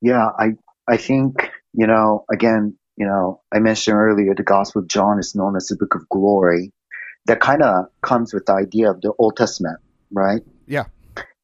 Yeah, 0.00 0.28
I 0.38 0.52
I 0.88 0.96
think 0.96 1.50
you 1.72 1.86
know 1.86 2.24
again 2.32 2.76
you 2.96 3.06
know 3.06 3.40
I 3.52 3.60
mentioned 3.60 3.96
earlier 3.96 4.34
the 4.34 4.42
Gospel 4.42 4.82
of 4.82 4.88
John 4.88 5.18
is 5.18 5.34
known 5.34 5.56
as 5.56 5.66
the 5.66 5.76
Book 5.76 5.94
of 5.94 6.08
Glory 6.08 6.72
that 7.28 7.40
kind 7.40 7.62
of 7.62 7.86
comes 8.02 8.32
with 8.32 8.46
the 8.46 8.54
idea 8.54 8.90
of 8.90 9.00
the 9.02 9.12
Old 9.18 9.36
Testament, 9.36 9.78
right? 10.10 10.42
Yeah. 10.66 10.86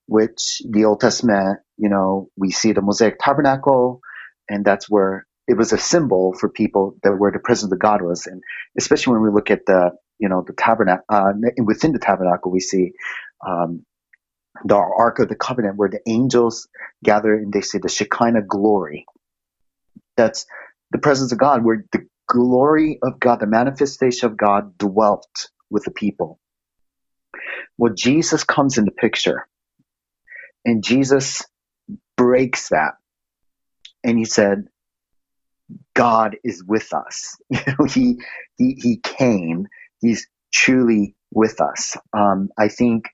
Which 0.07 0.62
the 0.68 0.87
Old 0.87 1.01
Testament, 1.01 1.61
you 1.77 1.90
know, 1.90 2.31
we 2.37 2.51
see 2.51 2.73
the 2.73 2.81
Mosaic 2.81 3.18
tabernacle, 3.20 4.01
and 4.49 4.64
that's 4.64 4.88
where 4.88 5.27
it 5.47 5.57
was 5.59 5.73
a 5.73 5.79
symbol 5.79 6.35
for 6.40 6.49
people 6.49 6.97
that 7.03 7.12
where 7.12 7.31
the 7.31 7.38
presence 7.38 7.70
of 7.70 7.79
God 7.79 8.01
was, 8.01 8.27
and 8.27 8.42
especially 8.79 9.12
when 9.12 9.23
we 9.23 9.31
look 9.31 9.51
at 9.51 9.66
the, 9.66 9.90
you 10.18 10.29
know, 10.29 10.42
the 10.47 10.55
tabernacle 10.55 11.05
uh, 11.11 11.33
within 11.62 11.92
the 11.92 11.99
tabernacle, 11.99 12.51
we 12.51 12.61
see 12.61 12.92
um, 13.47 13.85
the 14.64 14.77
Ark 14.77 15.18
of 15.18 15.29
the 15.29 15.35
Covenant, 15.35 15.77
where 15.77 15.90
the 15.90 16.01
angels 16.07 16.66
gather 17.03 17.35
and 17.35 17.53
they 17.53 17.61
see 17.61 17.79
the 17.79 17.90
Shekinah 17.90 18.42
glory. 18.42 19.05
That's 20.16 20.47
the 20.93 20.99
presence 20.99 21.32
of 21.32 21.39
God, 21.39 21.62
where 21.62 21.85
the 21.93 22.07
glory 22.26 22.99
of 23.03 23.20
God, 23.20 23.41
the 23.41 23.47
manifestation 23.47 24.30
of 24.30 24.39
God, 24.39 24.78
dwelt 24.78 25.51
with 25.75 25.85
the 25.85 25.91
people. 25.91 26.39
Well, 27.77 27.93
Jesus 27.93 28.45
comes 28.45 28.79
in 28.79 28.85
the 28.85 28.93
picture 28.93 29.47
and 30.64 30.83
Jesus 30.83 31.43
breaks 32.16 32.70
that. 32.70 32.95
And 34.03 34.18
he 34.18 34.25
said, 34.25 34.68
God 35.95 36.37
is 36.45 36.62
with 36.64 36.93
us. 36.93 37.37
You 37.51 37.61
know, 37.66 37.85
he, 37.87 38.20
he, 38.57 38.79
he 38.81 38.97
came. 39.03 39.66
He's 40.01 40.27
truly 40.53 41.16
with 41.33 41.61
us. 41.61 41.97
Um, 42.12 42.51
I 42.59 42.68
think 42.68 43.07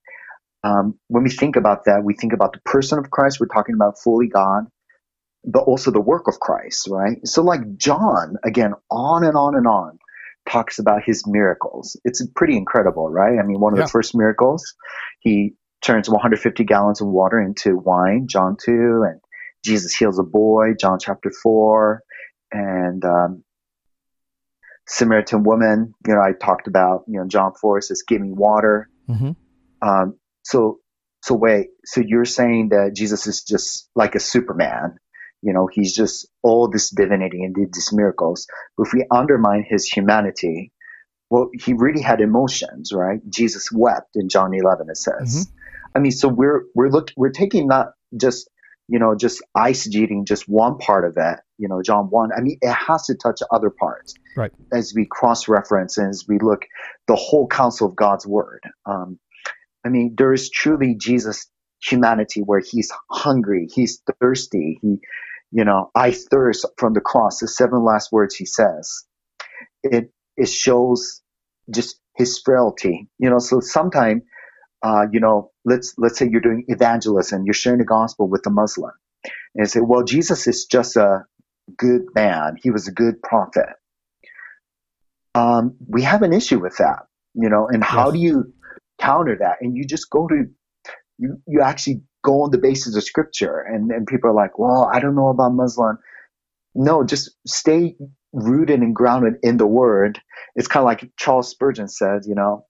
um, 0.62 0.98
when 1.08 1.22
we 1.22 1.30
think 1.30 1.56
about 1.56 1.84
that, 1.86 2.04
we 2.04 2.14
think 2.14 2.32
about 2.32 2.52
the 2.52 2.60
person 2.64 2.98
of 2.98 3.10
Christ. 3.10 3.38
We're 3.40 3.46
talking 3.46 3.74
about 3.74 3.98
fully 3.98 4.28
God, 4.28 4.66
but 5.44 5.60
also 5.60 5.90
the 5.90 6.00
work 6.00 6.28
of 6.28 6.38
Christ, 6.38 6.88
right? 6.90 7.26
So, 7.26 7.42
like 7.42 7.78
John, 7.78 8.36
again, 8.44 8.74
on 8.90 9.24
and 9.24 9.36
on 9.36 9.54
and 9.54 9.66
on 9.66 9.98
talks 10.48 10.78
about 10.78 11.02
his 11.04 11.24
miracles. 11.26 11.98
It's 12.04 12.24
pretty 12.34 12.56
incredible, 12.56 13.08
right? 13.08 13.38
I 13.38 13.42
mean, 13.42 13.60
one 13.60 13.72
of 13.72 13.78
yeah. 13.78 13.84
the 13.84 13.90
first 13.90 14.14
miracles, 14.14 14.74
he 15.20 15.54
turns 15.82 16.08
150 16.08 16.64
gallons 16.64 17.00
of 17.00 17.08
water 17.08 17.40
into 17.40 17.76
wine, 17.76 18.26
John 18.28 18.56
2, 18.62 19.04
and 19.08 19.20
Jesus 19.64 19.94
heals 19.94 20.18
a 20.18 20.22
boy, 20.22 20.74
John 20.78 20.98
chapter 21.00 21.30
4. 21.42 22.02
And 22.52 23.04
um, 23.04 23.44
Samaritan 24.88 25.44
woman, 25.44 25.94
you 26.06 26.14
know, 26.14 26.20
I 26.20 26.32
talked 26.32 26.66
about, 26.66 27.04
you 27.06 27.20
know, 27.20 27.26
John 27.26 27.52
4 27.60 27.80
says, 27.80 28.02
give 28.06 28.20
me 28.20 28.32
water. 28.32 28.88
Mm-hmm. 29.08 29.88
Um, 29.88 30.18
so, 30.42 30.80
so 31.22 31.34
wait, 31.34 31.68
so 31.84 32.00
you're 32.04 32.24
saying 32.24 32.70
that 32.70 32.94
Jesus 32.94 33.26
is 33.26 33.42
just 33.44 33.88
like 33.94 34.14
a 34.14 34.20
Superman, 34.20 34.96
you 35.42 35.52
know, 35.52 35.68
he's 35.70 35.94
just 35.94 36.28
all 36.42 36.68
this 36.68 36.90
divinity 36.90 37.42
and 37.42 37.54
did 37.54 37.72
these 37.72 37.92
miracles. 37.92 38.46
But 38.76 38.88
if 38.88 38.92
we 38.92 39.06
undermine 39.10 39.64
his 39.68 39.86
humanity, 39.86 40.72
well, 41.30 41.50
he 41.52 41.72
really 41.72 42.02
had 42.02 42.20
emotions, 42.20 42.92
right? 42.92 43.20
Jesus 43.28 43.70
wept 43.72 44.16
in 44.16 44.28
John 44.28 44.52
11, 44.54 44.88
it 44.90 44.96
says. 44.96 45.46
Mm-hmm. 45.46 45.96
I 45.96 45.98
mean, 46.00 46.12
so 46.12 46.28
we're, 46.28 46.64
we're 46.74 46.90
look, 46.90 47.10
we're 47.16 47.30
taking 47.30 47.66
not 47.68 47.92
just, 48.18 48.50
you 48.88 48.98
know, 48.98 49.14
just 49.14 49.42
eisegeting 49.56 50.26
just 50.26 50.48
one 50.48 50.78
part 50.78 51.04
of 51.04 51.14
it, 51.16 51.38
you 51.58 51.68
know, 51.68 51.80
John 51.82 52.06
1. 52.06 52.30
I 52.36 52.40
mean, 52.40 52.58
it 52.60 52.72
has 52.72 53.06
to 53.06 53.14
touch 53.14 53.40
other 53.52 53.70
parts. 53.70 54.14
Right. 54.36 54.52
As 54.72 54.92
we 54.94 55.06
cross 55.06 55.48
reference 55.48 55.96
and 55.96 56.08
as 56.08 56.24
we 56.28 56.38
look 56.40 56.66
the 57.06 57.16
whole 57.16 57.46
counsel 57.46 57.88
of 57.88 57.96
God's 57.96 58.26
word. 58.26 58.60
Um, 58.86 59.18
I 59.84 59.88
mean, 59.88 60.14
there 60.16 60.32
is 60.32 60.50
truly 60.50 60.96
Jesus 60.96 61.48
humanity 61.82 62.40
where 62.40 62.60
he's 62.60 62.92
hungry, 63.10 63.68
he's 63.72 64.02
thirsty, 64.20 64.78
he, 64.82 64.98
you 65.50 65.64
know, 65.64 65.90
I 65.94 66.12
thirst 66.12 66.66
from 66.76 66.94
the 66.94 67.00
cross, 67.00 67.40
the 67.40 67.48
seven 67.48 67.84
last 67.84 68.12
words 68.12 68.34
he 68.36 68.46
says. 68.46 69.04
It, 69.82 70.12
it 70.36 70.48
shows 70.48 71.22
just 71.72 72.00
his 72.16 72.38
frailty, 72.38 73.08
you 73.18 73.30
know, 73.30 73.38
so 73.38 73.60
sometimes, 73.60 74.22
uh, 74.82 75.06
you 75.12 75.20
know, 75.20 75.50
let's, 75.64 75.94
let's 75.98 76.18
say 76.18 76.28
you're 76.30 76.40
doing 76.40 76.64
evangelism, 76.68 77.44
you're 77.44 77.54
sharing 77.54 77.78
the 77.78 77.84
gospel 77.84 78.28
with 78.28 78.46
a 78.46 78.50
Muslim 78.50 78.92
and 79.54 79.68
say, 79.68 79.80
well, 79.80 80.02
Jesus 80.02 80.46
is 80.46 80.66
just 80.66 80.96
a 80.96 81.24
good 81.76 82.02
man. 82.14 82.56
He 82.62 82.70
was 82.70 82.88
a 82.88 82.92
good 82.92 83.22
prophet. 83.22 83.66
Um, 85.34 85.76
we 85.86 86.02
have 86.02 86.22
an 86.22 86.32
issue 86.32 86.58
with 86.58 86.76
that, 86.78 87.06
you 87.34 87.48
know, 87.48 87.68
and 87.68 87.82
how 87.82 88.06
yes. 88.06 88.12
do 88.12 88.18
you 88.18 88.52
counter 88.98 89.36
that? 89.40 89.58
And 89.60 89.76
you 89.76 89.84
just 89.84 90.10
go 90.10 90.26
to, 90.26 90.46
you, 91.18 91.36
you 91.46 91.60
actually 91.62 92.02
go 92.22 92.42
on 92.42 92.50
the 92.50 92.58
basis 92.58 92.96
of 92.96 93.04
scripture 93.04 93.58
and, 93.58 93.90
and 93.90 94.06
people 94.06 94.30
are 94.30 94.34
like, 94.34 94.58
well, 94.58 94.90
I 94.92 95.00
don't 95.00 95.14
know 95.14 95.28
about 95.28 95.54
Muslim. 95.54 95.98
No, 96.74 97.04
just 97.04 97.30
stay 97.46 97.96
rooted 98.32 98.80
and 98.80 98.94
grounded 98.94 99.34
in 99.42 99.56
the 99.56 99.66
word. 99.66 100.20
It's 100.54 100.68
kind 100.68 100.82
of 100.82 100.86
like 100.86 101.10
Charles 101.16 101.50
Spurgeon 101.50 101.88
says, 101.88 102.26
you 102.28 102.34
know, 102.34 102.66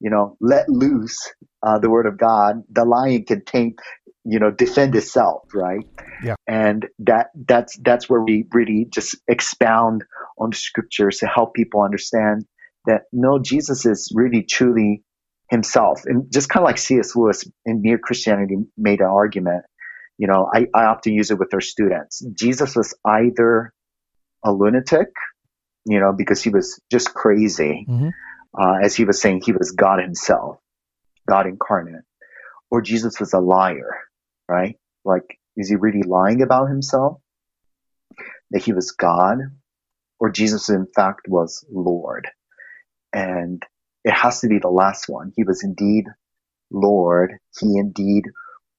you 0.00 0.10
know, 0.10 0.36
let 0.40 0.68
loose 0.68 1.32
uh, 1.62 1.78
the 1.78 1.90
word 1.90 2.06
of 2.06 2.18
God. 2.18 2.62
The 2.70 2.84
lion 2.84 3.24
can 3.24 3.44
take, 3.44 3.78
you 4.24 4.38
know, 4.38 4.50
defend 4.50 4.94
itself, 4.96 5.42
right? 5.54 5.86
Yeah. 6.24 6.34
And 6.46 6.86
that 7.00 7.28
that's 7.34 7.78
that's 7.82 8.08
where 8.08 8.20
we 8.20 8.44
really 8.52 8.86
just 8.92 9.16
expound 9.28 10.04
on 10.38 10.50
the 10.50 10.56
scriptures 10.56 11.18
to 11.18 11.26
help 11.26 11.54
people 11.54 11.82
understand 11.82 12.44
that 12.86 13.02
no, 13.12 13.38
Jesus 13.38 13.86
is 13.86 14.12
really 14.14 14.42
truly 14.42 15.04
himself. 15.52 16.02
And 16.06 16.32
just 16.32 16.48
kind 16.48 16.64
of 16.64 16.66
like 16.66 16.78
C.S. 16.78 17.14
Lewis 17.14 17.44
in 17.66 17.82
Mere 17.82 17.98
Christianity 17.98 18.56
made 18.76 19.00
an 19.00 19.06
argument, 19.06 19.64
you 20.16 20.26
know, 20.26 20.50
I, 20.52 20.66
I 20.74 20.86
often 20.86 21.12
use 21.12 21.30
it 21.30 21.38
with 21.38 21.52
our 21.52 21.60
students. 21.60 22.24
Jesus 22.32 22.74
was 22.74 22.94
either 23.04 23.72
a 24.42 24.50
lunatic, 24.50 25.08
you 25.84 26.00
know, 26.00 26.12
because 26.16 26.42
he 26.42 26.48
was 26.48 26.80
just 26.90 27.12
crazy. 27.12 27.86
Mm-hmm. 27.88 28.08
Uh, 28.58 28.78
as 28.82 28.96
he 28.96 29.04
was 29.04 29.20
saying, 29.20 29.42
he 29.44 29.52
was 29.52 29.72
God 29.72 30.00
himself, 30.00 30.56
God 31.28 31.46
incarnate. 31.46 32.02
Or 32.70 32.80
Jesus 32.80 33.20
was 33.20 33.34
a 33.34 33.38
liar, 33.38 33.98
right? 34.48 34.76
Like, 35.04 35.38
is 35.56 35.68
he 35.68 35.76
really 35.76 36.02
lying 36.02 36.40
about 36.40 36.68
himself? 36.68 37.18
That 38.50 38.62
he 38.62 38.72
was 38.72 38.92
God? 38.92 39.38
Or 40.18 40.30
Jesus, 40.30 40.70
in 40.70 40.86
fact, 40.94 41.28
was 41.28 41.64
Lord? 41.70 42.28
And 43.12 43.62
it 44.04 44.12
has 44.12 44.40
to 44.40 44.48
be 44.48 44.58
the 44.58 44.68
last 44.68 45.08
one. 45.08 45.32
He 45.36 45.44
was 45.44 45.62
indeed 45.62 46.06
Lord. 46.70 47.38
He 47.58 47.78
indeed 47.78 48.24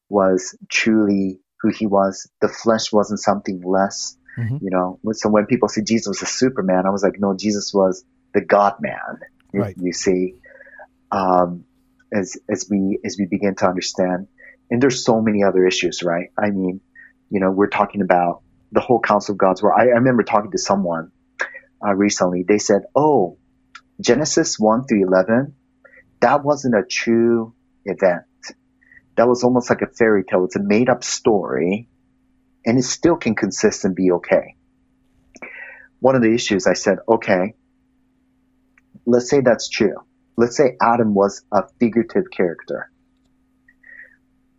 was 0.10 0.58
truly 0.70 1.40
who 1.62 1.70
he 1.70 1.88
was. 1.88 2.30
The 2.42 2.50
flesh 2.50 2.92
wasn't 2.92 3.20
something 3.20 3.62
less. 3.62 4.18
Mm-hmm. 4.38 4.58
You 4.62 4.70
know, 4.72 5.00
so 5.14 5.30
when 5.30 5.46
people 5.46 5.70
say 5.70 5.82
Jesus 5.84 6.08
was 6.08 6.22
a 6.24 6.26
Superman, 6.26 6.86
I 6.86 6.90
was 6.90 7.04
like, 7.04 7.20
no, 7.20 7.36
Jesus 7.36 7.72
was 7.74 8.04
the 8.34 8.42
God 8.42 8.76
man. 8.82 9.20
You, 9.54 9.62
right. 9.62 9.76
you 9.80 9.94
see, 9.94 10.36
um, 11.12 11.66
as 12.12 12.38
as 12.50 12.68
we 12.70 13.00
as 13.06 13.16
we 13.20 13.28
begin 13.28 13.56
to 13.56 13.68
understand, 13.68 14.28
and 14.72 14.82
there's 14.82 15.06
so 15.06 15.22
many 15.22 15.44
other 15.44 15.68
issues, 15.68 16.02
right? 16.02 16.30
I 16.38 16.50
mean, 16.50 16.82
you 17.30 17.40
know, 17.40 17.52
we're 17.52 17.68
talking 17.68 18.02
about 18.02 18.42
the 18.72 18.80
whole 18.80 19.00
counsel 19.00 19.34
of 19.34 19.38
God's 19.38 19.62
word. 19.62 19.74
I, 19.74 19.84
I 19.84 19.98
remember 19.98 20.24
talking 20.24 20.52
to 20.52 20.58
someone 20.58 21.12
uh, 21.86 21.94
recently. 21.94 22.44
They 22.48 22.58
said, 22.58 22.84
"Oh, 22.96 23.38
Genesis 24.02 24.60
1 24.60 24.86
through 24.86 25.08
11, 25.08 25.56
that 26.22 26.44
wasn't 26.44 26.76
a 26.76 26.84
true 26.84 27.54
event. 27.86 28.24
That 29.16 29.28
was 29.28 29.44
almost 29.44 29.70
like 29.70 29.82
a 29.82 29.88
fairy 29.88 30.24
tale. 30.24 30.46
It's 30.46 30.56
a 30.56 30.64
made 30.64 30.90
up 30.90 31.04
story, 31.04 31.88
and 32.66 32.80
it 32.80 32.84
still 32.84 33.16
can 33.16 33.36
consist 33.36 33.86
and 33.86 33.96
be 33.96 34.12
okay. 34.14 34.56
One 36.00 36.16
of 36.16 36.22
the 36.22 36.34
issues 36.34 36.66
I 36.66 36.74
said, 36.74 37.00
okay, 37.08 37.54
let's 39.06 39.30
say 39.30 39.42
that's 39.42 39.70
true. 39.70 39.96
Let's 40.36 40.58
say 40.58 40.76
Adam 40.82 41.14
was 41.14 41.44
a 41.52 41.64
figurative 41.80 42.32
character. 42.32 42.90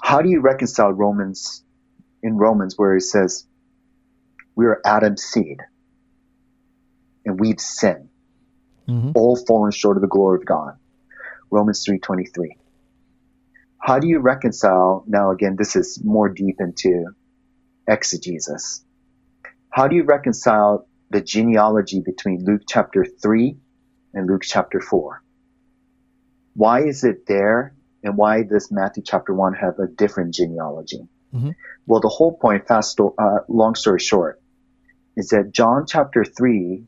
How 0.00 0.22
do 0.22 0.28
you 0.28 0.40
reconcile 0.40 0.92
Romans 0.92 1.64
in 2.22 2.36
Romans 2.36 2.74
where 2.76 2.96
it 2.96 3.02
says 3.02 3.46
we 4.54 4.66
are 4.66 4.80
Adam's 4.86 5.22
seed 5.22 5.58
and 7.24 7.40
we've 7.40 7.60
sinned? 7.60 8.10
Mm-hmm. 8.88 9.12
all 9.14 9.36
fallen 9.36 9.70
short 9.70 9.96
of 9.96 10.02
the 10.02 10.08
glory 10.08 10.38
of 10.38 10.44
God. 10.44 10.76
Romans 11.50 11.84
3:23. 11.86 12.56
How 13.78 13.98
do 13.98 14.08
you 14.08 14.20
reconcile 14.20 15.04
now 15.06 15.30
again 15.30 15.56
this 15.56 15.76
is 15.76 16.02
more 16.02 16.28
deep 16.28 16.56
into 16.60 17.14
exegesis. 17.88 18.84
How 19.70 19.88
do 19.88 19.96
you 19.96 20.04
reconcile 20.04 20.86
the 21.10 21.20
genealogy 21.20 22.00
between 22.00 22.44
Luke 22.44 22.62
chapter 22.68 23.04
3 23.04 23.56
and 24.14 24.28
Luke 24.28 24.42
chapter 24.44 24.80
4? 24.80 25.22
Why 26.54 26.82
is 26.82 27.04
it 27.04 27.26
there 27.26 27.74
and 28.02 28.16
why 28.16 28.42
does 28.42 28.70
Matthew 28.70 29.02
chapter 29.04 29.34
1 29.34 29.54
have 29.54 29.78
a 29.78 29.86
different 29.86 30.34
genealogy? 30.34 31.08
Mm-hmm. 31.34 31.50
Well, 31.86 32.00
the 32.00 32.08
whole 32.08 32.36
point, 32.36 32.68
fast, 32.68 32.98
uh, 33.00 33.38
long 33.48 33.74
story 33.74 33.98
short, 33.98 34.40
is 35.16 35.28
that 35.28 35.52
John 35.52 35.86
chapter 35.86 36.24
3 36.24 36.84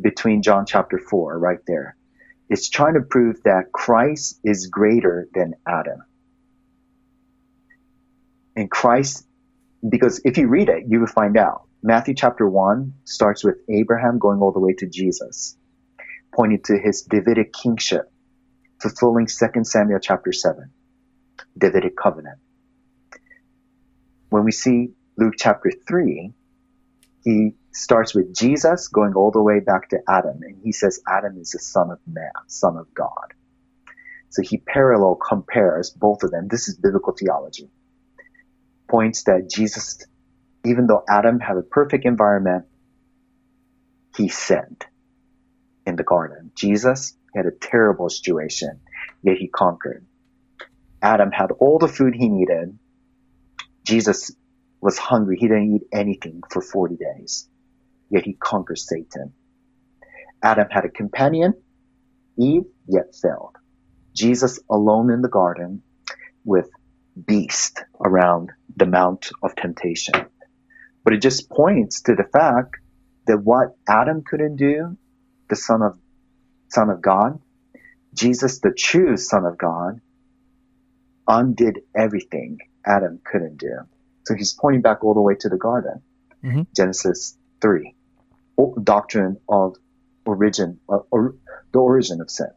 between 0.00 0.42
John 0.42 0.66
chapter 0.66 0.98
4 0.98 1.38
right 1.38 1.58
there. 1.66 1.96
It's 2.48 2.68
trying 2.68 2.94
to 2.94 3.00
prove 3.00 3.42
that 3.44 3.72
Christ 3.72 4.40
is 4.42 4.66
greater 4.66 5.28
than 5.34 5.54
Adam. 5.66 6.02
And 8.56 8.70
Christ, 8.70 9.26
because 9.88 10.20
if 10.24 10.36
you 10.36 10.48
read 10.48 10.68
it, 10.68 10.84
you 10.88 11.00
will 11.00 11.06
find 11.06 11.36
out. 11.36 11.62
Matthew 11.82 12.14
chapter 12.14 12.48
1 12.48 12.92
starts 13.04 13.44
with 13.44 13.56
Abraham 13.68 14.18
going 14.18 14.40
all 14.40 14.52
the 14.52 14.58
way 14.60 14.74
to 14.74 14.86
Jesus, 14.86 15.56
pointing 16.34 16.62
to 16.64 16.78
his 16.78 17.02
Davidic 17.02 17.52
kingship, 17.52 18.10
fulfilling 18.82 19.26
2 19.26 19.64
Samuel 19.64 20.00
chapter 20.00 20.32
7, 20.32 20.70
Davidic 21.56 21.96
covenant. 21.96 22.38
When 24.28 24.44
we 24.44 24.52
see 24.52 24.90
Luke 25.16 25.34
chapter 25.38 25.70
3, 25.88 26.32
he 27.24 27.54
starts 27.72 28.14
with 28.14 28.34
Jesus 28.34 28.88
going 28.88 29.14
all 29.14 29.30
the 29.30 29.42
way 29.42 29.60
back 29.60 29.88
to 29.90 29.98
Adam, 30.08 30.40
and 30.42 30.56
he 30.62 30.72
says 30.72 31.00
Adam 31.08 31.38
is 31.38 31.50
the 31.50 31.58
son 31.58 31.90
of 31.90 31.98
man, 32.06 32.30
son 32.48 32.76
of 32.76 32.92
God. 32.94 33.34
So 34.30 34.42
he 34.42 34.58
parallel 34.58 35.16
compares 35.16 35.90
both 35.90 36.22
of 36.22 36.30
them. 36.30 36.48
This 36.48 36.68
is 36.68 36.76
biblical 36.76 37.14
theology. 37.18 37.70
Points 38.88 39.24
that 39.24 39.48
Jesus, 39.50 39.98
even 40.64 40.86
though 40.86 41.04
Adam 41.08 41.38
had 41.40 41.56
a 41.56 41.62
perfect 41.62 42.04
environment, 42.04 42.66
he 44.16 44.28
sinned 44.28 44.84
in 45.86 45.96
the 45.96 46.04
garden. 46.04 46.52
Jesus 46.56 47.16
had 47.34 47.46
a 47.46 47.52
terrible 47.52 48.08
situation, 48.08 48.80
yet 49.22 49.36
he 49.36 49.48
conquered. 49.48 50.06
Adam 51.02 51.30
had 51.30 51.52
all 51.58 51.78
the 51.78 51.88
food 51.88 52.14
he 52.14 52.28
needed. 52.28 52.78
Jesus 53.86 54.34
was 54.80 54.98
hungry. 54.98 55.36
He 55.38 55.48
didn't 55.48 55.76
eat 55.76 55.82
anything 55.92 56.42
for 56.50 56.60
40 56.60 56.96
days 56.96 57.48
yet 58.10 58.24
he 58.24 58.34
conquers 58.34 58.86
Satan. 58.88 59.32
Adam 60.42 60.68
had 60.70 60.84
a 60.84 60.90
companion, 60.90 61.54
Eve, 62.38 62.64
yet 62.86 63.14
failed. 63.20 63.56
Jesus 64.14 64.58
alone 64.70 65.10
in 65.10 65.22
the 65.22 65.28
garden 65.28 65.82
with 66.44 66.68
beast 67.26 67.82
around 68.04 68.50
the 68.76 68.86
mount 68.86 69.30
of 69.42 69.54
temptation. 69.54 70.14
But 71.04 71.14
it 71.14 71.22
just 71.22 71.50
points 71.50 72.02
to 72.02 72.14
the 72.14 72.28
fact 72.32 72.76
that 73.26 73.38
what 73.42 73.76
Adam 73.88 74.22
couldn't 74.28 74.56
do, 74.56 74.96
the 75.48 75.56
son 75.56 75.82
of 75.82 75.98
son 76.68 76.90
of 76.90 77.02
God, 77.02 77.40
Jesus, 78.14 78.60
the 78.60 78.72
true 78.76 79.16
son 79.16 79.44
of 79.44 79.58
God, 79.58 80.00
undid 81.26 81.80
everything 81.96 82.58
Adam 82.86 83.20
couldn't 83.24 83.58
do. 83.58 83.78
So 84.26 84.34
he's 84.34 84.56
pointing 84.58 84.82
back 84.82 85.04
all 85.04 85.14
the 85.14 85.20
way 85.20 85.34
to 85.40 85.48
the 85.48 85.56
garden. 85.56 86.02
Mm-hmm. 86.44 86.62
Genesis 86.74 87.36
3 87.60 87.94
doctrine 88.82 89.38
of 89.48 89.76
origin 90.24 90.78
or, 90.86 91.06
or 91.10 91.34
the 91.72 91.78
origin 91.78 92.20
of 92.20 92.30
sin. 92.30 92.50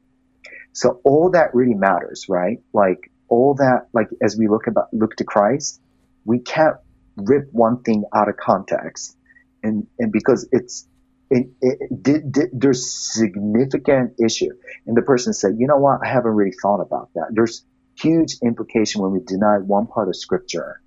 So 0.73 1.01
all 1.03 1.31
that 1.31 1.53
really 1.53 1.75
matters, 1.75 2.25
right? 2.27 2.57
Like 2.73 3.11
all 3.29 3.55
that, 3.55 3.87
like 3.93 4.07
as 4.21 4.37
we 4.37 4.47
look 4.47 4.67
about 4.67 4.93
look 4.93 5.15
to 5.17 5.23
Christ, 5.23 5.81
we 6.25 6.39
can't 6.39 6.75
rip 7.15 7.47
one 7.51 7.83
thing 7.83 8.03
out 8.13 8.29
of 8.29 8.37
context, 8.37 9.15
and 9.61 9.87
and 9.99 10.11
because 10.11 10.47
it's 10.51 10.87
it, 11.29 11.47
it, 11.61 12.03
did, 12.03 12.31
did, 12.31 12.49
there's 12.53 12.91
significant 12.91 14.13
issue, 14.23 14.51
and 14.85 14.95
the 14.95 15.01
person 15.01 15.33
said, 15.33 15.55
you 15.57 15.67
know 15.67 15.77
what, 15.77 15.99
I 16.03 16.07
haven't 16.07 16.31
really 16.31 16.55
thought 16.61 16.81
about 16.81 17.09
that. 17.15 17.27
There's 17.31 17.65
huge 17.99 18.37
implication 18.43 19.01
when 19.01 19.11
we 19.11 19.19
deny 19.19 19.57
one 19.57 19.87
part 19.87 20.09
of 20.09 20.15
Scripture 20.15 20.81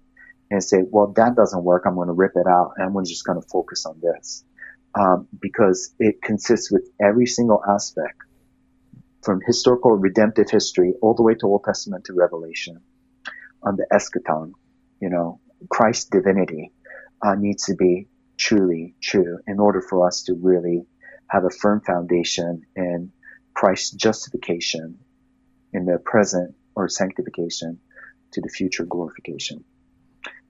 and 0.50 0.62
say, 0.62 0.78
well, 0.88 1.08
that 1.16 1.34
doesn't 1.34 1.64
work. 1.64 1.82
I'm 1.86 1.96
going 1.96 2.06
to 2.08 2.12
rip 2.12 2.32
it 2.36 2.46
out, 2.46 2.74
and 2.76 2.96
I'm 2.96 3.04
just 3.04 3.24
going 3.24 3.40
to 3.40 3.48
focus 3.48 3.86
on 3.86 4.00
this 4.00 4.44
um, 4.98 5.28
because 5.40 5.94
it 5.98 6.22
consists 6.22 6.70
with 6.70 6.88
every 7.00 7.26
single 7.26 7.62
aspect 7.68 8.16
from 9.22 9.40
historical 9.46 9.92
redemptive 9.92 10.48
history 10.50 10.94
all 11.02 11.14
the 11.14 11.22
way 11.22 11.34
to 11.34 11.46
Old 11.46 11.64
Testament 11.64 12.04
to 12.06 12.14
Revelation 12.14 12.80
on 13.62 13.76
the 13.76 13.86
eschaton, 13.92 14.52
you 15.00 15.10
know, 15.10 15.40
Christ's 15.68 16.08
divinity 16.10 16.72
uh, 17.24 17.34
needs 17.34 17.64
to 17.64 17.74
be 17.74 18.08
truly 18.38 18.94
true 19.02 19.38
in 19.46 19.58
order 19.58 19.82
for 19.82 20.06
us 20.06 20.22
to 20.24 20.34
really 20.34 20.86
have 21.28 21.44
a 21.44 21.50
firm 21.50 21.80
foundation 21.80 22.62
in 22.76 23.10
Christ's 23.54 23.90
justification 23.90 24.98
in 25.72 25.86
the 25.86 25.98
present 25.98 26.54
or 26.74 26.88
sanctification 26.88 27.80
to 28.32 28.40
the 28.40 28.48
future 28.48 28.84
glorification. 28.84 29.64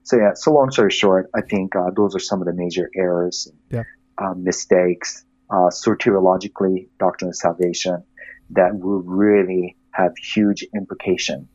So 0.03 0.17
yeah, 0.17 0.33
so 0.35 0.53
long 0.53 0.71
story 0.71 0.91
short, 0.91 1.29
I 1.35 1.41
think 1.41 1.75
uh, 1.75 1.89
those 1.95 2.15
are 2.15 2.19
some 2.19 2.41
of 2.41 2.47
the 2.47 2.53
major 2.53 2.89
errors, 2.95 3.49
yeah. 3.69 3.83
Uh, 4.17 4.33
mistakes, 4.35 5.23
uh, 5.49 5.69
soteriologically, 5.69 6.89
doctrine 6.99 7.29
of 7.29 7.35
salvation, 7.35 8.03
that 8.51 8.77
will 8.77 9.01
really 9.01 9.75
have 9.91 10.15
huge 10.17 10.65
implication 10.75 11.47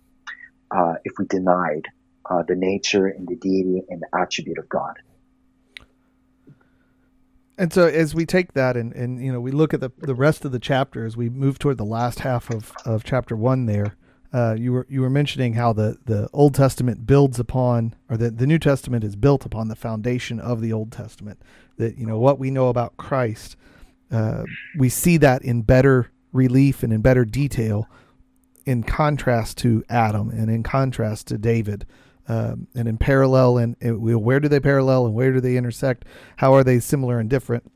uh, 0.70 0.94
if 1.04 1.12
we 1.18 1.26
denied 1.26 1.86
uh, 2.28 2.42
the 2.46 2.54
nature 2.54 3.06
and 3.06 3.26
the 3.28 3.36
deity 3.36 3.82
and 3.88 4.02
the 4.02 4.18
attribute 4.18 4.58
of 4.58 4.68
God. 4.68 4.96
And 7.58 7.72
so 7.72 7.86
as 7.86 8.14
we 8.14 8.24
take 8.24 8.54
that 8.54 8.76
and, 8.76 8.92
and 8.94 9.22
you 9.22 9.30
know 9.30 9.40
we 9.40 9.52
look 9.52 9.74
at 9.74 9.80
the 9.80 9.92
the 9.98 10.14
rest 10.14 10.44
of 10.44 10.52
the 10.52 10.58
chapter 10.58 11.04
as 11.04 11.16
we 11.16 11.28
move 11.28 11.58
toward 11.58 11.76
the 11.78 11.84
last 11.84 12.20
half 12.20 12.50
of, 12.50 12.72
of 12.84 13.04
chapter 13.04 13.36
one 13.36 13.66
there, 13.66 13.94
uh, 14.32 14.56
you 14.58 14.72
were 14.72 14.86
you 14.88 15.02
were 15.02 15.10
mentioning 15.10 15.52
how 15.54 15.72
the, 15.72 15.98
the 16.06 16.28
Old 16.32 16.54
Testament 16.54 17.06
builds 17.06 17.38
upon 17.38 17.94
or 18.08 18.16
the, 18.16 18.30
the 18.30 18.46
New 18.46 18.58
Testament 18.58 19.04
is 19.04 19.14
built 19.14 19.44
upon 19.44 19.68
the 19.68 19.76
foundation 19.76 20.40
of 20.40 20.60
the 20.60 20.72
Old 20.72 20.90
Testament. 20.90 21.40
That 21.76 21.98
you 21.98 22.06
know 22.06 22.18
what 22.18 22.38
we 22.38 22.50
know 22.50 22.68
about 22.68 22.96
Christ, 22.96 23.56
uh, 24.10 24.44
we 24.76 24.88
see 24.88 25.16
that 25.18 25.42
in 25.42 25.62
better 25.62 26.10
relief 26.32 26.82
and 26.82 26.92
in 26.92 27.00
better 27.00 27.24
detail 27.24 27.88
in 28.64 28.82
contrast 28.82 29.58
to 29.58 29.84
Adam 29.88 30.30
and 30.30 30.50
in 30.50 30.62
contrast 30.62 31.26
to 31.28 31.38
David. 31.38 31.86
Um, 32.28 32.68
and 32.76 32.86
in 32.86 32.98
parallel 32.98 33.58
and, 33.58 33.76
where 33.80 34.38
do 34.38 34.48
they 34.48 34.60
parallel 34.60 35.06
and 35.06 35.14
where 35.14 35.32
do 35.32 35.40
they 35.40 35.56
intersect? 35.56 36.04
How 36.36 36.54
are 36.54 36.62
they 36.62 36.78
similar 36.78 37.18
and 37.18 37.28
different? 37.28 37.70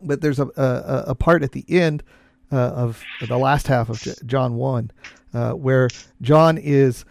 But 0.00 0.20
there's 0.20 0.38
a, 0.38 0.46
a, 0.56 1.04
a 1.08 1.14
part 1.16 1.42
at 1.42 1.50
the 1.50 1.64
end 1.68 2.04
uh, 2.52 2.56
of 2.56 3.02
the 3.26 3.36
last 3.36 3.66
half 3.66 3.88
of 3.88 4.00
John 4.26 4.54
1 4.54 4.92
uh, 5.34 5.52
where 5.52 5.88
John 6.22 6.56
is 6.56 7.04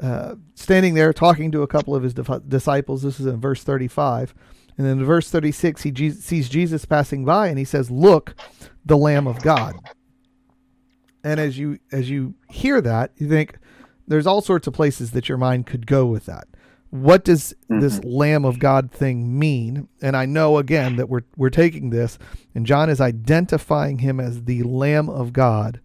uh, 0.00 0.34
standing 0.54 0.94
there 0.94 1.12
talking 1.12 1.50
to 1.52 1.62
a 1.62 1.66
couple 1.66 1.94
of 1.94 2.02
his 2.02 2.14
disciples. 2.14 3.02
This 3.02 3.18
is 3.18 3.26
in 3.26 3.40
verse 3.40 3.62
35. 3.62 4.34
And 4.76 4.86
then 4.86 4.98
in 4.98 5.04
verse 5.04 5.30
36, 5.30 5.82
he 5.82 5.90
Je- 5.90 6.10
sees 6.10 6.48
Jesus 6.48 6.84
passing 6.84 7.24
by 7.24 7.48
and 7.48 7.58
he 7.58 7.64
says, 7.64 7.90
Look, 7.90 8.34
the 8.84 8.96
Lamb 8.96 9.26
of 9.26 9.40
God. 9.42 9.76
And 11.22 11.40
as 11.40 11.56
you 11.56 11.78
as 11.90 12.10
you 12.10 12.34
hear 12.50 12.80
that, 12.82 13.12
you 13.16 13.28
think 13.28 13.56
there's 14.06 14.26
all 14.26 14.42
sorts 14.42 14.66
of 14.66 14.74
places 14.74 15.12
that 15.12 15.28
your 15.28 15.38
mind 15.38 15.66
could 15.66 15.86
go 15.86 16.04
with 16.04 16.26
that. 16.26 16.46
What 16.90 17.24
does 17.24 17.54
mm-hmm. 17.70 17.80
this 17.80 18.02
Lamb 18.04 18.44
of 18.44 18.58
God 18.58 18.92
thing 18.92 19.38
mean? 19.38 19.88
And 20.02 20.16
I 20.16 20.26
know 20.26 20.58
again 20.58 20.96
that 20.96 21.08
we're 21.08 21.22
we're 21.36 21.50
taking 21.50 21.90
this, 21.90 22.18
and 22.54 22.66
John 22.66 22.90
is 22.90 23.00
identifying 23.00 24.00
him 24.00 24.20
as 24.20 24.44
the 24.44 24.62
Lamb 24.64 25.08
of 25.08 25.32
God, 25.32 25.80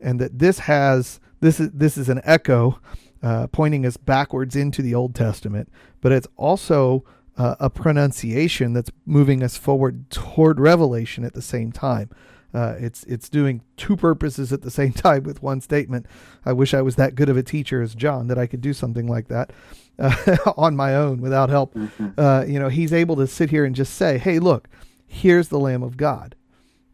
and 0.00 0.20
that 0.20 0.38
this 0.38 0.60
has 0.60 1.18
this 1.40 1.58
is 1.58 1.70
this 1.72 1.98
is 1.98 2.08
an 2.08 2.20
echo 2.24 2.78
uh, 3.22 3.48
pointing 3.48 3.84
us 3.84 3.96
backwards 3.96 4.54
into 4.54 4.80
the 4.80 4.94
Old 4.94 5.14
Testament, 5.14 5.68
but 6.00 6.12
it's 6.12 6.28
also 6.36 7.04
uh, 7.38 7.54
a 7.60 7.70
pronunciation 7.70 8.72
that's 8.72 8.90
moving 9.06 9.42
us 9.42 9.56
forward 9.56 10.10
toward 10.10 10.58
Revelation 10.58 11.24
at 11.24 11.34
the 11.34 11.42
same 11.42 11.70
time. 11.72 12.10
Uh, 12.52 12.74
it's 12.78 13.04
it's 13.04 13.28
doing 13.28 13.62
two 13.76 13.96
purposes 13.96 14.52
at 14.52 14.62
the 14.62 14.70
same 14.70 14.92
time 15.06 15.22
with 15.22 15.42
one 15.42 15.60
statement. 15.60 16.06
I 16.44 16.52
wish 16.52 16.74
I 16.74 16.82
was 16.82 16.96
that 16.96 17.14
good 17.14 17.28
of 17.28 17.36
a 17.36 17.42
teacher 17.42 17.80
as 17.80 17.94
John 17.94 18.26
that 18.26 18.38
I 18.38 18.46
could 18.46 18.60
do 18.60 18.72
something 18.72 19.06
like 19.06 19.28
that 19.28 19.52
uh, 19.98 20.36
on 20.56 20.74
my 20.74 20.94
own 20.94 21.20
without 21.20 21.48
help. 21.48 21.74
Mm-hmm. 21.74 22.18
Uh, 22.18 22.44
you 22.44 22.58
know, 22.58 22.68
he's 22.68 22.92
able 22.92 23.16
to 23.16 23.26
sit 23.26 23.50
here 23.50 23.64
and 23.64 23.76
just 23.76 23.94
say, 23.94 24.18
"Hey, 24.18 24.38
look, 24.38 24.68
here's 25.06 25.48
the 25.48 25.60
Lamb 25.60 25.82
of 25.82 25.96
God," 25.96 26.34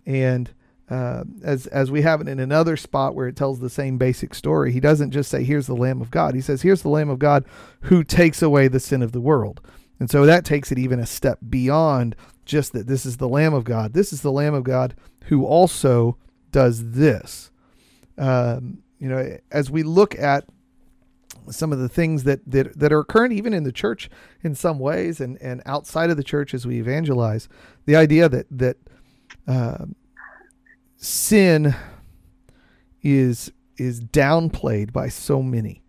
and 0.05 0.51
uh, 0.91 1.25
as 1.43 1.67
as 1.69 1.91
we 1.91 2.03
have 2.03 2.21
it 2.21 2.29
in 2.29 2.39
another 2.41 2.77
spot 2.77 3.15
where 3.15 3.29
it 3.29 3.37
tells 3.37 3.61
the 3.61 3.71
same 3.71 3.97
basic 3.97 4.35
story, 4.35 4.73
he 4.73 4.81
doesn't 4.81 5.13
just 5.13 5.31
say, 5.31 5.45
"Here's 5.45 5.69
the 5.69 5.77
Lamb 5.77 6.03
of 6.03 6.11
God." 6.11 6.35
He 6.35 6.43
says, 6.43 6.63
"Here's 6.63 6.83
the 6.83 6.91
Lamb 6.91 7.09
of 7.09 7.19
God 7.21 7.45
who 7.83 8.05
takes 8.05 8.43
away 8.43 8.69
the 8.69 8.81
sin 8.81 9.03
of 9.03 9.13
the 9.13 9.21
world." 9.21 9.61
And 10.01 10.11
so 10.11 10.27
that 10.27 10.45
takes 10.45 10.73
it 10.73 10.79
even 10.79 10.99
a 10.99 11.07
step 11.07 11.39
beyond 11.49 12.17
just 12.45 12.73
that 12.73 12.87
this 12.87 13.07
is 13.07 13.17
the 13.17 13.29
Lamb 13.29 13.55
of 13.55 13.65
God. 13.65 13.95
This 13.95 14.13
is 14.13 14.23
the 14.23 14.33
Lamb 14.33 14.55
of 14.55 14.65
God 14.65 14.95
who 15.25 15.45
also 15.45 16.17
does 16.51 16.93
this. 16.93 17.51
Um, 18.19 18.83
you 18.99 19.09
know, 19.09 19.39
as 19.51 19.71
we 19.71 19.83
look 19.83 20.19
at 20.19 20.45
some 21.51 21.73
of 21.73 21.79
the 21.79 21.89
things 21.89 22.25
that, 22.25 22.41
that 22.47 22.79
that 22.79 22.93
are 22.93 23.01
occurring 23.01 23.33
even 23.33 23.53
in 23.53 23.65
the 23.65 23.73
church 23.73 24.09
in 24.43 24.55
some 24.55 24.79
ways 24.79 25.21
and, 25.21 25.37
and 25.43 25.61
outside 25.67 26.11
of 26.11 26.17
the 26.17 26.25
church 26.25 26.55
as 26.55 26.67
we 26.67 26.79
evangelize, 26.79 27.49
the 27.87 27.97
idea 27.97 28.29
that 28.29 28.47
that 28.51 28.77
uh, 29.47 29.85
sin 30.97 31.75
is 33.03 33.53
is 33.77 34.01
downplayed 34.01 34.93
by 34.93 35.09
so 35.09 35.43
many 35.43 35.83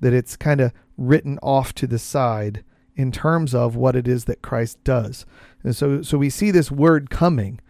that 0.00 0.12
it's 0.12 0.36
kind 0.36 0.60
of 0.60 0.72
written 0.96 1.38
off 1.42 1.74
to 1.74 1.86
the 1.86 1.98
side 1.98 2.64
in 2.96 3.10
terms 3.10 3.54
of 3.54 3.76
what 3.76 3.96
it 3.96 4.06
is 4.06 4.24
that 4.26 4.42
Christ 4.42 4.82
does. 4.84 5.24
And 5.62 5.74
so 5.74 6.02
so 6.02 6.18
we 6.18 6.30
see 6.30 6.50
this 6.50 6.70
word 6.70 7.10
coming 7.10 7.60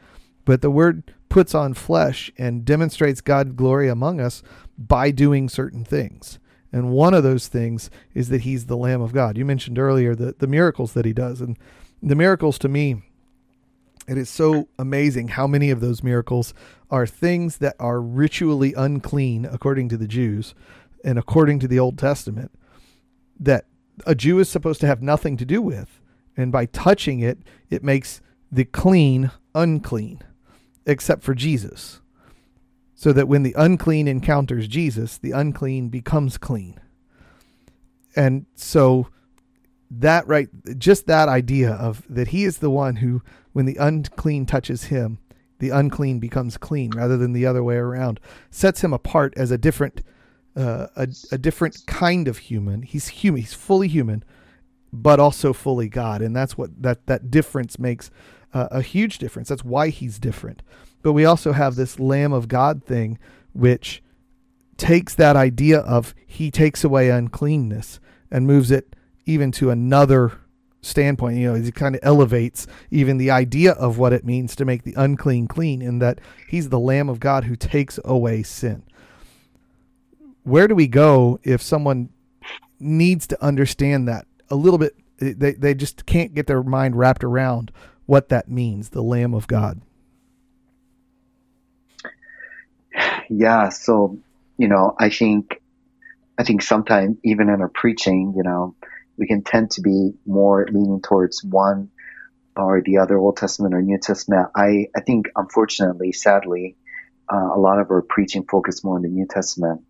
but 0.44 0.60
the 0.60 0.70
word 0.70 1.12
puts 1.28 1.54
on 1.54 1.74
flesh 1.74 2.30
and 2.36 2.64
demonstrates 2.64 3.20
God's 3.20 3.52
glory 3.52 3.88
among 3.88 4.20
us 4.20 4.42
by 4.76 5.10
doing 5.10 5.48
certain 5.48 5.84
things. 5.84 6.38
And 6.72 6.90
one 6.90 7.14
of 7.14 7.22
those 7.22 7.48
things 7.48 7.90
is 8.14 8.28
that 8.30 8.42
he's 8.42 8.66
the 8.66 8.76
Lamb 8.76 9.02
of 9.02 9.12
God. 9.12 9.36
You 9.36 9.44
mentioned 9.44 9.78
earlier 9.78 10.14
the, 10.14 10.34
the 10.38 10.46
miracles 10.46 10.94
that 10.94 11.04
he 11.04 11.12
does. 11.12 11.40
And 11.40 11.58
the 12.02 12.14
miracles 12.14 12.58
to 12.60 12.68
me, 12.68 13.02
it 14.08 14.18
is 14.18 14.30
so 14.30 14.68
amazing 14.78 15.28
how 15.28 15.46
many 15.46 15.70
of 15.70 15.80
those 15.80 16.02
miracles 16.02 16.54
are 16.90 17.06
things 17.06 17.58
that 17.58 17.76
are 17.78 18.00
ritually 18.00 18.74
unclean 18.74 19.44
according 19.44 19.88
to 19.90 19.96
the 19.96 20.08
Jews 20.08 20.54
and 21.04 21.18
according 21.18 21.60
to 21.60 21.68
the 21.68 21.78
Old 21.78 21.98
Testament 21.98 22.50
that 23.38 23.66
a 24.06 24.14
Jew 24.14 24.38
is 24.38 24.48
supposed 24.48 24.80
to 24.80 24.86
have 24.86 25.02
nothing 25.02 25.36
to 25.36 25.44
do 25.44 25.60
with. 25.62 26.00
And 26.36 26.50
by 26.50 26.66
touching 26.66 27.20
it, 27.20 27.38
it 27.70 27.84
makes 27.84 28.20
the 28.50 28.64
clean 28.64 29.30
unclean 29.54 30.22
except 30.86 31.22
for 31.22 31.34
Jesus. 31.34 32.00
So 32.94 33.12
that 33.12 33.28
when 33.28 33.42
the 33.42 33.54
unclean 33.56 34.06
encounters 34.06 34.68
Jesus, 34.68 35.18
the 35.18 35.32
unclean 35.32 35.88
becomes 35.88 36.38
clean. 36.38 36.80
And 38.14 38.46
so 38.54 39.08
that 39.90 40.26
right 40.26 40.48
just 40.78 41.06
that 41.06 41.28
idea 41.28 41.72
of 41.72 42.02
that 42.08 42.28
he 42.28 42.44
is 42.44 42.58
the 42.58 42.70
one 42.70 42.96
who 42.96 43.22
when 43.52 43.66
the 43.66 43.76
unclean 43.76 44.46
touches 44.46 44.84
him, 44.84 45.18
the 45.58 45.70
unclean 45.70 46.18
becomes 46.18 46.56
clean 46.56 46.90
rather 46.92 47.16
than 47.16 47.32
the 47.32 47.46
other 47.46 47.62
way 47.62 47.76
around, 47.76 48.18
sets 48.50 48.82
him 48.82 48.92
apart 48.92 49.34
as 49.36 49.50
a 49.50 49.58
different 49.58 50.02
uh, 50.56 50.88
a, 50.96 51.08
a 51.30 51.38
different 51.38 51.86
kind 51.86 52.28
of 52.28 52.38
human. 52.38 52.82
He's 52.82 53.08
human. 53.08 53.40
He's 53.40 53.54
fully 53.54 53.88
human, 53.88 54.24
but 54.92 55.18
also 55.18 55.52
fully 55.52 55.88
God, 55.88 56.22
and 56.22 56.36
that's 56.36 56.58
what 56.58 56.82
that 56.82 57.06
that 57.06 57.30
difference 57.30 57.78
makes 57.78 58.10
uh, 58.52 58.68
a 58.70 58.82
huge 58.82 59.18
difference. 59.18 59.48
That's 59.48 59.64
why 59.64 59.88
he's 59.88 60.18
different. 60.18 60.62
But 61.02 61.12
we 61.14 61.24
also 61.24 61.52
have 61.52 61.74
this 61.74 61.98
Lamb 61.98 62.32
of 62.32 62.48
God 62.48 62.84
thing, 62.84 63.18
which 63.52 64.02
takes 64.76 65.14
that 65.14 65.36
idea 65.36 65.78
of 65.80 66.14
he 66.26 66.50
takes 66.50 66.84
away 66.84 67.10
uncleanness 67.10 68.00
and 68.30 68.46
moves 68.46 68.70
it 68.70 68.94
even 69.26 69.52
to 69.52 69.70
another 69.70 70.32
standpoint. 70.80 71.38
You 71.38 71.52
know, 71.52 71.60
he 71.60 71.70
kind 71.72 71.94
of 71.94 72.00
elevates 72.02 72.66
even 72.90 73.16
the 73.16 73.30
idea 73.30 73.72
of 73.72 73.98
what 73.98 74.12
it 74.12 74.24
means 74.24 74.56
to 74.56 74.64
make 74.64 74.82
the 74.82 74.94
unclean 74.96 75.46
clean, 75.46 75.80
in 75.82 75.98
that 76.00 76.20
he's 76.48 76.68
the 76.68 76.80
Lamb 76.80 77.08
of 77.08 77.20
God 77.20 77.44
who 77.44 77.56
takes 77.56 77.98
away 78.04 78.42
sin. 78.42 78.82
Where 80.44 80.68
do 80.68 80.74
we 80.74 80.88
go 80.88 81.38
if 81.42 81.62
someone 81.62 82.10
needs 82.78 83.26
to 83.28 83.44
understand 83.44 84.08
that 84.08 84.26
a 84.50 84.56
little 84.56 84.78
bit? 84.78 84.96
They, 85.18 85.52
they 85.52 85.74
just 85.74 86.04
can't 86.04 86.34
get 86.34 86.46
their 86.46 86.62
mind 86.62 86.96
wrapped 86.96 87.22
around 87.22 87.70
what 88.06 88.28
that 88.30 88.50
means, 88.50 88.88
the 88.88 89.02
Lamb 89.02 89.34
of 89.34 89.46
God. 89.46 89.80
yeah. 93.30 93.68
So, 93.68 94.18
you 94.58 94.68
know, 94.68 94.94
I 94.98 95.10
think, 95.10 95.60
I 96.38 96.44
think 96.44 96.62
sometimes 96.62 97.18
even 97.24 97.48
in 97.48 97.60
our 97.60 97.68
preaching, 97.68 98.34
you 98.36 98.42
know, 98.42 98.74
we 99.16 99.26
can 99.26 99.42
tend 99.42 99.70
to 99.72 99.80
be 99.80 100.12
more 100.26 100.66
leaning 100.70 101.00
towards 101.00 101.44
one 101.44 101.90
or 102.56 102.82
the 102.84 102.98
other 102.98 103.16
Old 103.16 103.36
Testament 103.36 103.74
or 103.74 103.82
New 103.82 103.98
Testament. 103.98 104.48
I, 104.54 104.88
I 104.96 105.00
think, 105.00 105.26
unfortunately, 105.36 106.12
sadly, 106.12 106.76
uh, 107.32 107.50
a 107.54 107.58
lot 107.58 107.78
of 107.78 107.90
our 107.90 108.02
preaching 108.02 108.44
focus 108.44 108.84
more 108.84 108.96
on 108.96 109.02
the 109.02 109.08
New 109.08 109.26
Testament. 109.26 109.82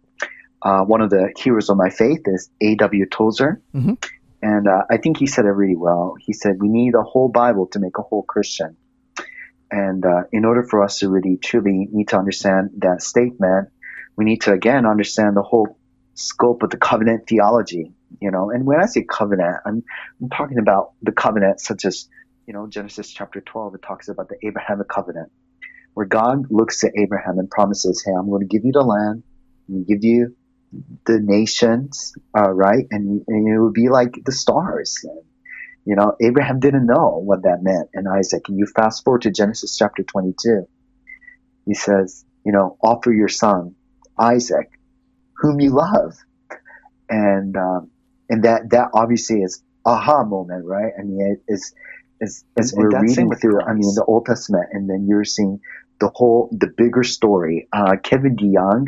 Uh, 0.64 0.82
one 0.84 1.00
of 1.00 1.10
the 1.10 1.32
heroes 1.36 1.68
of 1.68 1.76
my 1.76 1.90
faith 1.90 2.20
is 2.26 2.50
A.W. 2.60 3.06
Tozer. 3.06 3.60
Mm-hmm. 3.74 3.94
And 4.42 4.68
uh, 4.68 4.82
I 4.90 4.96
think 4.96 5.18
he 5.18 5.26
said 5.26 5.44
it 5.44 5.50
really 5.50 5.76
well. 5.76 6.14
He 6.20 6.32
said, 6.32 6.56
We 6.60 6.68
need 6.68 6.94
a 6.94 7.02
whole 7.02 7.28
Bible 7.28 7.68
to 7.68 7.78
make 7.78 7.98
a 7.98 8.02
whole 8.02 8.22
Christian. 8.22 8.76
And 9.70 10.04
uh, 10.04 10.24
in 10.32 10.44
order 10.44 10.64
for 10.64 10.82
us 10.82 10.98
to 10.98 11.08
really 11.08 11.36
truly 11.36 11.88
need 11.90 12.08
to 12.08 12.18
understand 12.18 12.70
that 12.78 13.02
statement, 13.02 13.68
we 14.16 14.24
need 14.24 14.42
to 14.42 14.52
again 14.52 14.84
understand 14.84 15.36
the 15.36 15.42
whole 15.42 15.78
scope 16.14 16.62
of 16.62 16.70
the 16.70 16.76
covenant 16.76 17.26
theology. 17.28 17.92
You 18.20 18.30
know, 18.30 18.50
and 18.50 18.66
when 18.66 18.80
I 18.80 18.86
say 18.86 19.04
covenant, 19.08 19.56
I'm, 19.64 19.82
I'm 20.20 20.28
talking 20.28 20.58
about 20.58 20.92
the 21.02 21.12
covenant 21.12 21.60
such 21.60 21.84
as, 21.86 22.08
you 22.46 22.52
know, 22.52 22.66
Genesis 22.66 23.10
chapter 23.10 23.40
12, 23.40 23.76
it 23.76 23.82
talks 23.82 24.08
about 24.08 24.28
the 24.28 24.36
Abrahamic 24.46 24.88
covenant, 24.88 25.32
where 25.94 26.04
God 26.04 26.50
looks 26.50 26.80
to 26.80 26.90
Abraham 26.94 27.38
and 27.38 27.50
promises, 27.50 28.02
Hey, 28.04 28.12
I'm 28.12 28.28
going 28.28 28.46
to 28.46 28.46
give 28.46 28.64
you 28.64 28.72
the 28.72 28.82
land, 28.82 29.22
I'm 29.68 29.74
going 29.74 29.86
to 29.86 29.94
give 29.94 30.04
you 30.04 30.36
the 31.06 31.18
nations, 31.20 32.14
uh, 32.36 32.50
right? 32.50 32.86
And, 32.90 33.24
and 33.26 33.48
it 33.48 33.60
would 33.60 33.74
be 33.74 33.88
like 33.88 34.14
the 34.24 34.32
stars. 34.32 34.98
And, 35.02 35.22
you 35.84 35.96
know, 35.96 36.16
Abraham 36.20 36.60
didn't 36.60 36.86
know 36.86 37.20
what 37.22 37.42
that 37.42 37.62
meant. 37.62 37.90
And 37.94 38.08
Isaac, 38.08 38.48
and 38.48 38.58
you 38.58 38.66
fast 38.66 39.04
forward 39.04 39.22
to 39.22 39.30
Genesis 39.30 39.76
chapter 39.76 40.02
22. 40.02 40.66
He 41.66 41.74
says, 41.74 42.24
you 42.44 42.52
know, 42.52 42.76
offer 42.82 43.12
your 43.12 43.28
son, 43.28 43.74
Isaac, 44.18 44.70
whom 45.36 45.60
you 45.60 45.70
love. 45.70 46.14
And, 47.08 47.56
um, 47.56 47.90
and 48.28 48.44
that, 48.44 48.70
that 48.70 48.90
obviously 48.94 49.42
is 49.42 49.62
aha 49.84 50.24
moment, 50.24 50.64
right? 50.64 50.92
I 50.98 51.02
mean, 51.02 51.20
it 51.20 51.52
is, 51.52 51.74
as, 52.20 52.44
as 52.56 52.72
we're 52.74 53.00
reading 53.00 53.30
through, 53.34 53.60
I 53.60 53.74
mean, 53.74 53.94
the 53.94 54.04
Old 54.06 54.26
Testament, 54.26 54.68
and 54.72 54.88
then 54.88 55.06
you're 55.08 55.24
seeing 55.24 55.60
the 56.00 56.10
whole, 56.14 56.48
the 56.52 56.68
bigger 56.68 57.02
story. 57.02 57.68
Uh, 57.72 57.96
Kevin 58.02 58.36
DeYoung, 58.36 58.86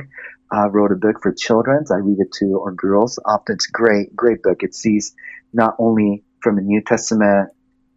uh, 0.54 0.68
wrote 0.70 0.92
a 0.92 0.96
book 0.96 1.20
for 1.22 1.32
children. 1.32 1.84
I 1.90 1.96
read 1.96 2.18
it 2.20 2.32
to 2.40 2.60
our 2.60 2.72
girls. 2.72 3.18
Often 3.24 3.56
it's 3.56 3.66
great, 3.66 4.14
great 4.14 4.42
book. 4.42 4.62
It 4.62 4.74
sees 4.74 5.14
not 5.52 5.74
only 5.78 6.24
from 6.40 6.58
a 6.58 6.60
New 6.60 6.82
Testament 6.82 7.50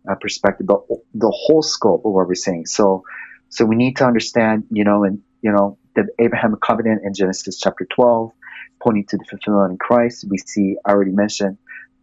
uh, 0.10 0.16
perspective, 0.16 0.68
but 0.68 0.82
the 1.14 1.32
whole 1.32 1.62
scope 1.62 2.06
of 2.06 2.14
what 2.14 2.28
we're 2.28 2.36
saying. 2.36 2.68
So, 2.68 3.04
so 3.50 3.66
we 3.66 3.76
need 3.76 3.98
to 3.98 4.06
understand, 4.06 4.66
you 4.72 4.84
know, 4.84 5.04
and 5.04 5.22
you 5.42 5.52
know, 5.52 5.78
the 5.96 6.08
Abrahamic 6.20 6.62
covenant 6.62 7.02
in 7.04 7.14
Genesis 7.14 7.60
chapter 7.60 7.86
12, 7.86 8.32
pointing 8.82 9.06
to 9.08 9.18
the 9.18 9.26
fulfillment 9.26 9.72
in 9.72 9.78
Christ. 9.78 10.26
We 10.30 10.38
see, 10.38 10.78
I 10.86 10.92
already 10.92 11.12
mentioned, 11.12 11.58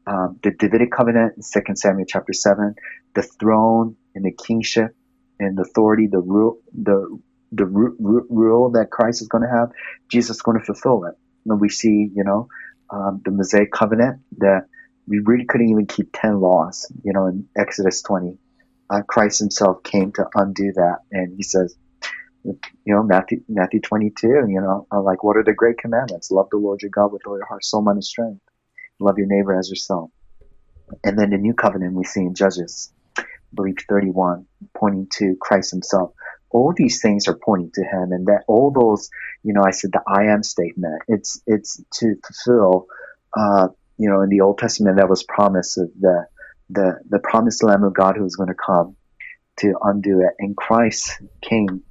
um, 0.06 0.38
the 0.42 0.50
Davidic 0.50 0.92
covenant 0.92 1.34
in 1.36 1.42
2 1.42 1.74
Samuel 1.76 2.06
chapter 2.06 2.32
7, 2.32 2.74
the 3.14 3.22
throne 3.22 3.96
and 4.14 4.24
the 4.24 4.32
kingship 4.32 4.94
and 5.40 5.56
the 5.56 5.62
authority, 5.62 6.06
the 6.06 6.20
rule, 6.20 6.58
the 6.72 7.18
the 7.54 7.66
rule 7.66 8.70
that 8.72 8.90
Christ 8.90 9.22
is 9.22 9.28
going 9.28 9.44
to 9.44 9.50
have, 9.50 9.70
Jesus 10.10 10.36
is 10.36 10.42
going 10.42 10.58
to 10.58 10.64
fulfill 10.64 11.04
it. 11.04 11.14
And 11.46 11.60
we 11.60 11.68
see, 11.68 12.10
you 12.14 12.24
know, 12.24 12.48
um, 12.90 13.20
the 13.24 13.30
Mosaic 13.30 13.72
covenant 13.72 14.20
that 14.38 14.66
we 15.06 15.20
really 15.24 15.44
couldn't 15.44 15.68
even 15.68 15.86
keep 15.86 16.10
10 16.14 16.40
laws, 16.40 16.90
you 17.02 17.12
know, 17.12 17.26
in 17.26 17.48
Exodus 17.56 18.02
20. 18.02 18.38
Uh, 18.90 19.02
Christ 19.06 19.38
himself 19.38 19.82
came 19.82 20.12
to 20.12 20.26
undo 20.34 20.72
that. 20.74 20.98
And 21.10 21.34
he 21.36 21.42
says, 21.42 21.76
you 22.44 22.58
know, 22.86 23.02
Matthew, 23.02 23.42
Matthew 23.48 23.80
22, 23.80 24.26
you 24.26 24.60
know, 24.60 24.86
uh, 24.92 25.00
like, 25.00 25.22
what 25.22 25.36
are 25.36 25.44
the 25.44 25.54
great 25.54 25.78
commandments? 25.78 26.30
Love 26.30 26.48
the 26.50 26.58
Lord 26.58 26.82
your 26.82 26.90
God 26.90 27.12
with 27.12 27.22
all 27.26 27.36
your 27.36 27.46
heart, 27.46 27.64
soul, 27.64 27.82
mind, 27.82 27.96
and 27.96 28.04
strength. 28.04 28.40
Love 29.00 29.18
your 29.18 29.26
neighbor 29.26 29.58
as 29.58 29.70
yourself. 29.70 30.10
And 31.02 31.18
then 31.18 31.30
the 31.30 31.38
new 31.38 31.54
covenant 31.54 31.94
we 31.94 32.04
see 32.04 32.20
in 32.20 32.34
Judges, 32.34 32.92
I 33.18 33.24
believe 33.54 33.76
31, 33.88 34.46
pointing 34.76 35.08
to 35.18 35.36
Christ 35.40 35.70
himself 35.70 36.12
all 36.54 36.72
these 36.74 37.02
things 37.02 37.26
are 37.26 37.38
pointing 37.44 37.72
to 37.74 37.82
him 37.82 38.12
and 38.12 38.26
that 38.26 38.44
all 38.46 38.70
those 38.70 39.10
you 39.42 39.52
know 39.52 39.62
i 39.66 39.72
said 39.72 39.90
the 39.92 40.00
i 40.06 40.32
am 40.32 40.42
statement 40.42 41.02
it's 41.08 41.42
it's 41.46 41.82
to 41.92 42.14
fulfill 42.24 42.86
uh, 43.36 43.68
you 43.98 44.08
know 44.08 44.20
in 44.22 44.28
the 44.30 44.40
old 44.40 44.56
testament 44.56 44.96
that 44.96 45.08
was 45.08 45.24
promised 45.24 45.76
of 45.76 45.90
the 46.00 46.26
the 46.70 47.00
the 47.10 47.18
promised 47.18 47.62
lamb 47.64 47.82
of 47.82 47.92
god 47.92 48.16
who 48.16 48.22
was 48.22 48.36
going 48.36 48.48
to 48.48 48.54
come 48.54 48.96
to 49.56 49.74
undo 49.82 50.20
it. 50.20 50.34
And 50.38 50.56
christ 50.56 51.20
came 51.42 51.82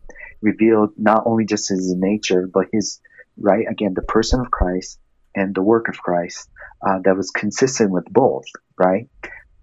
revealed 0.42 0.92
not 0.98 1.24
only 1.26 1.46
just 1.46 1.70
his 1.70 1.94
nature 1.96 2.50
but 2.52 2.68
his 2.72 3.00
right 3.38 3.66
again 3.70 3.94
the 3.94 4.02
person 4.02 4.40
of 4.40 4.50
christ 4.50 4.98
and 5.36 5.54
the 5.54 5.62
work 5.62 5.90
of 5.90 5.98
christ 5.98 6.50
uh, 6.88 7.00
that 7.04 7.18
was 7.18 7.32
consistent 7.32 7.92
with 7.92 8.06
both 8.06 8.46
right? 8.78 9.10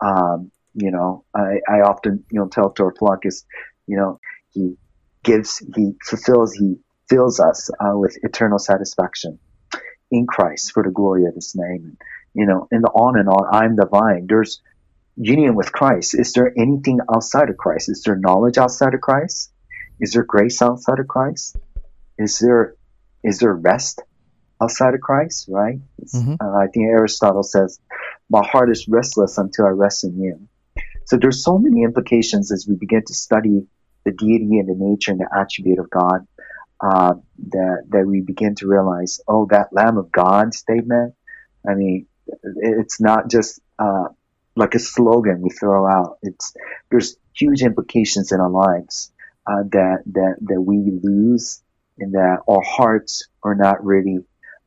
Um, 0.01 0.51
you 0.75 0.91
know 0.91 1.25
I, 1.35 1.61
I 1.69 1.81
often 1.81 2.25
you 2.31 2.41
know 2.41 2.49
tell 2.49 2.71
to 2.71 2.85
our 2.85 2.95
flock 2.95 3.25
is 3.25 3.45
you 3.87 3.97
know 3.97 4.21
he 4.51 4.77
gives, 5.23 5.59
he 5.77 5.93
fulfills, 6.05 6.53
he 6.55 6.77
fills 7.09 7.41
us 7.41 7.71
uh, 7.81 7.97
with 7.97 8.17
eternal 8.23 8.59
satisfaction 8.59 9.39
in 10.11 10.27
Christ 10.27 10.73
for 10.73 10.83
the 10.83 10.91
glory 10.91 11.27
of 11.27 11.35
his 11.35 11.55
name. 11.55 11.85
And, 11.85 11.97
you 12.35 12.47
know, 12.47 12.69
in 12.71 12.79
and 12.79 12.87
on 12.87 13.19
and 13.19 13.29
on, 13.29 13.49
I'm 13.53 13.77
the 13.77 13.87
vine. 13.87 14.27
There's 14.29 14.61
union 15.17 15.55
with 15.55 15.73
Christ. 15.73 16.19
Is 16.19 16.33
there 16.33 16.53
anything 16.57 17.01
outside 17.13 17.51
of 17.51 17.57
Christ? 17.57 17.89
Is 17.89 18.03
there 18.03 18.17
knowledge 18.17 18.59
outside 18.59 18.95
of 18.95 19.01
Christ? 19.01 19.51
Is 20.01 20.13
there 20.13 20.25
grace 20.25 20.63
outside 20.63 20.99
of 20.99 21.09
Christ? 21.09 21.57
Is 22.19 22.39
there, 22.39 22.75
is 23.23 23.39
there 23.39 23.53
rest 23.53 24.03
outside 24.63 24.95
of 24.95 25.01
Christ, 25.01 25.47
right? 25.49 25.79
Mm-hmm. 26.03 26.35
Uh, 26.41 26.59
I 26.59 26.67
think 26.69 26.87
Aristotle 26.87 27.43
says, 27.43 27.81
my 28.29 28.47
heart 28.47 28.71
is 28.71 28.89
restless 28.89 29.39
until 29.39 29.67
I 29.67 29.71
rest 29.71 30.05
in 30.05 30.21
you. 30.21 30.49
So 31.07 31.17
there's 31.17 31.43
so 31.43 31.59
many 31.59 31.83
implications 31.83 32.53
as 32.53 32.67
we 32.69 32.77
begin 32.77 33.03
to 33.07 33.15
study 33.15 33.67
the 34.05 34.13
deity 34.13 34.59
and 34.59 34.69
the 34.69 34.75
nature 34.77 35.13
and 35.13 35.21
the 35.21 35.29
attribute 35.35 35.79
of 35.79 35.91
God, 35.91 36.27
uh, 36.81 37.15
that 37.49 37.85
that 37.89 38.07
we 38.07 38.21
begin 38.21 38.55
to 38.57 38.67
realize, 38.67 39.21
oh, 39.29 39.47
that 39.51 39.73
Lamb 39.73 39.99
of 39.99 40.11
God 40.11 40.55
statement. 40.55 41.15
I 41.69 41.75
mean, 41.75 42.07
it's 42.57 43.01
not 43.01 43.29
just 43.29 43.61
uh, 43.79 44.09
like 44.57 44.75
a 44.75 44.79
slogan 44.79 45.43
we 45.43 45.51
throw 45.51 45.87
out. 45.87 46.19
It's 46.23 46.55
there's 46.91 47.17
huge 47.35 47.63
implications 47.63 48.33
in 48.33 48.41
our 48.41 48.51
lives 48.51 49.13
uh, 49.47 49.63
that 49.73 50.03
that 50.07 50.37
that 50.41 50.61
we 50.61 50.79
lose, 51.03 51.63
and 51.99 52.15
that 52.15 52.39
our 52.49 52.63
hearts 52.63 53.29
are 53.43 53.55
not 53.55 53.85
really 53.85 54.21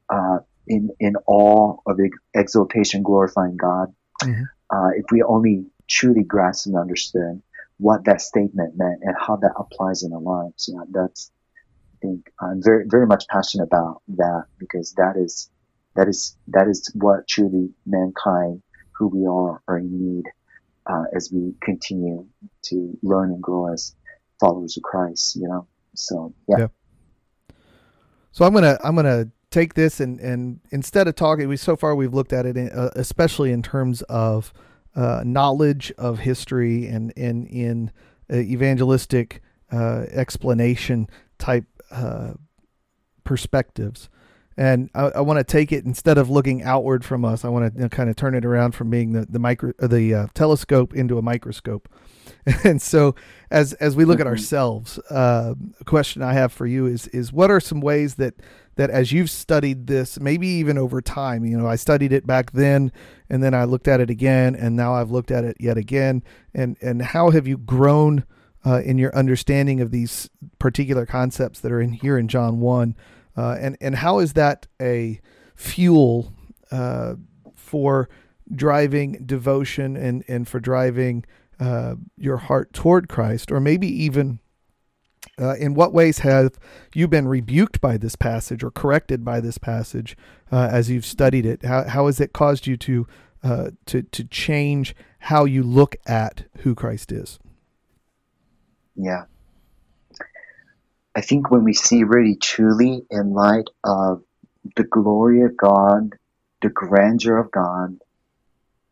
uh, 0.09 0.39
in 0.67 0.89
in 0.99 1.15
awe 1.25 1.77
of 1.85 1.99
exaltation, 2.33 3.03
glorifying 3.03 3.57
God. 3.57 3.93
Mm-hmm. 4.21 4.43
Uh, 4.69 4.89
if 4.95 5.05
we 5.11 5.21
only 5.23 5.65
truly 5.87 6.23
grasp 6.23 6.67
and 6.67 6.77
understood 6.77 7.41
what 7.83 8.05
that 8.05 8.21
statement 8.21 8.77
meant 8.77 8.99
and 9.01 9.13
how 9.19 9.35
that 9.35 9.51
applies 9.59 10.03
in 10.03 10.13
our 10.13 10.21
lives. 10.21 10.69
That's 10.91 11.31
I 11.93 11.97
think 12.01 12.31
I'm 12.39 12.63
very 12.63 12.85
very 12.87 13.05
much 13.05 13.25
passionate 13.27 13.65
about 13.65 14.01
that 14.15 14.45
because 14.57 14.93
that 14.93 15.17
is 15.17 15.49
that 15.95 16.07
is 16.07 16.37
that 16.47 16.67
is 16.69 16.89
what 16.95 17.27
truly 17.27 17.71
mankind, 17.85 18.63
who 18.93 19.07
we 19.07 19.27
are, 19.27 19.61
are 19.67 19.77
in 19.77 19.91
need 19.91 20.25
uh, 20.87 21.03
as 21.13 21.29
we 21.31 21.55
continue 21.61 22.25
to 22.69 22.97
learn 23.03 23.31
and 23.31 23.43
grow 23.43 23.73
as 23.73 23.93
followers 24.39 24.77
of 24.77 24.83
Christ. 24.83 25.35
You 25.35 25.49
know, 25.49 25.67
so 25.93 26.33
yeah. 26.47 26.57
yeah. 26.59 26.67
So 28.31 28.45
I'm 28.45 28.53
gonna 28.53 28.79
I'm 28.81 28.95
gonna 28.95 29.27
take 29.51 29.73
this 29.73 29.99
and 29.99 30.21
and 30.21 30.61
instead 30.71 31.09
of 31.09 31.15
talking, 31.15 31.49
we 31.49 31.57
so 31.57 31.75
far 31.75 31.95
we've 31.95 32.13
looked 32.13 32.31
at 32.31 32.45
it, 32.45 32.55
in, 32.55 32.69
uh, 32.69 32.91
especially 32.95 33.51
in 33.51 33.61
terms 33.61 34.03
of 34.03 34.53
uh, 34.95 35.23
knowledge 35.25 35.91
of 35.97 36.19
history 36.19 36.87
and, 36.87 37.11
in 37.11 37.91
uh, 38.31 38.37
evangelistic 38.37 39.41
uh, 39.71 40.05
explanation 40.11 41.07
type 41.37 41.65
uh, 41.91 42.33
perspectives. 43.23 44.09
And 44.55 44.89
I, 44.93 45.05
I 45.05 45.21
want 45.21 45.39
to 45.39 45.43
take 45.43 45.71
it 45.71 45.85
instead 45.85 46.17
of 46.17 46.29
looking 46.29 46.61
outward 46.63 47.03
from 47.03 47.25
us. 47.25 47.43
I 47.43 47.49
want 47.49 47.73
to 47.73 47.77
you 47.77 47.83
know, 47.83 47.89
kind 47.89 48.09
of 48.09 48.15
turn 48.15 48.35
it 48.35 48.45
around 48.45 48.73
from 48.73 48.89
being 48.89 49.13
the 49.13 49.25
the 49.25 49.39
micro 49.39 49.73
the 49.79 50.13
uh, 50.13 50.27
telescope 50.33 50.93
into 50.93 51.17
a 51.17 51.21
microscope. 51.21 51.89
And 52.65 52.81
so, 52.81 53.15
as 53.51 53.73
as 53.73 53.95
we 53.95 54.03
look 54.05 54.19
at 54.19 54.25
mm-hmm. 54.25 54.31
ourselves, 54.31 54.99
uh, 55.09 55.55
a 55.79 55.83
question 55.85 56.21
I 56.21 56.33
have 56.33 56.51
for 56.51 56.67
you 56.67 56.85
is 56.85 57.07
is 57.07 57.31
what 57.31 57.49
are 57.49 57.59
some 57.59 57.79
ways 57.79 58.15
that 58.15 58.35
that 58.75 58.89
as 58.89 59.11
you've 59.11 59.29
studied 59.29 59.87
this, 59.87 60.19
maybe 60.19 60.47
even 60.47 60.77
over 60.77 61.01
time, 61.01 61.45
you 61.45 61.57
know, 61.57 61.67
I 61.67 61.75
studied 61.75 62.11
it 62.11 62.25
back 62.25 62.51
then 62.51 62.91
and 63.29 63.43
then 63.43 63.53
I 63.53 63.65
looked 63.65 63.87
at 63.87 63.99
it 63.99 64.09
again 64.09 64.55
and 64.55 64.75
now 64.75 64.95
I've 64.95 65.11
looked 65.11 65.31
at 65.31 65.43
it 65.43 65.57
yet 65.59 65.77
again. 65.77 66.23
And, 66.53 66.77
and 66.81 67.01
how 67.01 67.29
have 67.29 67.47
you 67.47 67.57
grown 67.57 68.25
uh, 68.65 68.81
in 68.83 68.97
your 68.97 69.15
understanding 69.15 69.81
of 69.81 69.91
these 69.91 70.29
particular 70.59 71.05
concepts 71.05 71.59
that 71.59 71.71
are 71.71 71.81
in 71.81 71.93
here 71.93 72.17
in 72.17 72.27
John 72.27 72.59
1? 72.59 72.95
Uh, 73.35 73.57
and, 73.59 73.77
and 73.81 73.95
how 73.95 74.19
is 74.19 74.33
that 74.33 74.67
a 74.81 75.19
fuel 75.55 76.33
uh, 76.71 77.15
for 77.55 78.09
driving 78.53 79.23
devotion 79.25 79.95
and, 79.95 80.23
and 80.27 80.47
for 80.47 80.59
driving 80.59 81.25
uh, 81.59 81.95
your 82.17 82.37
heart 82.37 82.73
toward 82.73 83.07
Christ, 83.07 83.51
or 83.51 83.59
maybe 83.59 83.87
even 83.87 84.39
Uh, 85.39 85.55
in 85.55 85.73
what 85.73 85.93
ways 85.93 86.19
have 86.19 86.59
you 86.93 87.07
been 87.07 87.27
rebuked 87.27 87.81
by 87.81 87.97
this 87.97 88.15
passage 88.15 88.63
or 88.63 88.69
corrected 88.69 89.25
by 89.25 89.39
this 89.39 89.57
passage 89.57 90.15
uh, 90.51 90.69
as 90.71 90.91
you've 90.91 91.05
studied 91.05 91.45
it? 91.45 91.63
How, 91.63 91.85
how 91.85 92.05
has 92.05 92.21
it 92.21 92.33
caused 92.33 92.67
you 92.67 92.77
to 92.77 93.07
uh, 93.43 93.71
to 93.87 94.03
to 94.03 94.23
change 94.25 94.95
how 95.19 95.45
you 95.45 95.63
look 95.63 95.95
at 96.05 96.45
who 96.59 96.75
Christ 96.75 97.11
is? 97.11 97.39
Yeah, 98.95 99.25
I 101.15 101.21
think 101.21 101.51
when 101.51 101.63
we 101.63 101.73
see 101.73 102.03
really 102.03 102.35
truly 102.35 103.05
in 103.09 103.33
light 103.33 103.69
of 103.83 104.23
the 104.75 104.83
glory 104.83 105.41
of 105.43 105.55
God, 105.57 106.13
the 106.61 106.69
grandeur 106.69 107.37
of 107.37 107.51
God, 107.51 107.99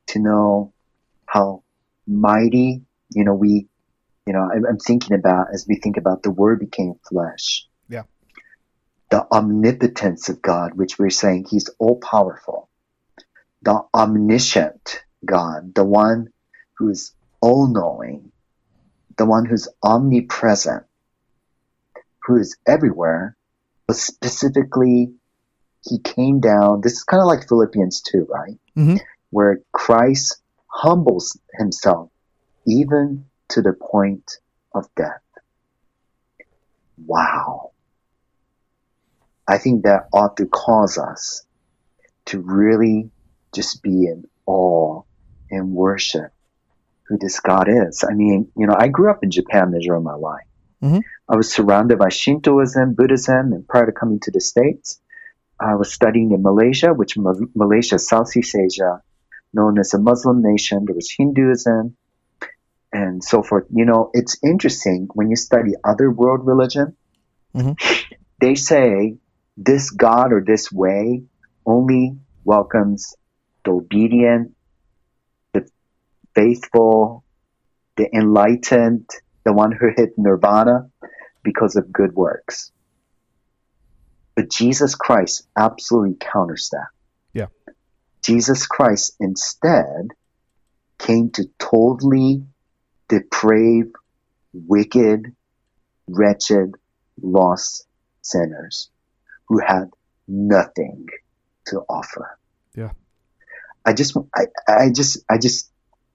to 0.08 0.20
know 0.20 0.74
how 1.26 1.64
mighty, 2.06 2.82
you 3.10 3.24
know, 3.24 3.34
we 3.34 3.68
you 4.26 4.34
know, 4.34 4.50
I'm, 4.52 4.78
thinking 4.78 5.16
about 5.16 5.48
as 5.54 5.66
we 5.68 5.76
think 5.78 5.98
about 5.98 6.24
the 6.24 6.32
Word 6.32 6.60
became 6.60 6.96
flesh. 7.10 7.68
Yeah. 7.90 8.04
The 9.10 9.26
omnipotence 9.32 10.30
of 10.30 10.42
God, 10.42 10.76
which 10.76 11.00
we're 11.00 11.10
saying 11.10 11.48
He's 11.50 11.70
all 11.80 11.98
powerful. 12.00 12.70
The 13.64 13.82
omniscient 13.94 15.04
God, 15.26 15.74
the 15.74 15.84
one 15.84 16.30
who's 16.78 17.14
all 17.42 17.68
knowing, 17.68 18.32
the 19.18 19.26
one 19.26 19.46
who's 19.46 19.68
omnipresent, 19.84 20.86
who 22.24 22.38
is 22.38 22.58
everywhere, 22.68 23.36
but 23.88 23.96
specifically, 23.96 25.14
He 25.84 25.98
came 26.00 26.40
down. 26.40 26.82
This 26.82 26.94
is 26.94 27.04
kind 27.04 27.22
of 27.22 27.28
like 27.28 27.48
Philippians 27.48 28.02
2, 28.02 28.28
right? 28.30 28.60
Mm-hmm. 28.78 28.98
Where 29.32 29.62
Christ 29.72 30.42
humbles 30.68 31.40
Himself 31.58 32.12
even 32.68 33.26
to 33.52 33.62
the 33.62 33.74
point 33.74 34.40
of 34.74 34.88
death. 34.96 35.22
Wow. 37.06 37.72
I 39.48 39.58
think 39.58 39.84
that 39.84 40.08
ought 40.14 40.38
to 40.38 40.46
cause 40.46 40.98
us 40.98 41.46
to 42.26 42.40
really 42.40 43.12
just 43.54 43.84
be 43.84 44.06
in 44.06 44.26
awe 44.46 45.02
and 45.50 45.72
worship 45.72 46.32
who 47.08 47.18
this 47.20 47.40
God 47.40 47.68
is. 47.68 48.06
I 48.10 48.14
mean, 48.14 48.50
you 48.56 48.68
know, 48.68 48.76
I 48.78 48.88
grew 48.88 49.12
up 49.12 49.24
in 49.24 49.32
Japan 49.32 49.72
majority 49.72 50.00
of 50.00 50.04
my 50.04 50.16
life. 50.16 50.48
Mm-hmm. 50.82 51.00
I 51.30 51.36
was 51.36 51.52
surrounded 51.52 52.00
by 52.00 52.10
Shintoism, 52.10 52.94
Buddhism, 52.96 53.54
and 53.54 53.68
prior 53.68 53.86
to 53.86 53.92
coming 53.92 54.20
to 54.22 54.32
the 54.32 54.42
States, 54.42 55.00
I 55.60 55.76
was 55.76 55.94
studying 55.94 56.32
in 56.32 56.42
Malaysia, 56.42 56.94
which 56.94 57.18
Malaysia, 57.18 58.00
Southeast 58.00 58.56
Asia, 58.56 59.02
known 59.54 59.78
as 59.78 59.94
a 59.94 60.00
Muslim 60.00 60.42
nation. 60.42 60.86
There 60.86 60.96
was 60.96 61.12
Hinduism, 61.12 61.96
and 62.94 63.24
so 63.24 63.44
forth. 63.44 63.66
You 63.72 63.86
know, 63.86 64.10
it's 64.14 64.38
interesting 64.44 65.08
when 65.14 65.30
you 65.30 65.36
study 65.36 65.72
other 65.84 66.12
world 66.12 66.46
religion, 66.46 66.96
mm-hmm. 67.56 67.74
they 68.40 68.56
say 68.56 69.18
this 69.58 69.92
God 69.92 70.34
or 70.34 70.44
this 70.46 70.72
way 70.72 71.24
only 71.66 72.18
welcomes 72.44 73.16
the 73.64 73.72
obedient, 73.72 74.56
the 75.54 75.70
faithful, 76.34 77.24
the 77.96 78.10
enlightened, 78.14 79.10
the 79.44 79.54
one 79.54 79.72
who 79.72 79.90
hit 79.96 80.12
nirvana 80.18 80.90
because 81.44 81.76
of 81.76 81.92
good 81.92 82.14
works. 82.14 82.72
But 84.36 84.50
Jesus 84.50 84.96
Christ 84.96 85.48
absolutely 85.58 86.18
counters 86.20 86.70
that. 86.72 86.88
Yeah. 87.34 87.48
Jesus 88.24 88.66
Christ 88.66 89.16
instead 89.20 90.10
came 90.98 91.32
to 91.32 91.50
totally 91.60 92.44
depraved, 93.12 93.94
wicked, 94.54 95.36
wretched, 96.08 96.72
lost 97.22 97.86
sinners 98.22 98.90
who 99.48 99.60
had 99.60 99.92
nothing 100.28 101.08
to 101.68 101.82
offer. 101.90 102.38
Yeah. 102.74 102.92
I 103.86 103.94
just, 103.94 104.18
I, 104.34 104.46
I 104.68 104.90
just, 104.90 105.20
I 105.30 105.38
just, 105.38 105.70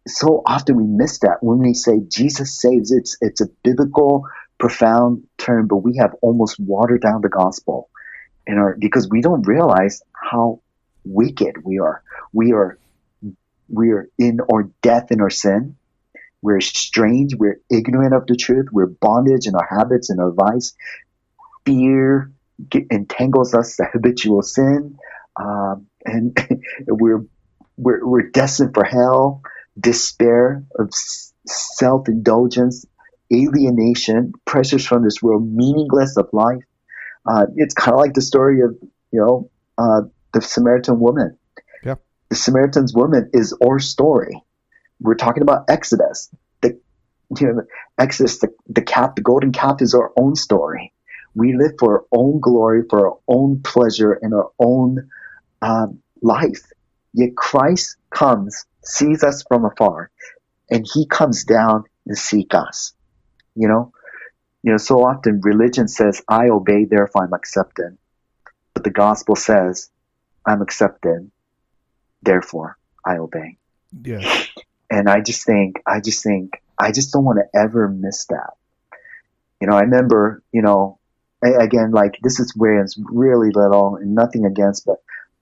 so 0.09 0.43
often 0.47 0.77
we 0.77 0.85
miss 0.85 1.19
that 1.19 1.43
when 1.43 1.59
we 1.59 1.75
say 1.75 2.01
Jesus 2.09 2.59
saves. 2.59 2.91
It's, 2.93 3.19
it's 3.21 3.43
a 3.43 3.49
biblical, 3.63 4.25
profound 4.59 5.25
term, 5.37 5.67
but 5.67 5.77
we 5.79 5.99
have 5.99 6.15
almost 6.23 6.59
watered 6.59 7.03
down 7.03 7.21
the 7.21 7.29
gospel 7.29 7.91
in 8.47 8.57
our, 8.57 8.75
because 8.79 9.09
we 9.11 9.21
don't 9.21 9.47
realize 9.47 10.01
how 10.13 10.61
wicked 11.05 11.63
we 11.63 11.79
are. 11.79 12.03
We 12.33 12.53
are, 12.53 12.79
we 13.69 13.91
are 13.91 14.09
in 14.19 14.39
our 14.51 14.71
death 14.81 15.11
in 15.11 15.21
our 15.21 15.31
sin. 15.31 15.77
We're 16.43 16.61
strange. 16.61 17.35
We're 17.35 17.61
ignorant 17.71 18.15
of 18.15 18.27
the 18.27 18.37
truth. 18.37 18.67
We're 18.73 18.87
bondage 18.87 19.47
in 19.47 19.55
our 19.55 19.67
habits 19.69 20.11
and 20.11 20.21
our 20.21 20.33
vice. 20.33 20.75
Fear 21.65 22.33
entangles 22.91 23.55
us 23.55 23.77
to 23.77 23.85
habitual 23.93 24.43
sin, 24.43 24.97
um, 25.41 25.87
and 26.05 26.37
we're, 26.87 27.25
we're 27.77 28.07
we're 28.07 28.31
destined 28.31 28.75
for 28.75 28.85
hell. 28.85 29.43
Despair 29.79 30.65
of 30.79 30.91
self 31.47 32.09
indulgence, 32.09 32.87
alienation, 33.33 34.33
pressures 34.45 34.87
from 34.87 35.05
this 35.05 35.21
world, 35.23 35.47
meaningless 35.53 36.17
of 36.17 36.29
life. 36.33 36.63
Uh, 37.29 37.47
it's 37.57 37.75
kind 37.75 37.93
of 37.95 38.01
like 38.01 38.15
the 38.15 38.23
story 38.23 38.61
of 38.63 38.77
you 39.11 39.21
know 39.21 39.51
uh, 39.79 40.03
the 40.33 40.41
Samaritan 40.41 41.01
woman. 41.01 41.37
Yeah. 41.85 41.97
The 42.29 42.37
Samaritan's 42.37 42.95
woman 42.95 43.31
is 43.33 43.55
our 43.63 43.79
story 43.79 44.43
we're 45.01 45.15
talking 45.15 45.43
about 45.43 45.65
Exodus. 45.69 46.31
The 46.61 46.79
you 47.39 47.47
know, 47.47 47.63
Exodus, 47.99 48.39
the, 48.39 48.49
the 48.69 48.83
calf, 48.83 49.15
the 49.15 49.23
golden 49.23 49.53
calf 49.53 49.83
is 49.83 49.95
our 49.95 50.13
own 50.17 50.37
story. 50.37 50.93
We 51.35 51.55
live 51.55 51.73
for 51.79 52.01
our 52.01 52.05
own 52.13 52.41
glory, 52.41 52.83
for 52.89 53.09
our 53.09 53.19
own 53.29 53.63
pleasure, 53.63 54.13
and 54.13 54.33
our 54.33 54.51
own 54.59 55.11
um, 55.61 56.01
life. 56.23 56.63
Yet 57.13 57.37
Christ 57.37 57.97
comes, 58.11 58.65
sees 58.85 59.23
us 59.23 59.43
from 59.47 59.65
afar, 59.65 60.11
and 60.71 60.87
He 60.91 61.07
comes 61.07 61.45
down 61.45 61.85
and 62.07 62.17
seek 62.17 62.55
us. 62.55 62.93
You 63.55 63.69
know, 63.69 63.93
you 64.63 64.73
know. 64.73 64.79
So 64.79 65.05
often, 65.05 65.41
religion 65.43 65.89
says, 65.89 66.23
"I 66.29 66.49
obey, 66.49 66.85
therefore 66.85 67.25
I'm 67.25 67.33
accepted," 67.33 67.97
but 68.75 68.85
the 68.85 68.91
gospel 68.91 69.37
says, 69.37 69.91
"I'm 70.45 70.63
accepted, 70.63 71.31
therefore 72.23 72.79
I 73.05 73.17
obey." 73.17 73.59
Yeah. 74.03 74.45
And 74.91 75.09
I 75.09 75.21
just 75.21 75.45
think, 75.45 75.83
I 75.87 76.01
just 76.01 76.23
think, 76.23 76.63
I 76.79 76.93
just 76.93 77.13
don't 77.13 77.25
want 77.25 77.39
to 77.39 77.59
ever 77.59 77.89
miss 77.89 78.27
that. 78.27 78.51
You 79.61 79.69
know, 79.69 79.77
I 79.77 79.83
remember, 79.83 80.43
you 80.53 80.63
know, 80.63 80.99
again, 81.43 81.91
like 81.93 82.19
this 82.23 82.41
is 82.41 82.53
where 82.57 82.81
it's 82.81 82.99
really 82.99 83.51
little 83.53 83.97
and 83.97 84.15
nothing 84.15 84.45
against, 84.45 84.87
but 84.87 84.97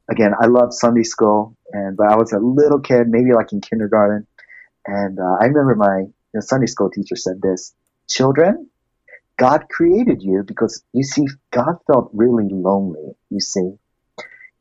again, 0.09 0.33
I 0.41 0.47
love 0.47 0.73
Sunday 0.73 1.03
school 1.03 1.57
and, 1.73 1.97
but 1.97 2.11
I 2.11 2.17
was 2.17 2.33
a 2.33 2.39
little 2.39 2.81
kid, 2.81 3.09
maybe 3.09 3.33
like 3.33 3.53
in 3.53 3.61
kindergarten. 3.61 4.27
And 4.87 5.19
uh, 5.19 5.37
I 5.41 5.47
remember 5.47 5.75
my 5.75 5.99
you 6.01 6.13
know, 6.35 6.41
Sunday 6.41 6.67
school 6.67 6.91
teacher 6.91 7.17
said 7.17 7.43
this, 7.43 7.75
children, 8.09 8.69
God 9.37 9.69
created 9.69 10.23
you 10.23 10.45
because 10.47 10.85
you 10.93 11.03
see, 11.03 11.27
God 11.51 11.79
felt 11.87 12.11
really 12.13 12.49
lonely, 12.51 13.17
you 13.31 13.41
see. 13.41 13.73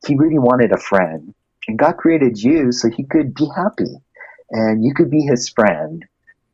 He 0.06 0.16
really 0.16 0.40
wanted 0.40 0.72
a 0.72 0.78
friend. 0.78 1.34
And 1.68 1.80
God 1.80 1.98
created 1.98 2.42
you 2.42 2.72
so 2.72 2.90
he 2.90 3.04
could 3.04 3.34
be 3.34 3.48
happy 3.56 3.96
and 4.54 4.84
you 4.84 4.94
could 4.94 5.10
be 5.10 5.22
his 5.22 5.50
friend 5.50 6.06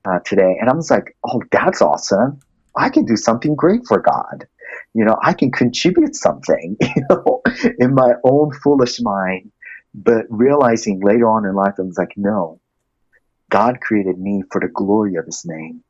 uh, 0.05 0.19
today. 0.25 0.57
And 0.59 0.69
I 0.69 0.73
was 0.73 0.89
like, 0.89 1.15
oh, 1.27 1.43
that's 1.51 1.81
awesome. 1.81 2.39
I 2.75 2.89
can 2.89 3.05
do 3.05 3.17
something 3.17 3.55
great 3.55 3.81
for 3.87 3.99
God. 3.99 4.47
You 4.93 5.03
know, 5.03 5.17
I 5.21 5.33
can 5.33 5.51
contribute 5.51 6.15
something, 6.15 6.77
you 6.81 7.03
know, 7.09 7.41
in 7.77 7.93
my 7.93 8.13
own 8.23 8.51
foolish 8.63 8.99
mind. 9.01 9.51
But 9.93 10.25
realizing 10.29 11.01
later 11.01 11.29
on 11.29 11.45
in 11.45 11.55
life, 11.55 11.73
I 11.77 11.81
was 11.81 11.97
like, 11.97 12.13
no, 12.15 12.61
God 13.51 13.81
created 13.81 14.17
me 14.17 14.43
for 14.49 14.61
the 14.61 14.69
glory 14.69 15.15
of 15.15 15.25
his 15.25 15.43
name. 15.45 15.83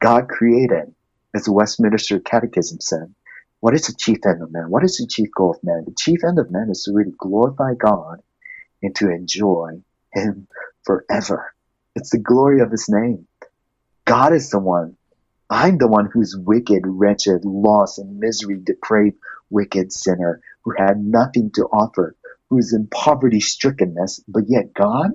God 0.00 0.28
created, 0.28 0.94
as 1.34 1.44
the 1.44 1.52
Westminster 1.52 2.20
Catechism 2.20 2.80
said, 2.80 3.14
what 3.60 3.74
is 3.74 3.86
the 3.86 3.94
chief 3.94 4.18
end 4.26 4.42
of 4.42 4.52
man? 4.52 4.70
What 4.70 4.84
is 4.84 4.98
the 4.98 5.06
chief 5.06 5.28
goal 5.34 5.52
of 5.52 5.64
man? 5.64 5.84
The 5.86 5.94
chief 5.98 6.24
end 6.24 6.38
of 6.38 6.50
man 6.50 6.68
is 6.70 6.82
to 6.82 6.92
really 6.92 7.14
glorify 7.16 7.74
God 7.74 8.20
and 8.82 8.94
to 8.96 9.10
enjoy 9.10 9.80
him 10.12 10.46
forever. 10.86 11.52
It's 11.94 12.10
the 12.10 12.18
glory 12.18 12.60
of 12.60 12.70
his 12.70 12.86
name. 12.88 13.26
God 14.06 14.32
is 14.32 14.50
the 14.50 14.60
one. 14.60 14.96
I'm 15.50 15.78
the 15.78 15.88
one 15.88 16.08
who's 16.12 16.36
wicked, 16.36 16.82
wretched, 16.84 17.44
lost, 17.44 17.98
in 17.98 18.18
misery, 18.18 18.58
depraved, 18.62 19.16
wicked 19.50 19.92
sinner 19.92 20.40
who 20.62 20.72
had 20.76 20.98
nothing 20.98 21.50
to 21.54 21.64
offer, 21.66 22.16
who's 22.50 22.72
in 22.72 22.88
poverty 22.88 23.40
strickenness, 23.40 24.20
but 24.26 24.44
yet 24.48 24.74
God, 24.74 25.10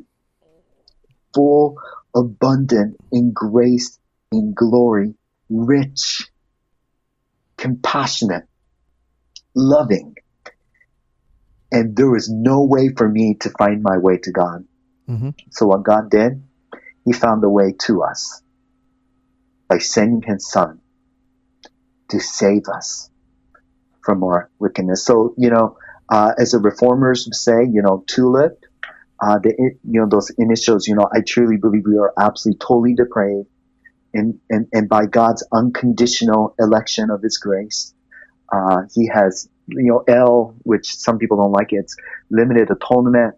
full, 1.33 1.77
abundant 2.15 2.97
in 3.11 3.31
grace, 3.33 3.99
in 4.31 4.53
glory, 4.53 5.15
rich, 5.49 6.29
compassionate, 7.57 8.45
loving. 9.55 10.15
And 11.71 11.95
there 11.95 12.09
was 12.09 12.29
no 12.29 12.63
way 12.65 12.89
for 12.95 13.07
me 13.07 13.35
to 13.41 13.49
find 13.51 13.81
my 13.81 13.97
way 13.97 14.17
to 14.17 14.31
God. 14.31 14.65
Mm-hmm. 15.09 15.29
So 15.51 15.67
what 15.67 15.83
God 15.83 16.09
did, 16.09 16.43
He 17.05 17.13
found 17.13 17.43
a 17.43 17.49
way 17.49 17.73
to 17.85 18.03
us 18.03 18.41
by 19.67 19.77
sending 19.79 20.21
His 20.21 20.49
Son 20.49 20.79
to 22.09 22.19
save 22.19 22.67
us 22.67 23.09
from 24.03 24.23
our 24.23 24.49
wickedness. 24.59 25.05
So, 25.05 25.33
you 25.37 25.49
know, 25.49 25.77
uh, 26.09 26.33
as 26.37 26.51
the 26.51 26.59
reformers 26.59 27.27
say, 27.31 27.63
you 27.71 27.81
know, 27.81 28.03
tulip, 28.07 28.63
uh, 29.23 29.39
the, 29.39 29.53
you 29.57 30.01
know, 30.01 30.07
those 30.09 30.31
initials, 30.37 30.87
you 30.87 30.95
know, 30.95 31.07
I 31.13 31.21
truly 31.21 31.57
believe 31.57 31.83
we 31.85 31.97
are 31.97 32.13
absolutely 32.17 32.57
totally 32.59 32.95
depraved 32.95 33.47
and, 34.13 34.39
and, 34.49 34.67
and 34.73 34.89
by 34.89 35.05
God's 35.05 35.45
unconditional 35.51 36.55
election 36.59 37.09
of 37.09 37.21
his 37.21 37.37
grace, 37.37 37.93
uh, 38.51 38.83
he 38.93 39.07
has, 39.07 39.47
you 39.67 39.91
know, 39.91 40.03
L, 40.07 40.55
which 40.63 40.95
some 40.95 41.17
people 41.17 41.37
don't 41.37 41.51
like, 41.51 41.69
it's 41.71 41.95
limited 42.29 42.69
atonement, 42.69 43.35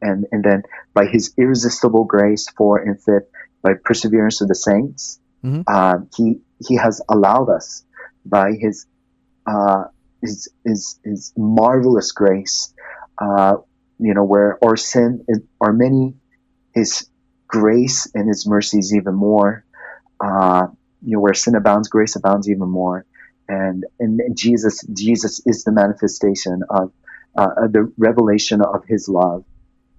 and, 0.00 0.26
and 0.32 0.44
then 0.44 0.62
by 0.94 1.06
his 1.06 1.34
irresistible 1.38 2.04
grace, 2.04 2.48
four 2.56 2.78
and 2.78 3.02
fifth, 3.02 3.28
by 3.62 3.72
perseverance 3.84 4.40
of 4.40 4.48
the 4.48 4.54
saints, 4.54 5.18
mm-hmm. 5.44 5.62
uh, 5.66 5.98
he, 6.16 6.40
he 6.66 6.76
has 6.76 7.00
allowed 7.08 7.48
us 7.48 7.84
by 8.24 8.52
his, 8.52 8.86
uh, 9.46 9.84
his, 10.20 10.48
his, 10.64 10.98
his 11.04 11.32
marvelous 11.36 12.12
grace, 12.12 12.72
uh, 13.18 13.56
you 13.98 14.14
know, 14.14 14.24
where 14.24 14.58
our 14.64 14.76
sin 14.76 15.24
are 15.60 15.72
many, 15.72 16.14
his 16.74 17.08
grace 17.48 18.10
and 18.14 18.28
his 18.28 18.46
mercies 18.46 18.94
even 18.94 19.14
more. 19.14 19.64
Uh, 20.22 20.66
you 21.02 21.12
know, 21.12 21.20
where 21.20 21.34
sin 21.34 21.54
abounds, 21.54 21.88
grace 21.88 22.16
abounds 22.16 22.48
even 22.48 22.68
more. 22.68 23.06
And, 23.48 23.84
and 24.00 24.20
Jesus, 24.36 24.84
Jesus 24.92 25.40
is 25.46 25.62
the 25.62 25.72
manifestation 25.72 26.62
of 26.68 26.92
uh, 27.36 27.68
the 27.68 27.92
revelation 27.96 28.60
of 28.60 28.84
his 28.86 29.08
love. 29.08 29.44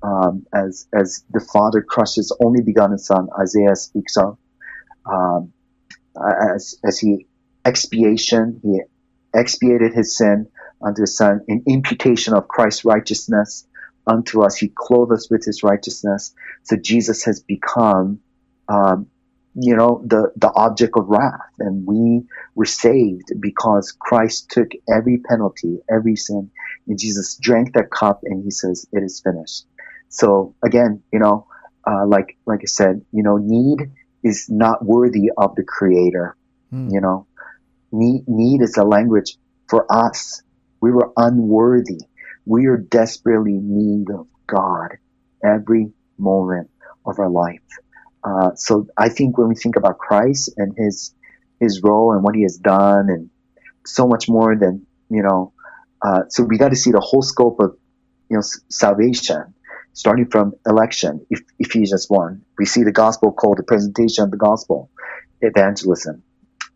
Um, 0.03 0.45
as, 0.53 0.87
as 0.93 1.23
the 1.31 1.39
Father 1.39 1.81
crushes 1.81 2.35
only 2.43 2.61
begotten 2.61 2.97
Son, 2.97 3.27
Isaiah 3.39 3.75
speaks 3.75 4.15
of, 4.17 4.37
um, 5.05 5.53
as, 6.55 6.75
as 6.85 6.99
he 6.99 7.25
expiation, 7.65 8.59
he 8.63 8.81
expiated 9.33 9.93
his 9.93 10.17
sin 10.17 10.47
unto 10.81 11.01
his 11.01 11.17
Son, 11.17 11.41
in 11.47 11.63
imputation 11.67 12.33
of 12.33 12.47
Christ's 12.47 12.85
righteousness 12.85 13.67
unto 14.05 14.43
us. 14.43 14.55
He 14.55 14.71
clothed 14.73 15.11
us 15.11 15.29
with 15.29 15.43
his 15.43 15.63
righteousness. 15.63 16.33
So 16.63 16.77
Jesus 16.77 17.25
has 17.25 17.41
become 17.41 18.19
um, 18.69 19.07
you 19.59 19.75
know, 19.75 20.03
the, 20.05 20.31
the 20.35 20.51
object 20.53 20.93
of 20.97 21.07
wrath. 21.07 21.39
And 21.59 21.85
we 21.85 22.23
were 22.53 22.65
saved 22.65 23.31
because 23.39 23.91
Christ 23.91 24.51
took 24.51 24.69
every 24.87 25.17
penalty, 25.17 25.79
every 25.89 26.15
sin, 26.15 26.51
and 26.87 26.99
Jesus 26.99 27.37
drank 27.37 27.73
that 27.73 27.89
cup 27.89 28.21
and 28.23 28.43
he 28.43 28.51
says, 28.51 28.87
it 28.91 29.03
is 29.03 29.19
finished. 29.19 29.65
So 30.09 30.55
again, 30.63 31.03
you 31.11 31.19
know, 31.19 31.47
uh, 31.85 32.05
like, 32.05 32.37
like 32.45 32.59
I 32.63 32.67
said, 32.67 33.05
you 33.11 33.23
know, 33.23 33.37
need 33.37 33.91
is 34.23 34.47
not 34.49 34.83
worthy 34.83 35.31
of 35.37 35.55
the 35.55 35.63
creator. 35.63 36.35
Mm. 36.73 36.91
You 36.91 37.01
know, 37.01 37.27
need, 37.91 38.27
need 38.27 38.61
is 38.61 38.77
a 38.77 38.83
language 38.83 39.37
for 39.69 39.85
us. 39.91 40.41
We 40.81 40.91
were 40.91 41.11
unworthy. 41.15 42.01
We 42.45 42.67
are 42.67 42.77
desperately 42.77 43.53
in 43.53 43.77
need 43.77 44.09
of 44.13 44.27
God 44.47 44.97
every 45.43 45.91
moment 46.17 46.69
of 47.05 47.19
our 47.19 47.29
life. 47.29 47.61
Uh, 48.23 48.55
so 48.55 48.87
I 48.97 49.09
think 49.09 49.37
when 49.37 49.47
we 49.47 49.55
think 49.55 49.75
about 49.75 49.97
Christ 49.97 50.51
and 50.57 50.73
his 50.77 51.13
his 51.59 51.81
role 51.81 52.13
and 52.13 52.23
what 52.23 52.35
he 52.35 52.43
has 52.43 52.57
done, 52.57 53.09
and 53.09 53.29
so 53.85 54.07
much 54.07 54.27
more 54.27 54.55
than 54.55 54.85
you 55.09 55.23
know, 55.23 55.53
uh, 56.01 56.23
so 56.29 56.43
we 56.43 56.57
got 56.57 56.69
to 56.69 56.75
see 56.75 56.91
the 56.91 56.99
whole 56.99 57.21
scope 57.21 57.59
of 57.59 57.77
you 58.29 58.37
know 58.37 58.43
salvation, 58.69 59.53
starting 59.97 60.27
from 60.27 60.53
election, 60.67 61.25
Ephesians 61.57 62.05
one. 62.07 62.43
We 62.59 62.65
see 62.65 62.83
the 62.83 62.91
gospel 62.91 63.31
called 63.31 63.57
the 63.57 63.63
presentation 63.63 64.23
of 64.23 64.29
the 64.29 64.37
gospel, 64.37 64.91
evangelism, 65.41 66.21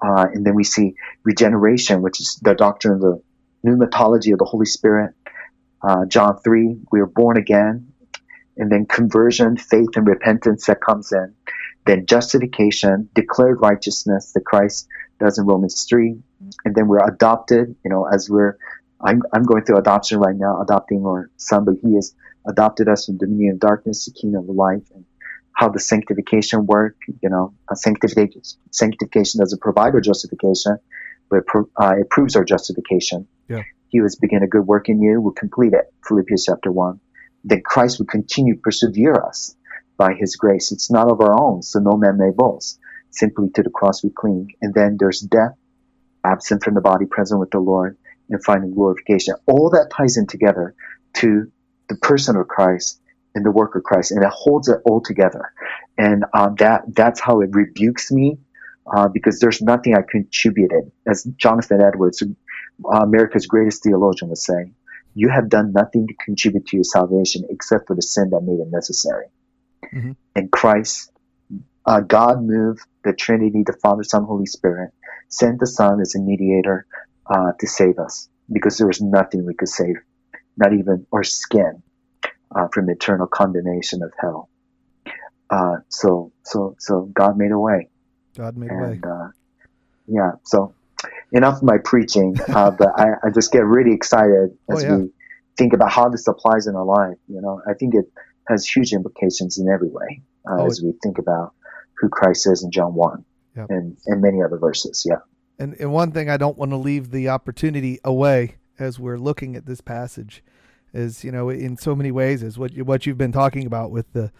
uh, 0.03 0.25
and 0.33 0.43
then 0.43 0.55
we 0.55 0.63
see 0.63 0.95
regeneration, 1.23 2.01
which 2.01 2.19
is 2.19 2.39
the 2.41 2.55
doctrine 2.55 2.95
of 2.95 3.01
the 3.01 3.21
pneumatology 3.63 4.33
of 4.33 4.39
the 4.39 4.45
Holy 4.45 4.65
Spirit. 4.65 5.13
Uh, 5.87 6.05
John 6.05 6.39
3, 6.43 6.77
we 6.91 6.99
are 6.99 7.05
born 7.05 7.37
again 7.37 7.93
and 8.57 8.71
then 8.71 8.87
conversion, 8.87 9.55
faith, 9.55 9.89
and 9.95 10.07
repentance 10.07 10.65
that 10.65 10.81
comes 10.81 11.11
in, 11.11 11.35
then 11.85 12.07
justification, 12.07 13.07
declared 13.13 13.61
righteousness 13.61 14.31
that 14.33 14.45
Christ 14.45 14.87
does 15.19 15.37
in 15.37 15.45
Romans 15.45 15.85
3, 15.87 16.15
and 16.65 16.75
then 16.75 16.87
we're 16.87 17.07
adopted, 17.07 17.75
you 17.85 17.91
know, 17.91 18.05
as 18.05 18.29
we're, 18.31 18.57
I'm, 18.99 19.21
I'm 19.31 19.43
going 19.43 19.63
through 19.63 19.77
adoption 19.77 20.19
right 20.19 20.35
now, 20.35 20.59
adopting 20.61 21.05
our 21.05 21.29
son, 21.37 21.65
but 21.65 21.75
he 21.83 21.95
has 21.95 22.13
adopted 22.47 22.87
us 22.87 23.05
from 23.05 23.17
dominion 23.17 23.53
of 23.53 23.59
darkness 23.59 24.05
to 24.05 24.11
kingdom 24.11 24.49
of 24.49 24.55
life, 24.55 24.83
and 24.93 25.05
how 25.53 25.69
the 25.69 25.79
sanctification 25.79 26.65
work, 26.65 26.95
you 27.21 27.29
know, 27.29 27.53
sanctification, 27.73 28.41
sanctification 28.71 29.39
doesn't 29.39 29.61
provide 29.61 29.93
our 29.93 30.01
justification, 30.01 30.77
but 31.29 31.37
it, 31.37 31.45
pro, 31.47 31.69
uh, 31.79 31.95
it 31.99 32.09
proves 32.09 32.35
our 32.35 32.43
justification. 32.43 33.27
Yeah. 33.47 33.63
He 33.89 33.97
who 33.97 34.05
has 34.05 34.15
begun 34.15 34.43
a 34.43 34.47
good 34.47 34.65
work 34.65 34.89
in 34.89 35.01
you 35.01 35.19
will 35.19 35.33
complete 35.33 35.73
it, 35.73 35.93
Philippians 36.07 36.45
chapter 36.45 36.71
1 36.71 36.99
that 37.45 37.63
Christ 37.63 37.99
would 37.99 38.07
continue 38.07 38.55
to 38.55 38.61
persevere 38.61 39.15
us 39.15 39.55
by 39.97 40.13
his 40.13 40.35
grace. 40.35 40.71
It's 40.71 40.91
not 40.91 41.11
of 41.11 41.21
our 41.21 41.39
own, 41.39 41.63
so 41.63 41.79
no 41.79 41.97
man 41.97 42.17
may 42.17 42.31
boast. 42.31 42.79
Simply 43.09 43.49
to 43.55 43.63
the 43.63 43.69
cross 43.69 44.03
we 44.03 44.09
cling. 44.09 44.53
And 44.61 44.73
then 44.73 44.97
there's 44.97 45.19
death, 45.19 45.55
absent 46.23 46.63
from 46.63 46.75
the 46.75 46.81
body, 46.81 47.05
present 47.05 47.39
with 47.39 47.51
the 47.51 47.59
Lord, 47.59 47.97
and 48.29 48.43
finding 48.43 48.73
glorification. 48.73 49.35
All 49.47 49.69
that 49.71 49.91
ties 49.95 50.17
in 50.17 50.27
together 50.27 50.75
to 51.15 51.51
the 51.89 51.95
person 51.95 52.35
of 52.35 52.47
Christ 52.47 52.99
and 53.35 53.45
the 53.45 53.51
work 53.51 53.75
of 53.75 53.83
Christ, 53.83 54.11
and 54.11 54.23
it 54.23 54.29
holds 54.29 54.67
it 54.67 54.79
all 54.85 55.01
together. 55.01 55.53
And 55.97 56.25
uh, 56.33 56.49
that 56.59 56.83
that's 56.95 57.19
how 57.19 57.41
it 57.41 57.49
rebukes 57.53 58.11
me, 58.11 58.39
uh, 58.93 59.07
because 59.07 59.39
there's 59.39 59.61
nothing 59.61 59.95
I 59.95 60.01
contributed. 60.09 60.91
As 61.07 61.23
Jonathan 61.37 61.81
Edwards, 61.81 62.21
uh, 62.23 62.97
America's 62.97 63.47
greatest 63.47 63.83
theologian, 63.83 64.29
would 64.29 64.37
say, 64.37 64.71
you 65.13 65.29
have 65.29 65.49
done 65.49 65.73
nothing 65.73 66.07
to 66.07 66.13
contribute 66.25 66.65
to 66.67 66.77
your 66.77 66.83
salvation 66.83 67.43
except 67.49 67.87
for 67.87 67.95
the 67.95 68.01
sin 68.01 68.29
that 68.31 68.41
made 68.41 68.59
it 68.59 68.71
necessary. 68.71 69.25
Mm-hmm. 69.93 70.11
And 70.35 70.51
Christ, 70.51 71.11
uh, 71.85 71.99
God 71.99 72.41
moved 72.43 72.81
the 73.03 73.13
Trinity, 73.13 73.63
the 73.65 73.73
Father, 73.73 74.03
Son, 74.03 74.23
Holy 74.23 74.45
Spirit, 74.45 74.91
sent 75.27 75.59
the 75.59 75.67
Son 75.67 75.99
as 75.99 76.15
a 76.15 76.19
mediator 76.19 76.85
uh, 77.25 77.51
to 77.59 77.67
save 77.67 77.99
us 77.99 78.29
because 78.51 78.77
there 78.77 78.87
was 78.87 79.01
nothing 79.01 79.45
we 79.45 79.53
could 79.53 79.69
save, 79.69 79.95
not 80.61 80.73
even 80.73 81.05
our 81.11 81.23
skin, 81.23 81.81
uh, 82.55 82.67
from 82.71 82.89
eternal 82.89 83.27
condemnation 83.27 84.03
of 84.03 84.11
hell. 84.19 84.49
Uh, 85.49 85.77
so, 85.89 86.31
so, 86.43 86.75
so 86.79 87.09
God 87.13 87.37
made 87.37 87.51
a 87.51 87.59
way. 87.59 87.89
God 88.37 88.55
made 88.55 88.69
and, 88.69 88.79
a 88.79 88.89
way. 88.89 88.99
Uh, 89.03 89.27
yeah. 90.07 90.31
So 90.43 90.73
enough 91.31 91.57
of 91.57 91.63
my 91.63 91.77
preaching, 91.83 92.37
uh, 92.47 92.71
but 92.79 92.87
I, 92.97 93.09
I, 93.23 93.29
just 93.31 93.51
get 93.51 93.65
really 93.65 93.93
excited 93.93 94.51
oh, 94.69 94.75
as 94.75 94.83
oh, 94.83 94.87
yeah. 94.87 94.95
we 94.97 95.09
think 95.57 95.73
about 95.73 95.91
how 95.91 96.09
this 96.09 96.27
applies 96.27 96.67
in 96.67 96.75
our 96.75 96.85
life. 96.85 97.17
You 97.27 97.41
know, 97.41 97.61
I 97.67 97.73
think 97.73 97.95
it 97.95 98.05
has 98.47 98.65
huge 98.65 98.93
implications 98.93 99.57
in 99.57 99.67
every 99.67 99.89
way 99.89 100.21
uh, 100.49 100.61
oh, 100.61 100.65
as 100.67 100.81
we 100.81 100.93
think 101.03 101.17
about 101.17 101.53
who 101.97 102.09
Christ 102.09 102.47
is 102.47 102.63
in 102.63 102.71
John 102.71 102.93
1 102.93 103.25
yep. 103.55 103.67
and, 103.69 103.97
and 104.07 104.21
many 104.21 104.41
other 104.41 104.57
verses. 104.57 105.05
Yeah. 105.07 105.19
And, 105.59 105.75
and 105.79 105.91
one 105.91 106.11
thing 106.11 106.29
I 106.29 106.37
don't 106.37 106.57
want 106.57 106.71
to 106.71 106.77
leave 106.77 107.11
the 107.11 107.29
opportunity 107.29 107.99
away 108.03 108.55
as 108.79 108.99
we're 108.99 109.19
looking 109.19 109.55
at 109.55 109.65
this 109.65 109.81
passage 109.81 110.43
is, 110.93 111.23
you 111.23 111.31
know, 111.31 111.49
in 111.49 111.77
so 111.77 111.95
many 111.95 112.11
ways 112.11 112.43
is 112.43 112.57
what 112.57 112.73
you, 112.73 112.83
what 112.83 113.05
you've 113.05 113.17
been 113.17 113.31
talking 113.31 113.65
about 113.65 113.91
with 113.91 114.11
the, 114.13 114.31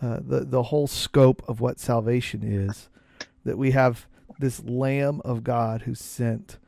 uh, 0.00 0.18
the, 0.20 0.44
the 0.44 0.64
whole 0.64 0.86
scope 0.86 1.42
of 1.48 1.60
what 1.60 1.78
salvation 1.78 2.42
is 2.42 2.88
that 3.44 3.56
we 3.58 3.70
have 3.72 4.06
this 4.38 4.62
Lamb 4.64 5.20
of 5.24 5.44
God 5.44 5.82
who's 5.82 6.00
sent 6.00 6.58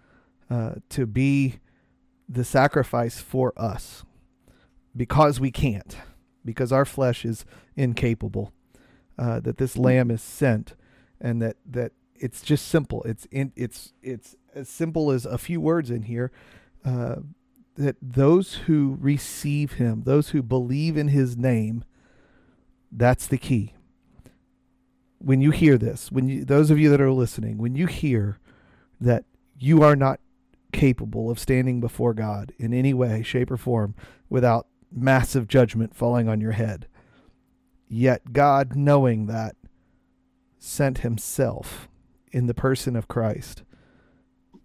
uh, 0.51 0.75
to 0.91 1.07
be 1.07 1.59
the 2.29 2.45
sacrifice 2.45 3.21
for 3.21 3.53
us 3.57 4.05
because 4.97 5.41
we 5.41 5.51
can't, 5.51 5.97
because 6.45 6.73
our 6.73 6.85
flesh 6.85 7.25
is 7.25 7.45
incapable. 7.77 8.53
Uh, 9.19 9.41
that 9.41 9.59
this 9.59 9.77
Lamb 9.77 10.11
is 10.11 10.23
sent, 10.23 10.75
and 11.21 11.41
that 11.43 11.57
that 11.71 11.93
it's 12.17 12.41
just 12.41 12.67
simple. 12.67 13.03
It's 13.03 13.27
in, 13.31 13.53
it's 13.57 13.93
it's 14.03 14.37
as 14.55 14.69
simple 14.69 15.11
as 15.11 15.27
a 15.27 15.37
few 15.37 15.61
words 15.61 15.91
in 15.91 16.03
here. 16.03 16.33
That 17.77 17.97
those 18.03 18.55
who 18.55 18.99
receive 19.01 19.75
Him, 19.75 20.03
those 20.05 20.31
who 20.31 20.43
believe 20.43 20.97
in 20.97 21.09
His 21.09 21.37
name, 21.37 21.85
that's 22.91 23.27
the 23.27 23.39
key. 23.39 23.75
When 25.19 25.41
you 25.41 25.51
hear 25.51 25.79
this, 25.79 26.13
when 26.13 26.29
you, 26.29 26.45
those 26.45 26.71
of 26.71 26.79
you 26.79 26.91
that 26.91 27.01
are 27.01 27.13
listening, 27.13 27.59
when 27.59 27.75
you 27.75 27.87
hear 27.87 28.39
that 29.01 29.25
you 29.59 29.83
are 29.83 29.97
not 29.97 30.21
capable 30.73 31.31
of 31.31 31.39
standing 31.39 31.81
before 31.81 32.15
God 32.15 32.53
in 32.59 32.75
any 32.75 32.93
way, 32.93 33.23
shape, 33.23 33.51
or 33.51 33.57
form 33.57 33.95
without 34.29 34.67
massive 34.91 35.49
judgment 35.49 35.95
falling 35.95 36.29
on 36.29 36.41
your 36.41 36.53
head, 36.53 36.87
yet 37.89 38.33
God, 38.33 38.75
knowing 38.77 39.27
that, 39.27 39.57
sent 40.59 40.99
Himself 40.99 41.89
in 42.33 42.47
the 42.47 42.55
person 42.55 42.97
of 42.97 43.09
Christ, 43.09 43.63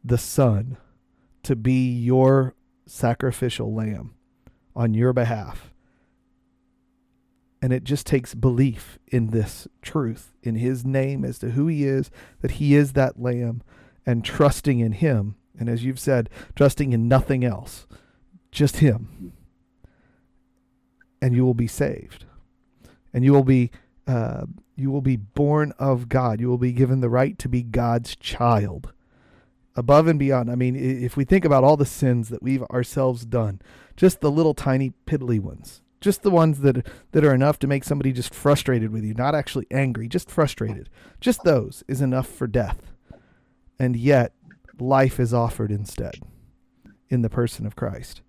the 0.03 0.18
Son, 0.18 0.78
to 1.43 1.55
be 1.55 1.89
your 1.91 2.55
sacrificial 2.88 3.73
lamb 3.73 4.15
on 4.75 4.93
your 4.93 5.13
behalf 5.13 5.71
and 7.61 7.73
it 7.73 7.83
just 7.83 8.05
takes 8.05 8.35
belief 8.35 8.99
in 9.07 9.27
this 9.31 9.67
truth, 9.81 10.31
in 10.43 10.55
his 10.55 10.85
name 10.85 11.25
as 11.25 11.39
to 11.39 11.51
who 11.51 11.67
he 11.67 11.85
is, 11.85 12.11
that 12.41 12.51
he 12.51 12.75
is 12.75 12.93
that 12.93 13.19
lamb, 13.19 13.63
and 14.07 14.23
trusting 14.23 14.79
in 14.79 14.93
Him. 14.93 15.35
And 15.59 15.69
as 15.69 15.83
you've 15.83 15.99
said, 15.99 16.29
trusting 16.55 16.93
in 16.93 17.07
nothing 17.07 17.43
else, 17.43 17.85
just 18.51 18.77
Him. 18.77 19.33
And 21.21 21.35
you 21.35 21.45
will 21.45 21.53
be 21.53 21.67
saved. 21.67 22.25
And 23.13 23.23
you 23.23 23.33
will 23.33 23.43
be. 23.43 23.69
Uh, 24.07 24.45
you 24.77 24.89
will 24.89 25.01
be 25.01 25.17
born 25.17 25.73
of 25.77 26.07
God. 26.07 26.39
You 26.39 26.47
will 26.47 26.57
be 26.57 26.71
given 26.71 27.01
the 27.01 27.09
right 27.09 27.38
to 27.39 27.49
be 27.49 27.61
God's 27.61 28.15
child. 28.15 28.93
Above 29.78 30.07
and 30.07 30.17
beyond. 30.17 30.49
I 30.49 30.55
mean, 30.55 30.75
if 30.75 31.15
we 31.15 31.23
think 31.23 31.45
about 31.45 31.63
all 31.63 31.78
the 31.78 31.86
sins 31.86 32.30
that 32.30 32.41
we've 32.41 32.63
ourselves 32.63 33.25
done, 33.25 33.61
just 33.95 34.19
the 34.19 34.32
little 34.32 34.55
tiny 34.55 34.93
piddly 35.05 35.39
ones, 35.39 35.84
just 36.01 36.23
the 36.23 36.32
ones 36.32 36.61
that 36.61 36.86
that 37.11 37.23
are 37.23 37.34
enough 37.34 37.59
to 37.59 37.67
make 37.67 37.84
somebody 37.84 38.11
just 38.11 38.34
frustrated 38.34 38.91
with 38.91 39.03
you, 39.03 39.13
not 39.13 39.36
actually 39.36 39.67
angry, 39.71 40.07
just 40.07 40.30
frustrated. 40.32 40.89
Just 41.21 41.43
those 41.43 41.84
is 41.88 42.01
enough 42.01 42.28
for 42.28 42.47
death. 42.47 42.91
And 43.80 43.95
yet 43.95 44.34
life 44.80 45.19
is 45.19 45.34
offered 45.34 45.71
instead 45.71 46.15
in 47.09 47.21
the 47.21 47.30
person 47.30 47.65
of 47.65 47.75
Christ. 47.75 48.21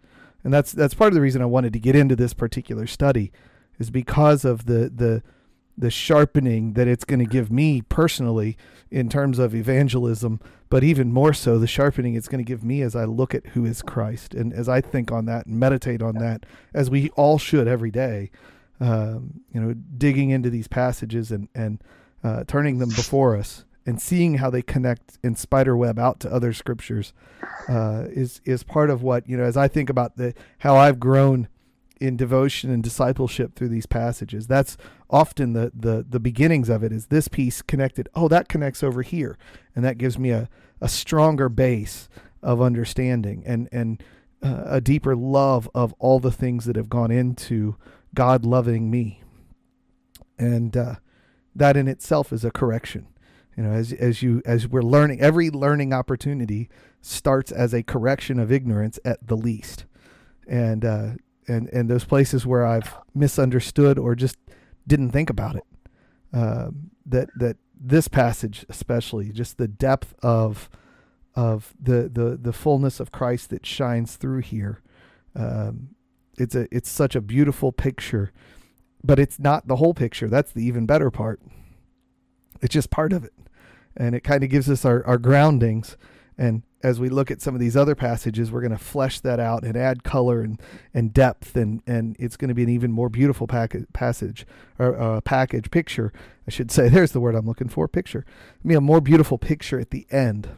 And 0.44 0.52
that's 0.52 0.72
that's 0.72 0.94
part 0.94 1.08
of 1.08 1.14
the 1.14 1.20
reason 1.20 1.42
I 1.42 1.46
wanted 1.46 1.72
to 1.72 1.80
get 1.80 1.96
into 1.96 2.14
this 2.14 2.34
particular 2.34 2.86
study 2.86 3.32
is 3.78 3.90
because 3.90 4.44
of 4.44 4.66
the 4.66 4.90
the 4.94 5.22
the 5.78 5.90
sharpening 5.90 6.72
that 6.72 6.88
it's 6.88 7.04
going 7.04 7.20
to 7.20 7.24
give 7.24 7.50
me 7.50 7.82
personally 7.82 8.56
in 8.90 9.08
terms 9.08 9.38
of 9.38 9.54
evangelism, 9.54 10.40
but 10.68 10.82
even 10.82 11.12
more 11.12 11.32
so 11.32 11.58
the 11.58 11.66
sharpening 11.66 12.14
it's 12.14 12.28
going 12.28 12.44
to 12.44 12.48
give 12.48 12.64
me 12.64 12.82
as 12.82 12.96
I 12.96 13.04
look 13.04 13.34
at 13.34 13.46
who 13.48 13.64
is 13.64 13.80
Christ 13.80 14.34
and 14.34 14.52
as 14.52 14.68
I 14.68 14.80
think 14.80 15.12
on 15.12 15.26
that 15.26 15.46
and 15.46 15.58
meditate 15.58 16.02
on 16.02 16.16
that, 16.16 16.44
as 16.74 16.90
we 16.90 17.10
all 17.10 17.38
should 17.38 17.68
every 17.68 17.90
day. 17.90 18.30
Um, 18.80 19.40
you 19.52 19.60
know, 19.60 19.74
digging 19.74 20.30
into 20.30 20.50
these 20.50 20.68
passages 20.68 21.32
and 21.32 21.48
and 21.52 21.82
uh, 22.22 22.44
turning 22.46 22.78
them 22.78 22.90
before 22.90 23.36
us 23.36 23.64
and 23.84 24.00
seeing 24.00 24.34
how 24.34 24.50
they 24.50 24.62
connect 24.62 25.18
in 25.24 25.34
spiderweb 25.34 25.98
out 25.98 26.20
to 26.20 26.32
other 26.32 26.52
scriptures 26.52 27.12
uh, 27.68 28.04
is 28.08 28.40
is 28.44 28.62
part 28.62 28.90
of 28.90 29.02
what 29.02 29.28
you 29.28 29.36
know. 29.36 29.42
As 29.42 29.56
I 29.56 29.66
think 29.66 29.90
about 29.90 30.16
the 30.16 30.32
how 30.58 30.76
I've 30.76 31.00
grown 31.00 31.48
in 32.00 32.16
devotion 32.16 32.70
and 32.70 32.82
discipleship 32.82 33.54
through 33.54 33.68
these 33.68 33.86
passages. 33.86 34.46
That's 34.46 34.76
often 35.10 35.52
the 35.52 35.72
the 35.74 36.04
the 36.08 36.20
beginnings 36.20 36.68
of 36.68 36.82
it 36.82 36.92
is 36.92 37.06
this 37.06 37.28
piece 37.28 37.62
connected. 37.62 38.08
Oh, 38.14 38.28
that 38.28 38.48
connects 38.48 38.82
over 38.82 39.02
here, 39.02 39.38
and 39.74 39.84
that 39.84 39.98
gives 39.98 40.18
me 40.18 40.30
a 40.30 40.48
a 40.80 40.88
stronger 40.88 41.48
base 41.48 42.08
of 42.42 42.60
understanding 42.60 43.42
and 43.46 43.68
and 43.72 44.02
uh, 44.42 44.64
a 44.66 44.80
deeper 44.80 45.16
love 45.16 45.68
of 45.74 45.94
all 45.98 46.20
the 46.20 46.30
things 46.30 46.64
that 46.66 46.76
have 46.76 46.88
gone 46.88 47.10
into 47.10 47.76
God 48.14 48.44
loving 48.44 48.90
me, 48.90 49.22
and 50.38 50.76
uh, 50.76 50.96
that 51.54 51.76
in 51.76 51.88
itself 51.88 52.32
is 52.32 52.44
a 52.44 52.50
correction. 52.50 53.08
You 53.56 53.64
know, 53.64 53.72
as 53.72 53.92
as 53.92 54.22
you 54.22 54.40
as 54.44 54.68
we're 54.68 54.82
learning, 54.82 55.20
every 55.20 55.50
learning 55.50 55.92
opportunity 55.92 56.68
starts 57.00 57.50
as 57.50 57.74
a 57.74 57.82
correction 57.82 58.38
of 58.38 58.52
ignorance 58.52 59.00
at 59.04 59.26
the 59.26 59.36
least, 59.36 59.84
and 60.46 60.84
uh, 60.84 61.10
and 61.48 61.68
and 61.70 61.90
those 61.90 62.04
places 62.04 62.46
where 62.46 62.64
I've 62.64 62.94
misunderstood 63.14 63.98
or 63.98 64.14
just 64.14 64.36
didn't 64.88 65.10
think 65.10 65.30
about 65.30 65.56
it. 65.56 65.64
Uh, 66.32 66.70
that 67.06 67.30
that 67.36 67.56
this 67.80 68.08
passage 68.08 68.66
especially, 68.68 69.30
just 69.30 69.58
the 69.58 69.68
depth 69.68 70.14
of 70.22 70.68
of 71.34 71.74
the 71.80 72.10
the 72.12 72.38
the 72.40 72.52
fullness 72.52 72.98
of 72.98 73.12
Christ 73.12 73.50
that 73.50 73.64
shines 73.64 74.16
through 74.16 74.40
here. 74.40 74.82
Um, 75.36 75.90
it's 76.36 76.54
a 76.54 76.66
it's 76.74 76.90
such 76.90 77.14
a 77.14 77.20
beautiful 77.20 77.70
picture, 77.70 78.32
but 79.04 79.18
it's 79.18 79.38
not 79.38 79.68
the 79.68 79.76
whole 79.76 79.94
picture. 79.94 80.28
That's 80.28 80.52
the 80.52 80.64
even 80.64 80.86
better 80.86 81.10
part. 81.10 81.40
It's 82.60 82.74
just 82.74 82.90
part 82.90 83.12
of 83.12 83.24
it, 83.24 83.34
and 83.96 84.14
it 84.14 84.24
kind 84.24 84.42
of 84.42 84.50
gives 84.50 84.68
us 84.68 84.84
our 84.84 85.06
our 85.06 85.18
groundings 85.18 85.96
and 86.36 86.62
as 86.82 87.00
we 87.00 87.08
look 87.08 87.30
at 87.30 87.40
some 87.40 87.54
of 87.54 87.60
these 87.60 87.76
other 87.76 87.94
passages, 87.94 88.52
we're 88.52 88.60
going 88.60 88.70
to 88.70 88.78
flesh 88.78 89.20
that 89.20 89.40
out 89.40 89.64
and 89.64 89.76
add 89.76 90.04
color 90.04 90.42
and, 90.42 90.60
and 90.94 91.12
depth, 91.12 91.56
and, 91.56 91.82
and 91.86 92.16
it's 92.18 92.36
going 92.36 92.48
to 92.48 92.54
be 92.54 92.62
an 92.62 92.68
even 92.68 92.92
more 92.92 93.08
beautiful 93.08 93.46
pack- 93.46 93.74
passage 93.92 94.46
or 94.78 95.00
uh, 95.00 95.20
package 95.22 95.70
picture. 95.70 96.12
I 96.46 96.50
should 96.50 96.70
say, 96.70 96.88
there's 96.90 97.12
the 97.12 97.20
word 97.20 97.34
I'm 97.34 97.46
looking 97.46 97.68
for 97.68 97.88
picture. 97.88 98.24
I 98.28 98.68
mean, 98.68 98.78
a 98.78 98.80
more 98.80 99.00
beautiful 99.00 99.38
picture 99.38 99.80
at 99.80 99.90
the 99.90 100.06
end 100.10 100.50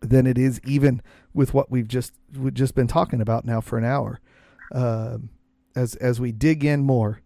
than 0.00 0.26
it 0.26 0.38
is 0.38 0.60
even 0.64 1.02
with 1.32 1.54
what 1.54 1.70
we've 1.70 1.88
just 1.88 2.12
we've 2.36 2.54
just 2.54 2.74
been 2.74 2.86
talking 2.86 3.20
about 3.20 3.44
now 3.44 3.60
for 3.60 3.78
an 3.78 3.84
hour. 3.84 4.20
Um, 4.72 5.30
as 5.74 5.94
as 5.96 6.20
we 6.20 6.30
dig 6.32 6.64
in 6.64 6.84
more, 6.84 7.20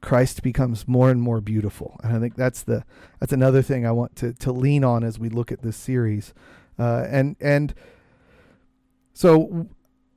Christ 0.00 0.42
becomes 0.42 0.88
more 0.88 1.10
and 1.10 1.20
more 1.20 1.40
beautiful, 1.40 2.00
and 2.02 2.16
I 2.16 2.20
think 2.20 2.36
that's 2.36 2.62
the 2.62 2.84
that's 3.20 3.32
another 3.32 3.62
thing 3.62 3.86
I 3.86 3.92
want 3.92 4.16
to 4.16 4.32
to 4.32 4.52
lean 4.52 4.84
on 4.84 5.04
as 5.04 5.18
we 5.18 5.28
look 5.28 5.52
at 5.52 5.62
this 5.62 5.76
series. 5.76 6.32
Uh, 6.78 7.06
and 7.08 7.36
and 7.40 7.74
so 9.12 9.68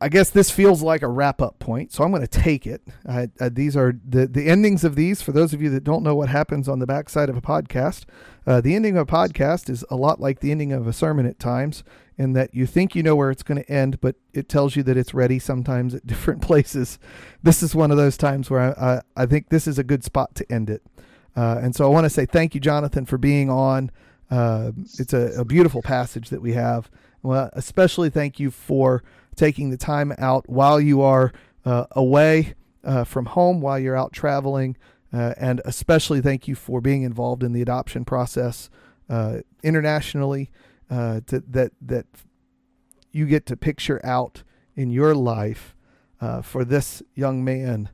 I 0.01 0.09
guess 0.09 0.31
this 0.31 0.49
feels 0.49 0.81
like 0.81 1.03
a 1.03 1.07
wrap 1.07 1.43
up 1.43 1.59
point, 1.59 1.91
so 1.91 2.03
I'm 2.03 2.09
going 2.09 2.23
to 2.23 2.27
take 2.27 2.65
it. 2.65 2.81
Uh, 3.07 3.27
uh, 3.39 3.49
these 3.53 3.77
are 3.77 3.93
the 4.03 4.25
the 4.25 4.47
endings 4.47 4.83
of 4.83 4.95
these. 4.95 5.21
For 5.21 5.31
those 5.31 5.53
of 5.53 5.61
you 5.61 5.69
that 5.69 5.83
don't 5.83 6.01
know 6.01 6.15
what 6.15 6.27
happens 6.27 6.67
on 6.67 6.79
the 6.79 6.87
backside 6.87 7.29
of 7.29 7.37
a 7.37 7.41
podcast, 7.41 8.05
uh, 8.47 8.61
the 8.61 8.73
ending 8.73 8.97
of 8.97 9.07
a 9.07 9.11
podcast 9.11 9.69
is 9.69 9.85
a 9.91 9.95
lot 9.95 10.19
like 10.19 10.39
the 10.39 10.49
ending 10.49 10.73
of 10.73 10.87
a 10.87 10.93
sermon 10.93 11.27
at 11.27 11.37
times, 11.37 11.83
in 12.17 12.33
that 12.33 12.55
you 12.55 12.65
think 12.65 12.95
you 12.95 13.03
know 13.03 13.15
where 13.15 13.29
it's 13.29 13.43
going 13.43 13.61
to 13.61 13.71
end, 13.71 14.01
but 14.01 14.15
it 14.33 14.49
tells 14.49 14.75
you 14.75 14.81
that 14.83 14.97
it's 14.97 15.13
ready 15.13 15.37
sometimes 15.37 15.93
at 15.93 16.07
different 16.07 16.41
places. 16.41 16.97
This 17.43 17.61
is 17.61 17.75
one 17.75 17.91
of 17.91 17.97
those 17.97 18.17
times 18.17 18.49
where 18.49 18.59
I 18.79 18.95
I, 18.95 19.01
I 19.23 19.25
think 19.27 19.49
this 19.49 19.67
is 19.67 19.77
a 19.77 19.83
good 19.83 20.03
spot 20.03 20.33
to 20.35 20.51
end 20.51 20.71
it. 20.71 20.81
Uh, 21.35 21.59
and 21.61 21.75
so 21.75 21.85
I 21.85 21.89
want 21.89 22.05
to 22.05 22.09
say 22.09 22.25
thank 22.25 22.55
you, 22.55 22.59
Jonathan, 22.59 23.05
for 23.05 23.19
being 23.19 23.51
on. 23.51 23.91
Uh, 24.31 24.71
it's 24.97 25.11
a, 25.11 25.41
a, 25.41 25.43
beautiful 25.43 25.81
passage 25.81 26.29
that 26.29 26.41
we 26.41 26.53
have. 26.53 26.89
Well, 27.21 27.49
especially 27.51 28.09
thank 28.09 28.39
you 28.39 28.49
for 28.49 29.03
taking 29.35 29.69
the 29.69 29.77
time 29.77 30.13
out 30.17 30.47
while 30.47 30.79
you 30.79 31.01
are 31.01 31.33
uh, 31.65 31.85
away 31.91 32.53
uh, 32.85 33.03
from 33.03 33.25
home, 33.25 33.59
while 33.59 33.77
you're 33.77 33.97
out 33.97 34.13
traveling, 34.13 34.77
uh, 35.11 35.33
and 35.37 35.61
especially 35.65 36.21
thank 36.21 36.47
you 36.47 36.55
for 36.55 36.79
being 36.79 37.03
involved 37.03 37.43
in 37.43 37.51
the 37.51 37.61
adoption 37.61 38.05
process 38.05 38.69
uh, 39.09 39.39
internationally. 39.63 40.49
To, 40.89 41.41
that 41.47 41.71
that 41.81 42.05
you 43.13 43.25
get 43.25 43.45
to 43.45 43.55
picture 43.55 44.05
out 44.05 44.43
in 44.75 44.89
your 44.89 45.15
life 45.15 45.73
for 46.43 46.65
this 46.65 47.01
young 47.15 47.45
man 47.45 47.89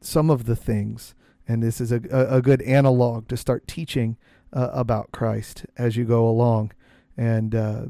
some 0.00 0.30
of 0.30 0.46
the 0.46 0.56
things, 0.56 1.14
and 1.46 1.62
this 1.62 1.80
is 1.80 1.92
a, 1.92 2.00
a, 2.10 2.38
a 2.38 2.42
good 2.42 2.60
analog 2.62 3.28
to 3.28 3.36
start 3.36 3.68
teaching 3.68 4.16
uh, 4.54 4.70
about 4.72 5.12
Christ 5.12 5.66
as 5.76 5.96
you 5.96 6.04
go 6.04 6.26
along, 6.26 6.72
and 7.16 7.54
uh, 7.54 7.82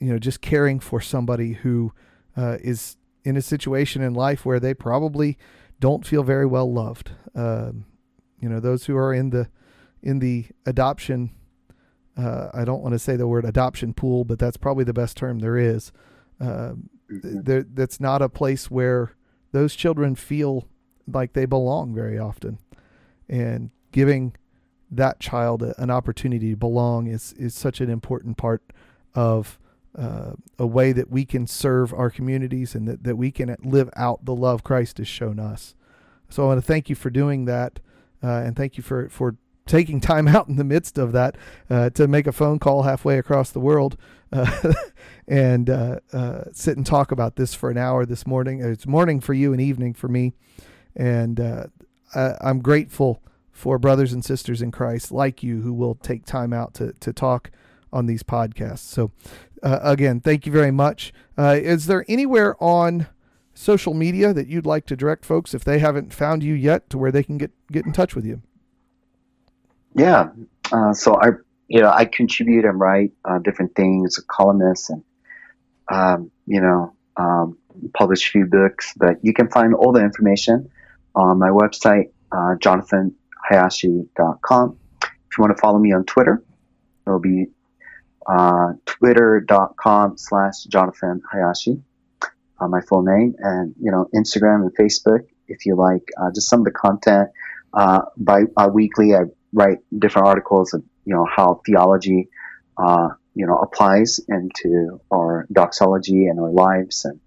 you 0.00 0.12
know 0.12 0.18
just 0.18 0.40
caring 0.40 0.80
for 0.80 1.00
somebody 1.00 1.52
who 1.52 1.92
uh, 2.36 2.56
is 2.60 2.96
in 3.24 3.36
a 3.36 3.42
situation 3.42 4.02
in 4.02 4.14
life 4.14 4.44
where 4.44 4.58
they 4.58 4.74
probably 4.74 5.38
don't 5.78 6.06
feel 6.06 6.22
very 6.22 6.46
well 6.46 6.72
loved. 6.72 7.12
Um, 7.34 7.84
you 8.40 8.48
know 8.48 8.58
those 8.58 8.86
who 8.86 8.96
are 8.96 9.12
in 9.12 9.30
the 9.30 9.48
in 10.02 10.18
the 10.18 10.46
adoption. 10.66 11.30
Uh, 12.16 12.48
I 12.52 12.64
don't 12.64 12.82
want 12.82 12.92
to 12.92 12.98
say 12.98 13.16
the 13.16 13.28
word 13.28 13.44
adoption 13.44 13.94
pool, 13.94 14.24
but 14.24 14.38
that's 14.38 14.58
probably 14.58 14.84
the 14.84 14.92
best 14.92 15.16
term 15.16 15.38
there 15.38 15.56
is. 15.56 15.92
Um, 16.40 16.90
there, 17.08 17.62
that's 17.62 18.00
not 18.00 18.20
a 18.20 18.28
place 18.28 18.70
where 18.70 19.14
those 19.52 19.74
children 19.74 20.14
feel 20.14 20.68
like 21.06 21.32
they 21.32 21.46
belong 21.46 21.94
very 21.94 22.18
often, 22.18 22.58
and 23.28 23.70
giving 23.92 24.34
that 24.92 25.18
child 25.18 25.62
an 25.62 25.90
opportunity 25.90 26.50
to 26.50 26.56
belong 26.56 27.06
is 27.06 27.32
is 27.32 27.54
such 27.54 27.80
an 27.80 27.90
important 27.90 28.36
part 28.36 28.62
of 29.14 29.58
uh, 29.98 30.32
a 30.58 30.66
way 30.66 30.92
that 30.92 31.10
we 31.10 31.24
can 31.24 31.46
serve 31.46 31.92
our 31.92 32.10
communities 32.10 32.74
and 32.74 32.88
that, 32.88 33.04
that 33.04 33.16
we 33.16 33.30
can 33.30 33.54
live 33.62 33.90
out 33.96 34.24
the 34.24 34.34
love 34.34 34.62
Christ 34.62 34.98
has 34.98 35.08
shown 35.08 35.38
us. 35.38 35.74
So 36.30 36.44
I 36.44 36.46
want 36.46 36.58
to 36.58 36.66
thank 36.66 36.88
you 36.88 36.94
for 36.94 37.10
doing 37.10 37.44
that, 37.44 37.80
uh, 38.22 38.28
and 38.28 38.56
thank 38.56 38.76
you 38.76 38.82
for 38.82 39.08
for 39.08 39.36
taking 39.66 40.00
time 40.00 40.28
out 40.28 40.48
in 40.48 40.56
the 40.56 40.64
midst 40.64 40.98
of 40.98 41.12
that 41.12 41.36
uh, 41.70 41.90
to 41.90 42.08
make 42.08 42.26
a 42.26 42.32
phone 42.32 42.58
call 42.58 42.82
halfway 42.82 43.18
across 43.18 43.50
the 43.50 43.60
world 43.60 43.96
uh, 44.32 44.72
and 45.28 45.70
uh, 45.70 46.00
uh, 46.12 46.44
sit 46.52 46.76
and 46.76 46.86
talk 46.86 47.12
about 47.12 47.36
this 47.36 47.54
for 47.54 47.70
an 47.70 47.78
hour 47.78 48.04
this 48.06 48.26
morning. 48.26 48.60
It's 48.60 48.86
morning 48.86 49.20
for 49.20 49.34
you 49.34 49.52
and 49.52 49.60
evening 49.60 49.94
for 49.94 50.08
me, 50.08 50.32
and 50.96 51.38
I, 52.14 52.36
I'm 52.40 52.60
grateful 52.60 53.22
for 53.52 53.78
brothers 53.78 54.12
and 54.12 54.24
sisters 54.24 54.62
in 54.62 54.70
Christ 54.70 55.12
like 55.12 55.42
you 55.42 55.60
who 55.60 55.72
will 55.72 55.94
take 55.94 56.24
time 56.24 56.52
out 56.52 56.74
to, 56.74 56.94
to 56.94 57.12
talk 57.12 57.50
on 57.92 58.06
these 58.06 58.22
podcasts. 58.22 58.78
So, 58.78 59.12
uh, 59.62 59.78
again, 59.82 60.20
thank 60.20 60.46
you 60.46 60.52
very 60.52 60.70
much. 60.70 61.12
Uh, 61.38 61.58
is 61.60 61.86
there 61.86 62.04
anywhere 62.08 62.56
on 62.62 63.06
social 63.54 63.92
media 63.92 64.32
that 64.32 64.48
you'd 64.48 64.66
like 64.66 64.86
to 64.86 64.96
direct 64.96 65.24
folks 65.24 65.54
if 65.54 65.62
they 65.62 65.78
haven't 65.78 66.12
found 66.12 66.42
you 66.42 66.54
yet 66.54 66.88
to 66.90 66.98
where 66.98 67.12
they 67.12 67.22
can 67.22 67.38
get, 67.38 67.50
get 67.70 67.84
in 67.84 67.92
touch 67.92 68.16
with 68.16 68.24
you? 68.24 68.40
Yeah. 69.94 70.30
Uh, 70.72 70.94
so 70.94 71.14
I, 71.20 71.32
you 71.68 71.80
know, 71.80 71.90
I 71.90 72.06
contribute 72.06 72.64
and 72.64 72.80
write 72.80 73.12
uh, 73.24 73.38
different 73.38 73.74
things, 73.74 74.18
a 74.18 74.22
columnist, 74.22 74.90
and 74.90 75.04
um, 75.88 76.30
you 76.46 76.60
know, 76.60 76.94
um, 77.16 77.58
publish 77.92 78.26
a 78.28 78.30
few 78.30 78.46
books. 78.46 78.94
But 78.96 79.22
you 79.22 79.34
can 79.34 79.48
find 79.48 79.74
all 79.74 79.92
the 79.92 80.00
information 80.00 80.70
on 81.14 81.38
my 81.38 81.50
website, 81.50 82.10
uh, 82.30 82.54
Jonathan 82.56 83.14
hayashi.com. 83.48 84.78
If 85.02 85.38
you 85.38 85.42
want 85.42 85.56
to 85.56 85.60
follow 85.60 85.78
me 85.78 85.92
on 85.92 86.04
Twitter, 86.04 86.42
it'll 87.06 87.20
be 87.20 87.46
uh, 88.26 88.72
twitter.com 88.86 90.16
slash 90.16 90.64
Jonathan 90.64 91.22
Hayashi, 91.32 91.82
uh, 92.60 92.68
my 92.68 92.80
full 92.82 93.02
name, 93.02 93.34
and 93.38 93.74
you 93.80 93.90
know 93.90 94.08
Instagram 94.14 94.62
and 94.62 94.76
Facebook 94.76 95.26
if 95.48 95.66
you 95.66 95.76
like. 95.76 96.08
Uh, 96.20 96.30
just 96.34 96.48
some 96.48 96.60
of 96.60 96.64
the 96.64 96.70
content. 96.70 97.28
Uh, 97.74 98.02
by 98.16 98.42
uh, 98.56 98.68
weekly, 98.72 99.14
I 99.14 99.22
write 99.52 99.78
different 99.96 100.28
articles 100.28 100.74
of 100.74 100.82
you 101.04 101.14
know 101.14 101.26
how 101.26 101.60
theology 101.66 102.28
uh, 102.76 103.08
you 103.34 103.46
know 103.46 103.56
applies 103.56 104.20
into 104.28 105.00
our 105.12 105.46
doxology 105.52 106.26
and 106.26 106.38
our 106.38 106.50
lives, 106.50 107.04
and 107.04 107.20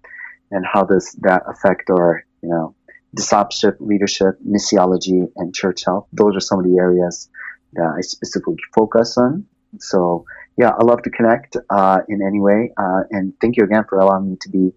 and 0.50 0.64
how 0.64 0.84
does 0.84 1.12
that 1.22 1.42
affect 1.46 1.90
our 1.90 2.24
you 2.42 2.48
know 2.48 2.74
discipleship, 3.14 3.76
leadership, 3.80 4.38
missiology, 4.46 5.30
and 5.36 5.54
church 5.54 5.84
health. 5.84 6.06
Those 6.12 6.36
are 6.36 6.40
some 6.40 6.58
of 6.58 6.64
the 6.64 6.76
areas 6.78 7.28
that 7.74 7.94
I 7.96 8.00
specifically 8.00 8.56
focus 8.74 9.16
on. 9.16 9.46
So 9.78 10.24
yeah, 10.56 10.70
I 10.70 10.84
love 10.84 11.02
to 11.02 11.10
connect 11.10 11.56
uh, 11.70 12.00
in 12.08 12.22
any 12.22 12.40
way, 12.40 12.72
uh, 12.76 13.02
and 13.10 13.34
thank 13.40 13.56
you 13.56 13.64
again 13.64 13.84
for 13.88 13.98
allowing 13.98 14.30
me 14.30 14.36
to 14.40 14.48
be 14.48 14.72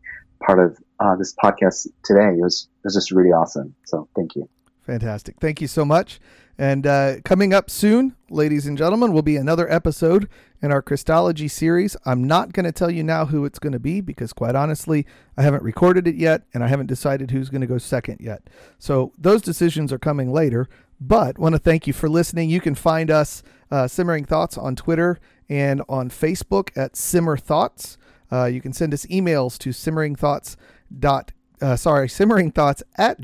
part 0.45 0.59
of 0.59 0.77
uh, 0.99 1.15
this 1.15 1.33
podcast 1.41 1.87
today. 2.03 2.29
It 2.29 2.41
was 2.41 2.67
it 2.77 2.85
was 2.85 2.95
just 2.95 3.11
really 3.11 3.31
awesome. 3.31 3.75
So 3.85 4.09
thank 4.15 4.35
you. 4.35 4.49
Fantastic. 4.89 5.35
Thank 5.39 5.61
you 5.61 5.67
so 5.67 5.85
much. 5.85 6.19
And 6.57 6.87
uh, 6.87 7.17
coming 7.23 7.53
up 7.53 7.69
soon, 7.69 8.15
ladies 8.31 8.65
and 8.65 8.75
gentlemen, 8.75 9.13
will 9.13 9.21
be 9.21 9.35
another 9.35 9.71
episode 9.71 10.27
in 10.63 10.71
our 10.71 10.81
Christology 10.81 11.47
series. 11.47 11.95
I'm 12.07 12.23
not 12.23 12.53
going 12.53 12.65
to 12.65 12.71
tell 12.71 12.89
you 12.89 13.03
now 13.03 13.27
who 13.27 13.45
it's 13.45 13.59
going 13.59 13.73
to 13.73 13.79
be 13.79 14.01
because, 14.01 14.33
quite 14.33 14.55
honestly, 14.55 15.05
I 15.37 15.43
haven't 15.43 15.61
recorded 15.61 16.07
it 16.07 16.15
yet 16.15 16.41
and 16.55 16.63
I 16.63 16.69
haven't 16.69 16.87
decided 16.87 17.29
who's 17.29 17.49
going 17.49 17.61
to 17.61 17.67
go 17.67 17.77
second 17.77 18.17
yet. 18.19 18.49
So 18.79 19.13
those 19.15 19.43
decisions 19.43 19.93
are 19.93 19.99
coming 19.99 20.33
later. 20.33 20.67
But 20.99 21.37
want 21.37 21.53
to 21.53 21.59
thank 21.59 21.85
you 21.85 21.93
for 21.93 22.09
listening. 22.09 22.49
You 22.49 22.59
can 22.59 22.73
find 22.73 23.11
us 23.11 23.43
uh, 23.69 23.87
Simmering 23.87 24.25
Thoughts 24.25 24.57
on 24.57 24.75
Twitter 24.75 25.19
and 25.49 25.83
on 25.87 26.09
Facebook 26.09 26.75
at 26.75 26.97
Simmer 26.97 27.37
Thoughts. 27.37 27.99
Uh, 28.31 28.45
you 28.45 28.59
can 28.59 28.73
send 28.73 28.95
us 28.95 29.05
emails 29.05 29.59
to 29.59 29.69
simmeringthoughts 29.69 30.55
dot 30.97 31.31
uh, 31.61 31.75
sorry 31.75 32.07
simmeringthoughts 32.07 32.81
at 32.97 33.21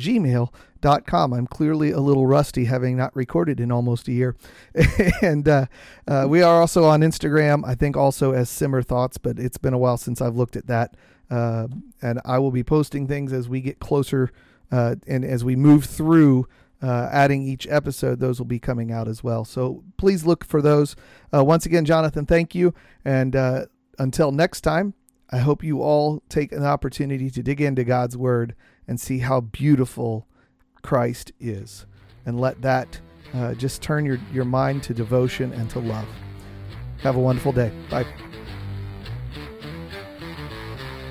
gmail.com 0.86 1.34
i'm 1.34 1.48
clearly 1.48 1.92
a 1.92 2.00
little 2.00 2.28
rusty 2.28 2.66
having 2.66 2.96
not 2.96 3.16
recorded 3.16 3.60
in 3.60 3.72
almost 3.72 4.08
a 4.08 4.12
year 4.12 4.36
and 5.22 5.48
uh, 5.48 5.66
uh, 6.08 6.26
we 6.28 6.42
are 6.42 6.62
also 6.62 6.86
on 6.86 7.02
instagram 7.02 7.64
i 7.66 7.76
think 7.76 7.98
also 7.98 8.32
as 8.32 8.50
simmer 8.50 8.82
thoughts 8.82 9.18
but 9.18 9.40
it's 9.40 9.58
been 9.58 9.74
a 9.74 9.78
while 9.78 9.98
since 9.98 10.22
i've 10.22 10.36
looked 10.36 10.56
at 10.56 10.68
that 10.68 10.96
uh, 11.30 11.68
and 12.02 12.20
i 12.26 12.38
will 12.38 12.52
be 12.52 12.64
posting 12.64 13.08
things 13.08 13.34
as 13.34 13.50
we 13.50 13.62
get 13.62 13.80
closer 13.80 14.32
uh, 14.72 14.96
and 15.08 15.24
as 15.24 15.44
we 15.44 15.56
move 15.56 15.86
through 15.86 16.48
uh, 16.82 17.08
adding 17.12 17.42
each 17.42 17.66
episode, 17.68 18.20
those 18.20 18.38
will 18.40 18.46
be 18.46 18.60
coming 18.60 18.92
out 18.92 19.08
as 19.08 19.24
well. 19.24 19.46
So 19.46 19.84
please 19.98 20.26
look 20.26 20.44
for 20.44 20.62
those. 20.62 20.96
Uh, 21.34 21.44
once 21.44 21.66
again, 21.66 21.86
Jonathan, 21.86 22.26
thank 22.26 22.54
you. 22.54 22.74
And 23.04 23.36
until 23.98 24.32
next 24.32 24.62
time, 24.62 24.94
I 25.32 25.38
hope 25.38 25.64
you 25.64 25.82
all 25.82 26.22
take 26.30 26.52
an 26.52 26.66
opportunity 26.66 27.30
to 27.32 27.42
dig 27.42 27.62
into 27.62 27.84
God's 27.84 28.18
Word 28.18 28.56
and 28.88 29.00
see 29.00 29.20
how 29.20 29.42
beautiful 29.42 30.28
Christ 30.86 31.32
is. 31.40 31.88
And 32.28 32.40
let 32.40 32.62
that 32.62 33.00
uh, 33.34 33.56
just 33.56 33.82
turn 33.82 34.06
your, 34.06 34.20
your 34.32 34.46
mind 34.46 34.84
to 34.84 34.94
devotion 34.94 35.52
and 35.54 35.68
to 35.72 35.80
love. 35.80 36.08
Have 37.02 37.16
a 37.16 37.20
wonderful 37.20 37.52
day. 37.52 37.72
Bye. 37.90 38.06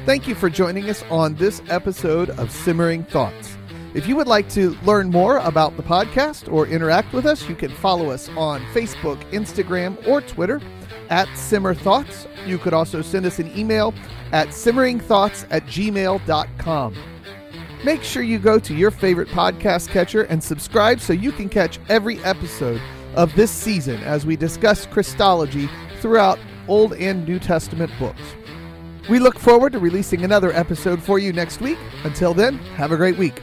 Thank 0.07 0.29
you 0.29 0.35
for 0.37 0.49
joining 0.49 0.89
us 0.89 1.03
on 1.11 1.35
this 1.35 1.61
episode 1.69 2.31
of 2.31 2.53
Simmering 2.53 3.05
Thoughts. 3.05 3.57
If 3.95 4.07
you 4.07 4.17
would 4.17 4.27
like 4.29 4.49
to 4.51 4.77
learn 4.85 5.11
more 5.11 5.39
about 5.39 5.77
the 5.77 5.83
podcast 5.83 6.53
or 6.53 6.67
interact 6.67 7.13
with 7.13 7.27
us, 7.27 7.49
you 7.49 7.57
can 7.57 7.71
follow 7.71 8.11
us 8.11 8.29
on 8.37 8.61
Facebook, 8.67 9.21
Instagram, 9.33 10.07
or 10.07 10.21
Twitter 10.21 10.61
at 11.11 11.29
Simmer 11.37 11.75
Thoughts. 11.75 12.29
You 12.47 12.59
could 12.59 12.75
also 12.75 13.03
send 13.03 13.27
us 13.27 13.39
an 13.39 13.57
email 13.59 13.95
at 14.33 14.49
simmeringthoughts 14.49 15.47
at 15.51 15.65
gmail.com. 15.67 17.14
Make 17.85 18.03
sure 18.03 18.23
you 18.23 18.39
go 18.39 18.59
to 18.59 18.75
your 18.75 18.91
favorite 18.91 19.29
podcast 19.29 19.91
catcher 19.91 20.23
and 20.23 20.43
subscribe 20.43 21.01
so 21.01 21.13
you 21.13 21.31
can 21.31 21.51
catch 21.51 21.79
every 21.91 22.19
episode 22.21 22.81
of 23.15 23.35
this 23.37 23.51
season 23.51 24.03
as 24.05 24.25
we 24.25 24.37
discuss 24.37 24.87
Christology 24.87 25.69
throughout 26.01 26.39
Old 26.67 26.95
and 26.95 27.29
New 27.29 27.39
Testament 27.39 27.93
books. 27.99 28.23
We 29.11 29.19
look 29.19 29.39
forward 29.39 29.73
to 29.75 29.79
releasing 29.79 30.25
another 30.25 30.51
episode 30.53 31.03
for 31.03 31.19
you 31.19 31.35
next 31.35 31.61
week. 31.61 31.77
Until 32.05 32.33
then, 32.33 32.57
have 32.77 32.91
a 32.91 32.97
great 32.97 33.19
week. 33.19 33.43